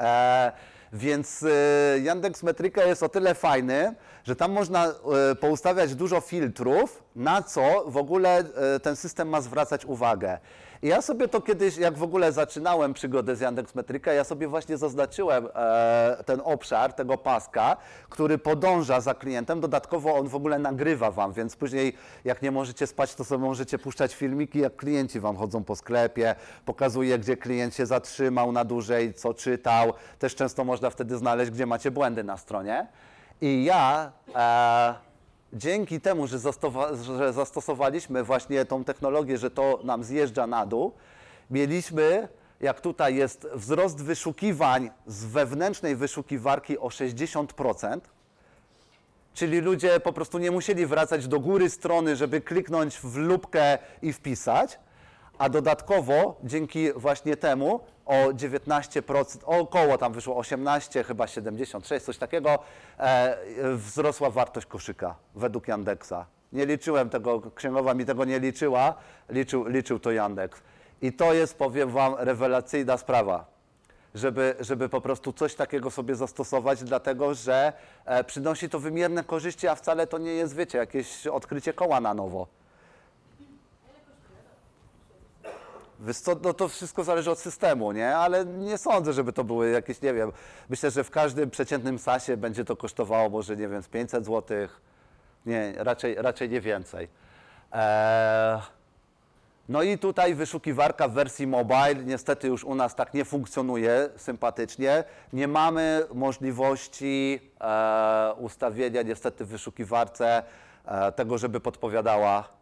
E, 0.00 0.52
więc 0.92 1.42
e, 1.42 1.98
Yandex 1.98 2.42
Metryka 2.42 2.84
jest 2.84 3.02
o 3.02 3.08
tyle 3.08 3.34
fajny, 3.34 3.94
że 4.24 4.36
tam 4.36 4.52
można 4.52 4.94
poustawiać 5.40 5.94
dużo 5.94 6.20
filtrów, 6.20 7.02
na 7.16 7.42
co 7.42 7.84
w 7.86 7.96
ogóle 7.96 8.44
ten 8.82 8.96
system 8.96 9.28
ma 9.28 9.40
zwracać 9.40 9.84
uwagę. 9.84 10.38
I 10.82 10.88
ja 10.88 11.02
sobie 11.02 11.28
to 11.28 11.40
kiedyś, 11.40 11.76
jak 11.76 11.98
w 11.98 12.02
ogóle 12.02 12.32
zaczynałem 12.32 12.94
przygodę 12.94 13.36
z 13.36 13.40
Yandex 13.40 13.74
Metryka, 13.74 14.12
ja 14.12 14.24
sobie 14.24 14.48
właśnie 14.48 14.76
zaznaczyłem 14.76 15.48
e, 15.54 16.22
ten 16.26 16.40
obszar 16.44 16.92
tego 16.92 17.18
paska, 17.18 17.76
który 18.08 18.38
podąża 18.38 19.00
za 19.00 19.14
klientem. 19.14 19.60
Dodatkowo 19.60 20.14
on 20.14 20.28
w 20.28 20.34
ogóle 20.34 20.58
nagrywa 20.58 21.10
Wam, 21.10 21.32
więc 21.32 21.56
później 21.56 21.92
jak 22.24 22.42
nie 22.42 22.50
możecie 22.50 22.86
spać, 22.86 23.14
to 23.14 23.24
sobie 23.24 23.44
możecie 23.44 23.78
puszczać 23.78 24.14
filmiki, 24.14 24.58
jak 24.58 24.76
klienci 24.76 25.20
Wam 25.20 25.36
chodzą 25.36 25.64
po 25.64 25.76
sklepie, 25.76 26.34
pokazuje, 26.64 27.18
gdzie 27.18 27.36
klient 27.36 27.74
się 27.74 27.86
zatrzymał 27.86 28.52
na 28.52 28.64
dłużej, 28.64 29.14
co 29.14 29.34
czytał. 29.34 29.92
Też 30.18 30.34
często 30.34 30.64
można 30.64 30.90
wtedy 30.90 31.18
znaleźć, 31.18 31.50
gdzie 31.50 31.66
macie 31.66 31.90
błędy 31.90 32.24
na 32.24 32.36
stronie. 32.36 32.86
I 33.40 33.64
ja 33.64 34.12
e, 34.34 34.94
dzięki 35.52 36.00
temu, 36.00 36.26
że, 36.26 36.38
że 37.18 37.32
zastosowaliśmy 37.32 38.24
właśnie 38.24 38.64
tą 38.64 38.84
technologię, 38.84 39.38
że 39.38 39.50
to 39.50 39.80
nam 39.84 40.04
zjeżdża 40.04 40.46
na 40.46 40.66
dół, 40.66 40.92
mieliśmy, 41.50 42.28
jak 42.60 42.80
tutaj 42.80 43.16
jest, 43.16 43.48
wzrost 43.54 44.02
wyszukiwań 44.02 44.90
z 45.06 45.24
wewnętrznej 45.24 45.96
wyszukiwarki 45.96 46.78
o 46.78 46.88
60%. 46.88 48.00
Czyli 49.34 49.60
ludzie 49.60 50.00
po 50.00 50.12
prostu 50.12 50.38
nie 50.38 50.50
musieli 50.50 50.86
wracać 50.86 51.28
do 51.28 51.40
góry 51.40 51.70
strony, 51.70 52.16
żeby 52.16 52.40
kliknąć 52.40 52.98
w 52.98 53.16
lubkę 53.16 53.78
i 54.02 54.12
wpisać, 54.12 54.78
a 55.38 55.48
dodatkowo 55.48 56.40
dzięki 56.44 56.92
właśnie 56.92 57.36
temu 57.36 57.80
o 58.06 58.32
19%, 58.32 59.38
około 59.44 59.98
tam 59.98 60.12
wyszło 60.12 60.36
18, 60.36 61.04
chyba 61.04 61.26
76, 61.26 62.04
coś 62.04 62.18
takiego, 62.18 62.58
e, 62.98 63.36
wzrosła 63.74 64.30
wartość 64.30 64.66
koszyka 64.66 65.14
według 65.34 65.68
Yandexa. 65.68 66.26
Nie 66.52 66.66
liczyłem 66.66 67.10
tego, 67.10 67.42
księgowa 67.54 67.94
mi 67.94 68.04
tego 68.04 68.24
nie 68.24 68.40
liczyła, 68.40 68.94
liczył, 69.28 69.68
liczył 69.68 69.98
to 69.98 70.10
Yandex. 70.10 70.60
I 71.02 71.12
to 71.12 71.34
jest, 71.34 71.58
powiem 71.58 71.90
Wam, 71.90 72.14
rewelacyjna 72.18 72.96
sprawa 72.96 73.56
żeby, 74.16 74.54
żeby 74.60 74.88
po 74.88 75.00
prostu 75.00 75.32
coś 75.32 75.54
takiego 75.54 75.90
sobie 75.90 76.14
zastosować, 76.14 76.84
dlatego 76.84 77.34
że 77.34 77.72
e, 78.04 78.24
przynosi 78.24 78.68
to 78.68 78.78
wymierne 78.80 79.24
korzyści, 79.24 79.68
a 79.68 79.74
wcale 79.74 80.06
to 80.06 80.18
nie 80.18 80.32
jest, 80.32 80.56
wiecie, 80.56 80.78
jakieś 80.78 81.26
odkrycie 81.26 81.72
koła 81.72 82.00
na 82.00 82.14
nowo. 82.14 82.46
Wiesz 86.00 86.16
co, 86.18 86.36
no 86.42 86.54
to 86.54 86.68
wszystko 86.68 87.04
zależy 87.04 87.30
od 87.30 87.38
systemu, 87.38 87.92
nie? 87.92 88.16
Ale 88.16 88.44
nie 88.44 88.78
sądzę, 88.78 89.12
żeby 89.12 89.32
to 89.32 89.44
były 89.44 89.70
jakieś, 89.70 90.02
nie 90.02 90.14
wiem, 90.14 90.32
myślę, 90.68 90.90
że 90.90 91.04
w 91.04 91.10
każdym 91.10 91.50
przeciętnym 91.50 91.98
sasie 91.98 92.36
będzie 92.36 92.64
to 92.64 92.76
kosztowało 92.76 93.30
może, 93.30 93.56
nie 93.56 93.68
wiem, 93.68 93.82
z 93.82 93.88
500 93.88 94.24
zł. 94.24 94.68
Nie, 95.46 95.72
raczej, 95.76 96.14
raczej 96.14 96.48
nie 96.48 96.60
więcej. 96.60 97.08
Eee, 97.72 98.60
no 99.68 99.82
i 99.82 99.98
tutaj 99.98 100.34
wyszukiwarka 100.34 101.08
w 101.08 101.12
wersji 101.12 101.46
mobile 101.46 101.94
niestety 101.94 102.48
już 102.48 102.64
u 102.64 102.74
nas 102.74 102.94
tak 102.94 103.14
nie 103.14 103.24
funkcjonuje 103.24 104.08
sympatycznie. 104.16 105.04
Nie 105.32 105.48
mamy 105.48 106.06
możliwości 106.14 107.40
e, 107.60 108.34
ustawienia 108.38 109.02
niestety 109.02 109.44
w 109.44 109.48
wyszukiwarce 109.48 110.42
e, 110.84 111.12
tego, 111.12 111.38
żeby 111.38 111.60
podpowiadała 111.60 112.55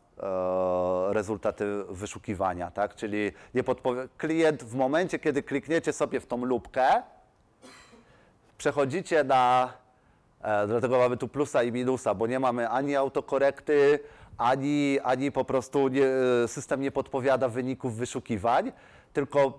rezultaty 1.11 1.85
wyszukiwania, 1.91 2.71
tak? 2.71 2.95
Czyli 2.95 3.33
nie 3.55 3.63
podpowi- 3.65 4.09
klient 4.19 4.63
w 4.65 4.75
momencie, 4.75 5.19
kiedy 5.19 5.43
klikniecie 5.43 5.93
sobie 5.93 6.21
w 6.21 6.27
tą 6.27 6.45
lubkę, 6.45 7.03
przechodzicie 8.59 9.25
na, 9.25 9.73
e, 10.43 10.67
dlatego 10.67 10.99
mamy 10.99 11.17
tu 11.17 11.29
plusa 11.29 11.63
i 11.63 11.73
minusa, 11.73 12.15
bo 12.15 12.27
nie 12.27 12.41
mamy 12.41 12.69
ani 12.69 12.97
autokorekty, 12.97 13.99
ani, 14.39 14.99
ani 15.05 15.33
po 15.33 15.45
prostu 15.45 15.89
nie, 15.89 16.07
e, 16.45 16.49
system 16.49 16.81
nie 16.81 16.91
podpowiada 16.91 17.49
wyników 17.49 17.97
wyszukiwań, 17.97 18.73
tylko, 19.13 19.59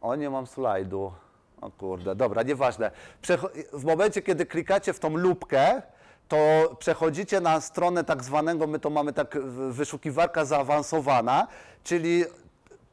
o 0.00 0.14
nie 0.16 0.30
mam 0.30 0.46
slajdu, 0.46 1.12
o 1.60 1.70
kurde, 1.70 2.14
dobra, 2.14 2.42
nieważne. 2.42 2.90
Przecho- 3.22 3.50
w 3.72 3.84
momencie, 3.84 4.22
kiedy 4.22 4.46
klikacie 4.46 4.92
w 4.92 4.98
tą 4.98 5.16
lubkę, 5.16 5.82
to 6.32 6.76
przechodzicie 6.78 7.40
na 7.40 7.60
stronę 7.60 8.04
tak 8.04 8.24
zwanego, 8.24 8.66
my 8.66 8.78
to 8.78 8.90
mamy 8.90 9.12
tak 9.12 9.38
wyszukiwarka 9.70 10.44
zaawansowana, 10.44 11.46
czyli 11.84 12.24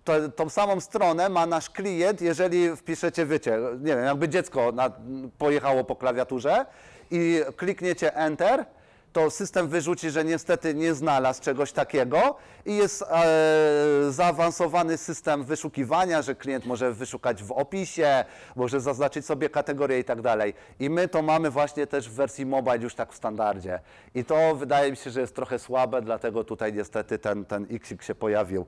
to, 0.03 0.30
tą 0.30 0.49
samą 0.49 0.80
stronę 0.80 1.30
ma 1.30 1.45
nasz 1.45 1.69
klient, 1.69 2.22
jeżeli 2.22 2.76
wpiszecie, 2.76 3.26
wiecie, 3.26 3.59
nie 3.80 3.95
wiem, 3.95 4.05
jakby 4.05 4.30
dziecko 4.30 4.72
na, 4.72 4.91
pojechało 5.38 5.84
po 5.84 5.95
klawiaturze 5.95 6.65
i 7.11 7.41
klikniecie 7.57 8.15
Enter, 8.15 8.65
to 9.14 9.30
system 9.30 9.68
wyrzuci, 9.68 10.10
że 10.10 10.26
niestety 10.26 10.73
nie 10.73 10.94
znalazł 10.94 11.41
czegoś 11.41 11.72
takiego 11.72 12.36
i 12.65 12.76
jest 12.76 13.02
e, 13.02 14.07
zaawansowany 14.10 14.98
system 14.98 15.44
wyszukiwania, 15.44 16.22
że 16.22 16.36
klient 16.36 16.65
może 16.65 16.94
wyszukać 16.94 17.44
w 17.44 17.52
opisie, 17.52 18.26
może 18.56 18.81
zaznaczyć 18.81 19.26
sobie 19.26 19.49
kategorię 19.49 19.99
i 19.99 20.03
tak 20.03 20.22
dalej. 20.22 20.53
I 20.80 20.90
my 20.90 21.07
to 21.07 21.22
mamy 21.22 21.49
właśnie 21.49 21.88
też 21.88 22.10
w 22.10 22.14
wersji 22.14 22.45
mobile 22.45 22.77
już 22.77 22.95
tak 22.95 23.14
w 23.14 23.15
standardzie. 23.15 23.80
I 24.15 24.26
to 24.26 24.56
wydaje 24.56 24.91
mi 24.91 24.98
się, 24.98 25.10
że 25.10 25.22
jest 25.22 25.36
trochę 25.36 25.60
słabe, 25.60 26.02
dlatego 26.02 26.44
tutaj 26.44 26.73
niestety 26.73 27.19
ten, 27.19 27.45
ten 27.45 27.68
Xik 27.72 28.03
się 28.03 28.15
pojawił. 28.15 28.65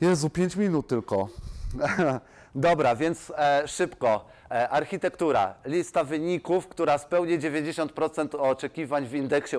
Jezu, 0.00 0.30
5 0.30 0.56
minut 0.56 0.88
tylko. 0.88 1.28
Dobra, 2.54 2.96
więc 2.96 3.32
e, 3.36 3.68
szybko. 3.68 4.24
E, 4.50 4.68
architektura. 4.68 5.54
Lista 5.64 6.04
wyników, 6.04 6.68
która 6.68 6.98
spełni 6.98 7.38
90% 7.38 8.40
oczekiwań 8.40 9.06
w 9.06 9.14
indeksie 9.14 9.56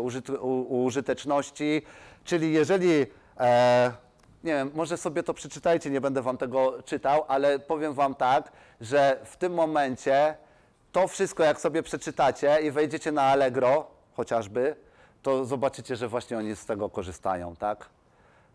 użyteczności. 0.69 1.81
Czyli 2.23 2.53
jeżeli, 2.53 3.05
e, 3.39 3.91
nie 4.43 4.53
wiem, 4.53 4.71
może 4.73 4.97
sobie 4.97 5.23
to 5.23 5.33
przeczytajcie, 5.33 5.89
nie 5.89 6.01
będę 6.01 6.21
Wam 6.21 6.37
tego 6.37 6.83
czytał, 6.83 7.25
ale 7.27 7.59
powiem 7.59 7.93
Wam 7.93 8.15
tak, 8.15 8.51
że 8.81 9.19
w 9.25 9.37
tym 9.37 9.53
momencie 9.53 10.37
to 10.91 11.07
wszystko, 11.07 11.43
jak 11.43 11.61
sobie 11.61 11.83
przeczytacie 11.83 12.61
i 12.61 12.71
wejdziecie 12.71 13.11
na 13.11 13.21
Allegro 13.21 13.87
chociażby, 14.13 14.75
to 15.21 15.45
zobaczycie, 15.45 15.95
że 15.95 16.07
właśnie 16.07 16.37
oni 16.37 16.55
z 16.55 16.65
tego 16.65 16.89
korzystają, 16.89 17.55
tak? 17.55 17.89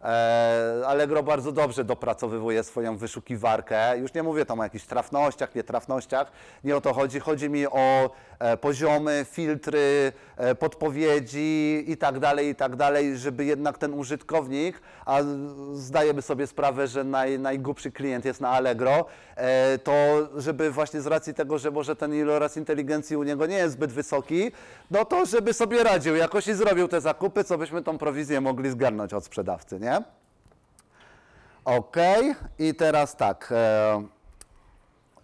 E, 0.05 0.83
Allegro 0.87 1.23
bardzo 1.23 1.53
dobrze 1.53 1.85
dopracowywuje 1.85 2.65
swoją 2.65 2.97
wyszukiwarkę. 2.97 3.99
Już 3.99 4.15
nie 4.15 4.23
mówię 4.23 4.47
tam 4.47 4.61
o 4.61 4.63
jakichś 4.63 4.85
trafnościach, 4.85 5.55
nietrafnościach. 5.55 6.33
Nie 6.65 6.77
o 6.77 6.81
to 6.81 6.95
chodzi. 6.95 7.21
Chodzi 7.21 7.51
mi 7.51 7.67
o 7.67 8.11
e, 8.39 8.57
poziomy, 8.57 9.27
filtry, 9.31 10.13
e, 10.37 10.55
podpowiedzi 10.55 11.85
i 11.87 11.97
tak 11.97 12.19
dalej, 12.19 12.49
i 12.49 12.55
tak 12.55 12.77
dalej, 12.77 13.17
żeby 13.17 13.45
jednak 13.45 13.79
ten 13.79 13.95
użytkownik, 13.95 14.81
a 15.07 15.19
zdajemy 15.75 16.23
sobie 16.23 16.47
sprawę, 16.47 16.87
że 16.87 17.05
naj, 17.05 17.39
najgłupszy 17.39 17.93
klient 17.93 18.25
jest 18.25 18.41
na 18.41 18.49
Allegro, 18.49 19.07
to 19.85 19.93
żeby 20.37 20.71
właśnie 20.71 21.01
z 21.01 21.07
racji 21.07 21.35
tego, 21.35 21.59
że 21.59 21.71
może 21.71 21.97
ten 21.97 22.15
iloraz 22.15 22.57
inteligencji 22.57 23.17
u 23.17 23.23
niego 23.23 23.47
nie 23.47 23.57
jest 23.57 23.75
zbyt 23.75 23.93
wysoki, 23.93 24.53
no 24.91 25.05
to 25.05 25.27
żeby 25.27 25.53
sobie 25.53 25.83
radził 25.83 26.17
jakoś 26.17 26.47
i 26.47 26.55
zrobił 26.55 26.89
te 26.89 27.01
zakupy, 27.01 27.45
co 27.45 27.59
byśmy 27.59 27.83
tą 27.83 27.99
prowizję 27.99 28.41
mogli 28.41 28.71
zgarnąć 28.71 29.15
od 29.15 29.25
sprzedawcy, 29.25 29.81
nie? 29.81 29.94
Ok, 31.65 31.97
i 32.59 32.75
teraz 32.75 33.17
tak. 33.17 33.49
E, 33.53 34.03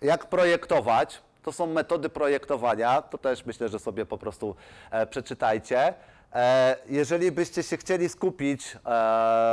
jak 0.03 0.27
projektować? 0.27 1.23
To 1.43 1.53
są 1.53 1.67
metody 1.67 2.09
projektowania, 2.09 3.03
to 3.03 3.19
też 3.19 3.47
myślę, 3.47 3.69
że 3.69 3.79
sobie 3.79 4.07
po 4.07 4.19
prostu 4.19 4.57
e, 4.91 5.07
przeczytajcie. 5.07 5.95
E, 6.33 6.77
jeżeli 6.89 7.33
byście 7.33 7.63
się 7.63 7.77
chcieli 7.77 8.09
skupić 8.09 8.77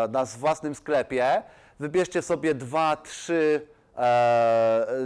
na 0.10 0.26
własnym 0.38 0.76
sklepie, 0.76 1.44
wybierzcie 1.80 2.22
sobie 2.22 2.54
dwa, 2.54 2.98
trzy, 2.98 3.68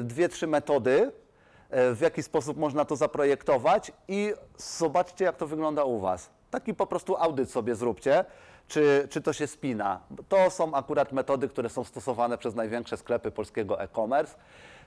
dwie, 0.02 0.30
trzy 0.30 0.48
metody, 0.48 1.12
w 1.70 1.98
jaki 2.02 2.24
sposób 2.24 2.58
można 2.58 2.86
to 2.86 2.96
zaprojektować 2.96 3.92
i 4.08 4.34
zobaczcie, 4.58 5.26
jak 5.26 5.38
to 5.38 5.48
wygląda 5.48 5.84
u 5.84 6.00
Was. 6.00 6.30
Taki 6.52 6.74
po 6.74 6.88
prostu 6.88 7.18
audyt 7.18 7.52
sobie 7.52 7.76
zróbcie, 7.76 8.26
czy, 8.72 9.08
czy 9.10 9.22
to 9.22 9.34
się 9.34 9.48
spina. 9.48 10.00
To 10.30 10.50
są 10.50 10.74
akurat 10.74 11.12
metody, 11.12 11.48
które 11.48 11.70
są 11.70 11.84
stosowane 11.84 12.38
przez 12.38 12.56
największe 12.56 12.98
sklepy 12.98 13.32
polskiego 13.32 13.82
e-commerce. 13.82 14.36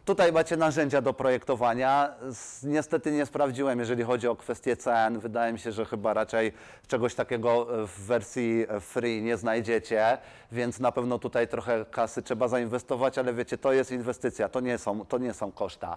Tutaj 0.05 0.33
macie 0.33 0.57
narzędzia 0.57 1.03
do 1.03 1.13
projektowania. 1.13 2.15
Niestety 2.63 3.13
nie 3.13 3.27
sprawdziłem, 3.27 3.79
jeżeli 3.79 4.03
chodzi 4.03 4.29
o 4.29 4.37
kwestie 4.37 4.77
cen. 4.77 5.19
Wydaje 5.19 5.53
mi 5.53 5.59
się, 5.59 5.73
że 5.73 5.85
chyba 5.85 6.15
raczej 6.15 6.53
czegoś 6.89 7.15
takiego 7.15 7.83
e, 7.83 7.87
w 7.87 8.01
wersji 8.01 8.67
e, 8.69 8.81
free 8.81 9.23
nie 9.23 9.37
znajdziecie, 9.37 10.19
więc 10.53 10.81
na 10.81 10.93
pewno 10.93 11.19
tutaj 11.19 11.49
trochę 11.49 11.85
kasy 11.91 12.23
trzeba 12.23 12.49
zainwestować, 12.49 13.19
ale 13.19 13.35
wiecie, 13.35 13.59
to 13.59 13.73
jest 13.73 13.93
inwestycja, 13.93 14.49
to 14.49 14.61
nie 14.61 14.79
są, 14.79 15.07
to 15.07 15.19
nie 15.19 15.35
są 15.35 15.53
koszta. 15.53 15.97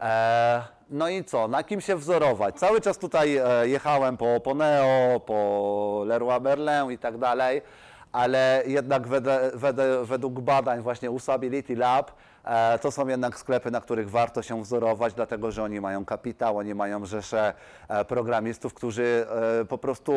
E, 0.00 0.62
no 0.90 1.08
i 1.08 1.24
co, 1.24 1.48
na 1.48 1.62
kim 1.62 1.80
się 1.80 1.96
wzorować? 1.96 2.54
Cały 2.54 2.80
czas 2.80 2.98
tutaj 2.98 3.36
e, 3.36 3.68
jechałem 3.68 4.16
po, 4.16 4.40
po 4.40 4.54
Neo, 4.54 5.20
po 5.20 6.02
Leroy 6.06 6.40
Merlin 6.40 6.90
i 6.90 6.98
tak 6.98 7.18
dalej, 7.18 7.62
ale 8.12 8.62
jednak 8.66 9.02
według 10.02 10.40
badań 10.40 10.80
właśnie 10.80 11.10
Usability 11.10 11.76
Lab 11.76 12.12
to 12.80 12.90
są 12.90 13.08
jednak 13.08 13.38
sklepy, 13.38 13.70
na 13.70 13.80
których 13.80 14.10
warto 14.10 14.42
się 14.42 14.62
wzorować, 14.62 15.14
dlatego 15.14 15.52
że 15.52 15.62
oni 15.62 15.80
mają 15.80 16.04
kapitał, 16.04 16.58
oni 16.58 16.74
mają 16.74 17.06
rzesze 17.06 17.54
e, 17.88 18.04
programistów, 18.04 18.74
którzy 18.74 19.26
e, 19.60 19.64
po 19.64 19.78
prostu 19.78 20.12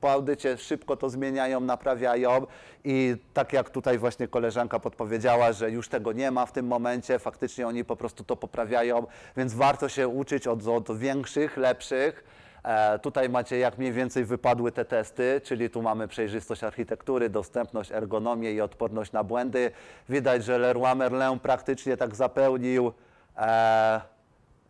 po 0.00 0.12
audycie 0.12 0.58
szybko 0.58 0.96
to 0.96 1.10
zmieniają, 1.10 1.60
naprawiają 1.60 2.46
i 2.84 3.16
tak 3.34 3.52
jak 3.52 3.70
tutaj 3.70 3.98
właśnie 3.98 4.28
koleżanka 4.28 4.78
podpowiedziała, 4.78 5.52
że 5.52 5.70
już 5.70 5.88
tego 5.88 6.12
nie 6.12 6.30
ma 6.30 6.46
w 6.46 6.52
tym 6.52 6.66
momencie, 6.66 7.18
faktycznie 7.18 7.66
oni 7.66 7.84
po 7.84 7.96
prostu 7.96 8.24
to 8.24 8.36
poprawiają, 8.36 9.06
więc 9.36 9.54
warto 9.54 9.88
się 9.88 10.08
uczyć 10.08 10.46
od, 10.46 10.66
od 10.66 10.98
większych, 10.98 11.56
lepszych. 11.56 12.24
E, 12.66 12.98
tutaj 12.98 13.28
macie 13.28 13.58
jak 13.58 13.78
mniej 13.78 13.92
więcej 13.92 14.24
wypadły 14.24 14.72
te 14.72 14.84
testy, 14.84 15.40
czyli 15.44 15.70
tu 15.70 15.82
mamy 15.82 16.08
przejrzystość 16.08 16.64
architektury, 16.64 17.30
dostępność, 17.30 17.92
ergonomię 17.92 18.52
i 18.52 18.60
odporność 18.60 19.12
na 19.12 19.24
błędy. 19.24 19.70
Widać, 20.08 20.44
że 20.44 20.58
Leroy 20.58 20.94
Merlin 20.94 21.38
praktycznie 21.42 21.96
tak 21.96 22.14
zapełnił 22.14 22.92
e, 23.36 24.00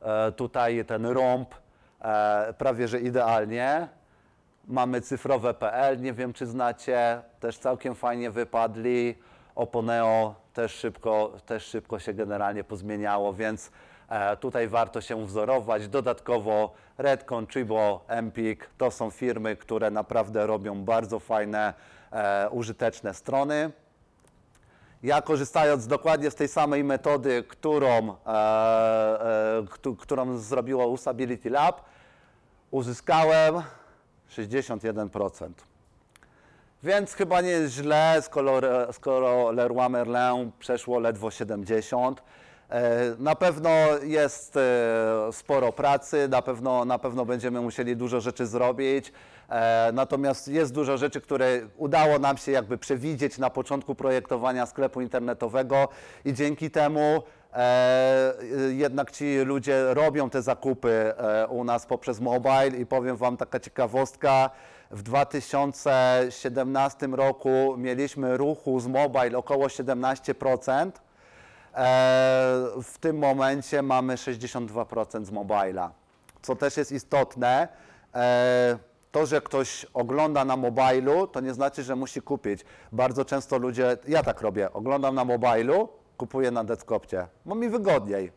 e, 0.03 0.33
tutaj 0.33 0.85
ten 0.85 1.07
rąb 1.07 1.55
prawie 2.59 2.89
że 2.89 3.01
idealnie. 3.01 3.89
Mamy 4.67 5.01
cyfrowe 5.01 5.55
PL, 5.55 6.01
nie 6.01 6.13
wiem 6.13 6.33
czy 6.33 6.47
znacie, 6.47 7.23
też 7.41 7.59
całkiem 7.59 7.95
fajnie 7.95 8.31
wypadli. 8.31 9.15
Oponeo 9.55 10.35
też 10.53 10.73
szybko, 10.73 11.33
też 11.47 11.67
szybko 11.67 11.99
się 11.99 12.15
generalnie 12.15 12.65
pozmieniało, 12.65 13.35
więc 13.35 13.71
tutaj 14.41 14.69
warto 14.69 15.01
się 15.01 15.27
wzorować. 15.27 15.89
Dodatkowo 15.89 16.73
Redcon, 16.99 17.47
Chibo, 17.47 18.05
Empik 18.09 18.71
to 18.79 18.91
są 18.91 19.11
firmy, 19.11 19.57
które 19.57 19.91
naprawdę 19.91 20.47
robią 20.47 20.85
bardzo 20.85 21.19
fajne, 21.19 21.75
e, 22.13 22.49
użyteczne 22.51 23.15
strony. 23.15 23.71
Ja 25.03 25.23
korzystając 25.23 25.87
dokładnie 25.87 26.31
z 26.31 26.35
tej 26.35 26.49
samej 26.49 26.85
metody, 26.85 27.45
którą, 27.49 27.89
e, 28.27 28.31
e, 29.61 29.63
któ- 29.71 29.97
którą 29.97 30.39
zrobiło 30.39 30.87
Usability 30.87 31.51
Lab, 31.51 31.81
uzyskałem 32.71 33.63
61%. 34.29 35.65
Więc 36.83 37.13
chyba 37.15 37.41
nie 37.41 37.49
jest 37.49 37.75
źle, 37.75 38.19
skoro, 38.23 38.93
skoro 38.93 39.53
Leroy 39.53 39.89
Merlin 39.89 40.53
przeszło 40.59 40.99
ledwo 40.99 41.31
70. 41.31 42.23
E, 42.71 43.15
Na 43.19 43.35
pewno 43.35 43.71
jest 44.03 44.57
e, 44.57 44.61
sporo 45.33 45.73
pracy, 45.73 46.29
na 46.29 46.43
pewno, 46.43 46.85
na 46.85 46.99
pewno 46.99 47.25
będziemy 47.25 47.61
musieli 47.61 47.97
dużo 47.97 48.21
rzeczy 48.21 48.47
zrobić. 48.47 49.13
E, 49.49 49.91
Natomiast 49.93 50.49
jest 50.49 50.73
dużo 50.73 50.99
rzeczy, 50.99 51.21
które 51.21 51.61
udało 51.77 52.19
nam 52.19 52.37
się 52.37 52.53
jakby 52.53 52.79
przewidzieć 52.79 53.39
na 53.39 53.51
początku 53.51 53.95
projektowania 53.95 54.67
sklepu 54.67 55.01
internetowego 55.01 55.89
i 56.25 56.33
dzięki 56.33 56.71
temu 56.71 57.23
jednak 58.71 59.11
ci 59.11 59.39
ludzie 59.39 59.95
robią 59.95 60.31
te 60.31 60.43
zakupy 60.43 61.13
u 61.49 61.65
nas 61.65 61.87
poprzez 61.87 62.21
mobile 62.21 62.69
i 62.69 62.87
powiem 62.87 63.17
Wam 63.17 63.37
taka 63.37 63.61
ciekawostka. 63.61 64.51
W 64.91 65.03
2017 65.03 67.07
roku 67.07 67.75
mieliśmy 67.79 68.37
ruchu 68.37 68.81
z 68.81 68.87
mobile 68.87 69.39
około 69.39 69.67
17%. 69.67 70.91
E, 71.77 71.83
w 72.83 72.99
tym 72.99 73.19
momencie 73.19 73.83
mamy 73.83 74.15
62% 74.15 75.25
z 75.25 75.31
mobila, 75.31 75.93
co 76.43 76.57
też 76.57 76.77
jest 76.77 76.93
istotne. 76.93 77.69
E, 78.15 78.79
to, 79.13 79.27
że 79.27 79.41
ktoś 79.41 79.87
ogląda 79.95 80.45
na 80.45 80.57
mobilu, 80.57 81.27
to 81.27 81.41
nie 81.41 81.55
znaczy, 81.55 81.83
że 81.83 81.97
musi 81.97 82.23
kupić. 82.23 82.65
Bardzo 82.93 83.25
często 83.25 83.59
ludzie, 83.59 83.97
ja 84.09 84.23
tak 84.23 84.41
robię, 84.41 84.73
oglądam 84.73 85.15
na 85.15 85.25
mobilu, 85.25 85.89
kupuję 86.17 86.51
na 86.51 86.65
desktopcie, 86.65 87.27
bo 87.47 87.55
mi 87.55 87.69
wygodniej. 87.69 88.33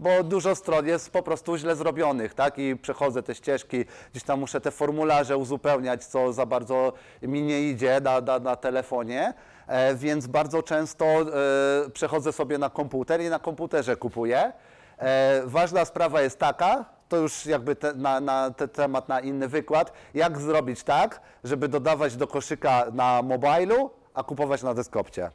Bo 0.00 0.22
dużo 0.22 0.54
stron 0.54 0.86
jest 0.86 1.10
po 1.10 1.22
prostu 1.22 1.56
źle 1.56 1.76
zrobionych, 1.76 2.34
tak? 2.34 2.58
I 2.58 2.76
przechodzę 2.76 3.22
te 3.22 3.34
ścieżki, 3.34 3.84
gdzieś 4.10 4.22
tam 4.22 4.40
muszę 4.40 4.60
te 4.60 4.70
formularze 4.70 5.36
uzupełniać, 5.36 6.04
co 6.04 6.32
za 6.32 6.46
bardzo 6.46 6.92
mi 7.22 7.42
nie 7.42 7.62
idzie 7.62 8.00
na, 8.00 8.20
na, 8.20 8.38
na 8.38 8.56
telefonie, 8.56 9.34
e, 9.66 9.94
więc 9.94 10.26
bardzo 10.26 10.62
często 10.62 11.04
e, 11.04 11.90
przechodzę 11.90 12.32
sobie 12.32 12.58
na 12.58 12.70
komputer 12.70 13.20
i 13.20 13.28
na 13.28 13.38
komputerze 13.38 13.96
kupuję. 13.96 14.52
E, 14.98 15.42
ważna 15.44 15.84
sprawa 15.84 16.20
jest 16.20 16.38
taka, 16.38 16.84
to 17.08 17.16
już 17.16 17.46
jakby 17.46 17.76
te, 17.76 17.94
na, 17.94 18.20
na 18.20 18.50
ten 18.50 18.68
temat 18.68 19.08
na 19.08 19.20
inny 19.20 19.48
wykład, 19.48 19.92
jak 20.14 20.38
zrobić 20.38 20.82
tak, 20.82 21.20
żeby 21.44 21.68
dodawać 21.68 22.16
do 22.16 22.26
koszyka 22.26 22.86
na 22.92 23.22
mobilu, 23.22 23.90
a 24.14 24.22
kupować 24.22 24.62
na 24.62 24.74
desktopcie. 24.74 25.30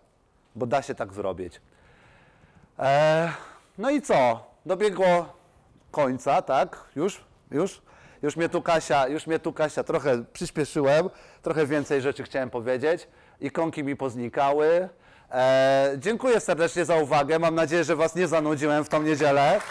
bo 0.56 0.66
da 0.66 0.82
się 0.82 0.96
tak 0.96 1.14
zrobić. 1.14 1.62
E, 2.80 3.30
no 3.78 3.90
i 3.90 4.02
co? 4.02 4.53
Dobiegło 4.66 5.34
końca, 5.92 6.42
tak? 6.42 6.86
Już? 6.96 7.22
Już? 7.52 7.82
Już 8.22 8.36
mnie 8.36 8.50
tu 8.50 8.62
Kasia, 8.62 9.08
już 9.08 9.28
mnie 9.28 9.40
tu 9.40 9.54
Kasia 9.54 9.84
trochę 9.84 10.24
przyspieszyłem, 10.34 11.10
trochę 11.42 11.66
więcej 11.66 12.02
rzeczy 12.02 12.24
chciałem 12.24 12.50
powiedzieć. 12.50 13.08
Ikonki 13.42 13.84
mi 13.84 13.96
poznikały. 13.96 14.90
E, 15.32 15.96
dziękuję 15.98 16.40
serdecznie 16.40 16.86
za 16.86 16.96
uwagę. 16.96 17.40
Mam 17.40 17.56
nadzieję, 17.56 17.84
że 17.84 17.96
Was 17.96 18.16
nie 18.16 18.28
zanudziłem 18.28 18.84
w 18.84 18.90
tą 18.90 19.04
niedzielę. 19.04 19.62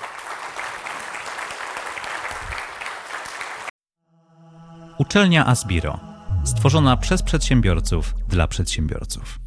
Uczelnia 4.98 5.46
Asbiro. 5.46 6.00
Stworzona 6.44 6.96
przez 6.96 7.22
przedsiębiorców 7.22 8.14
dla 8.28 8.48
przedsiębiorców. 8.48 9.41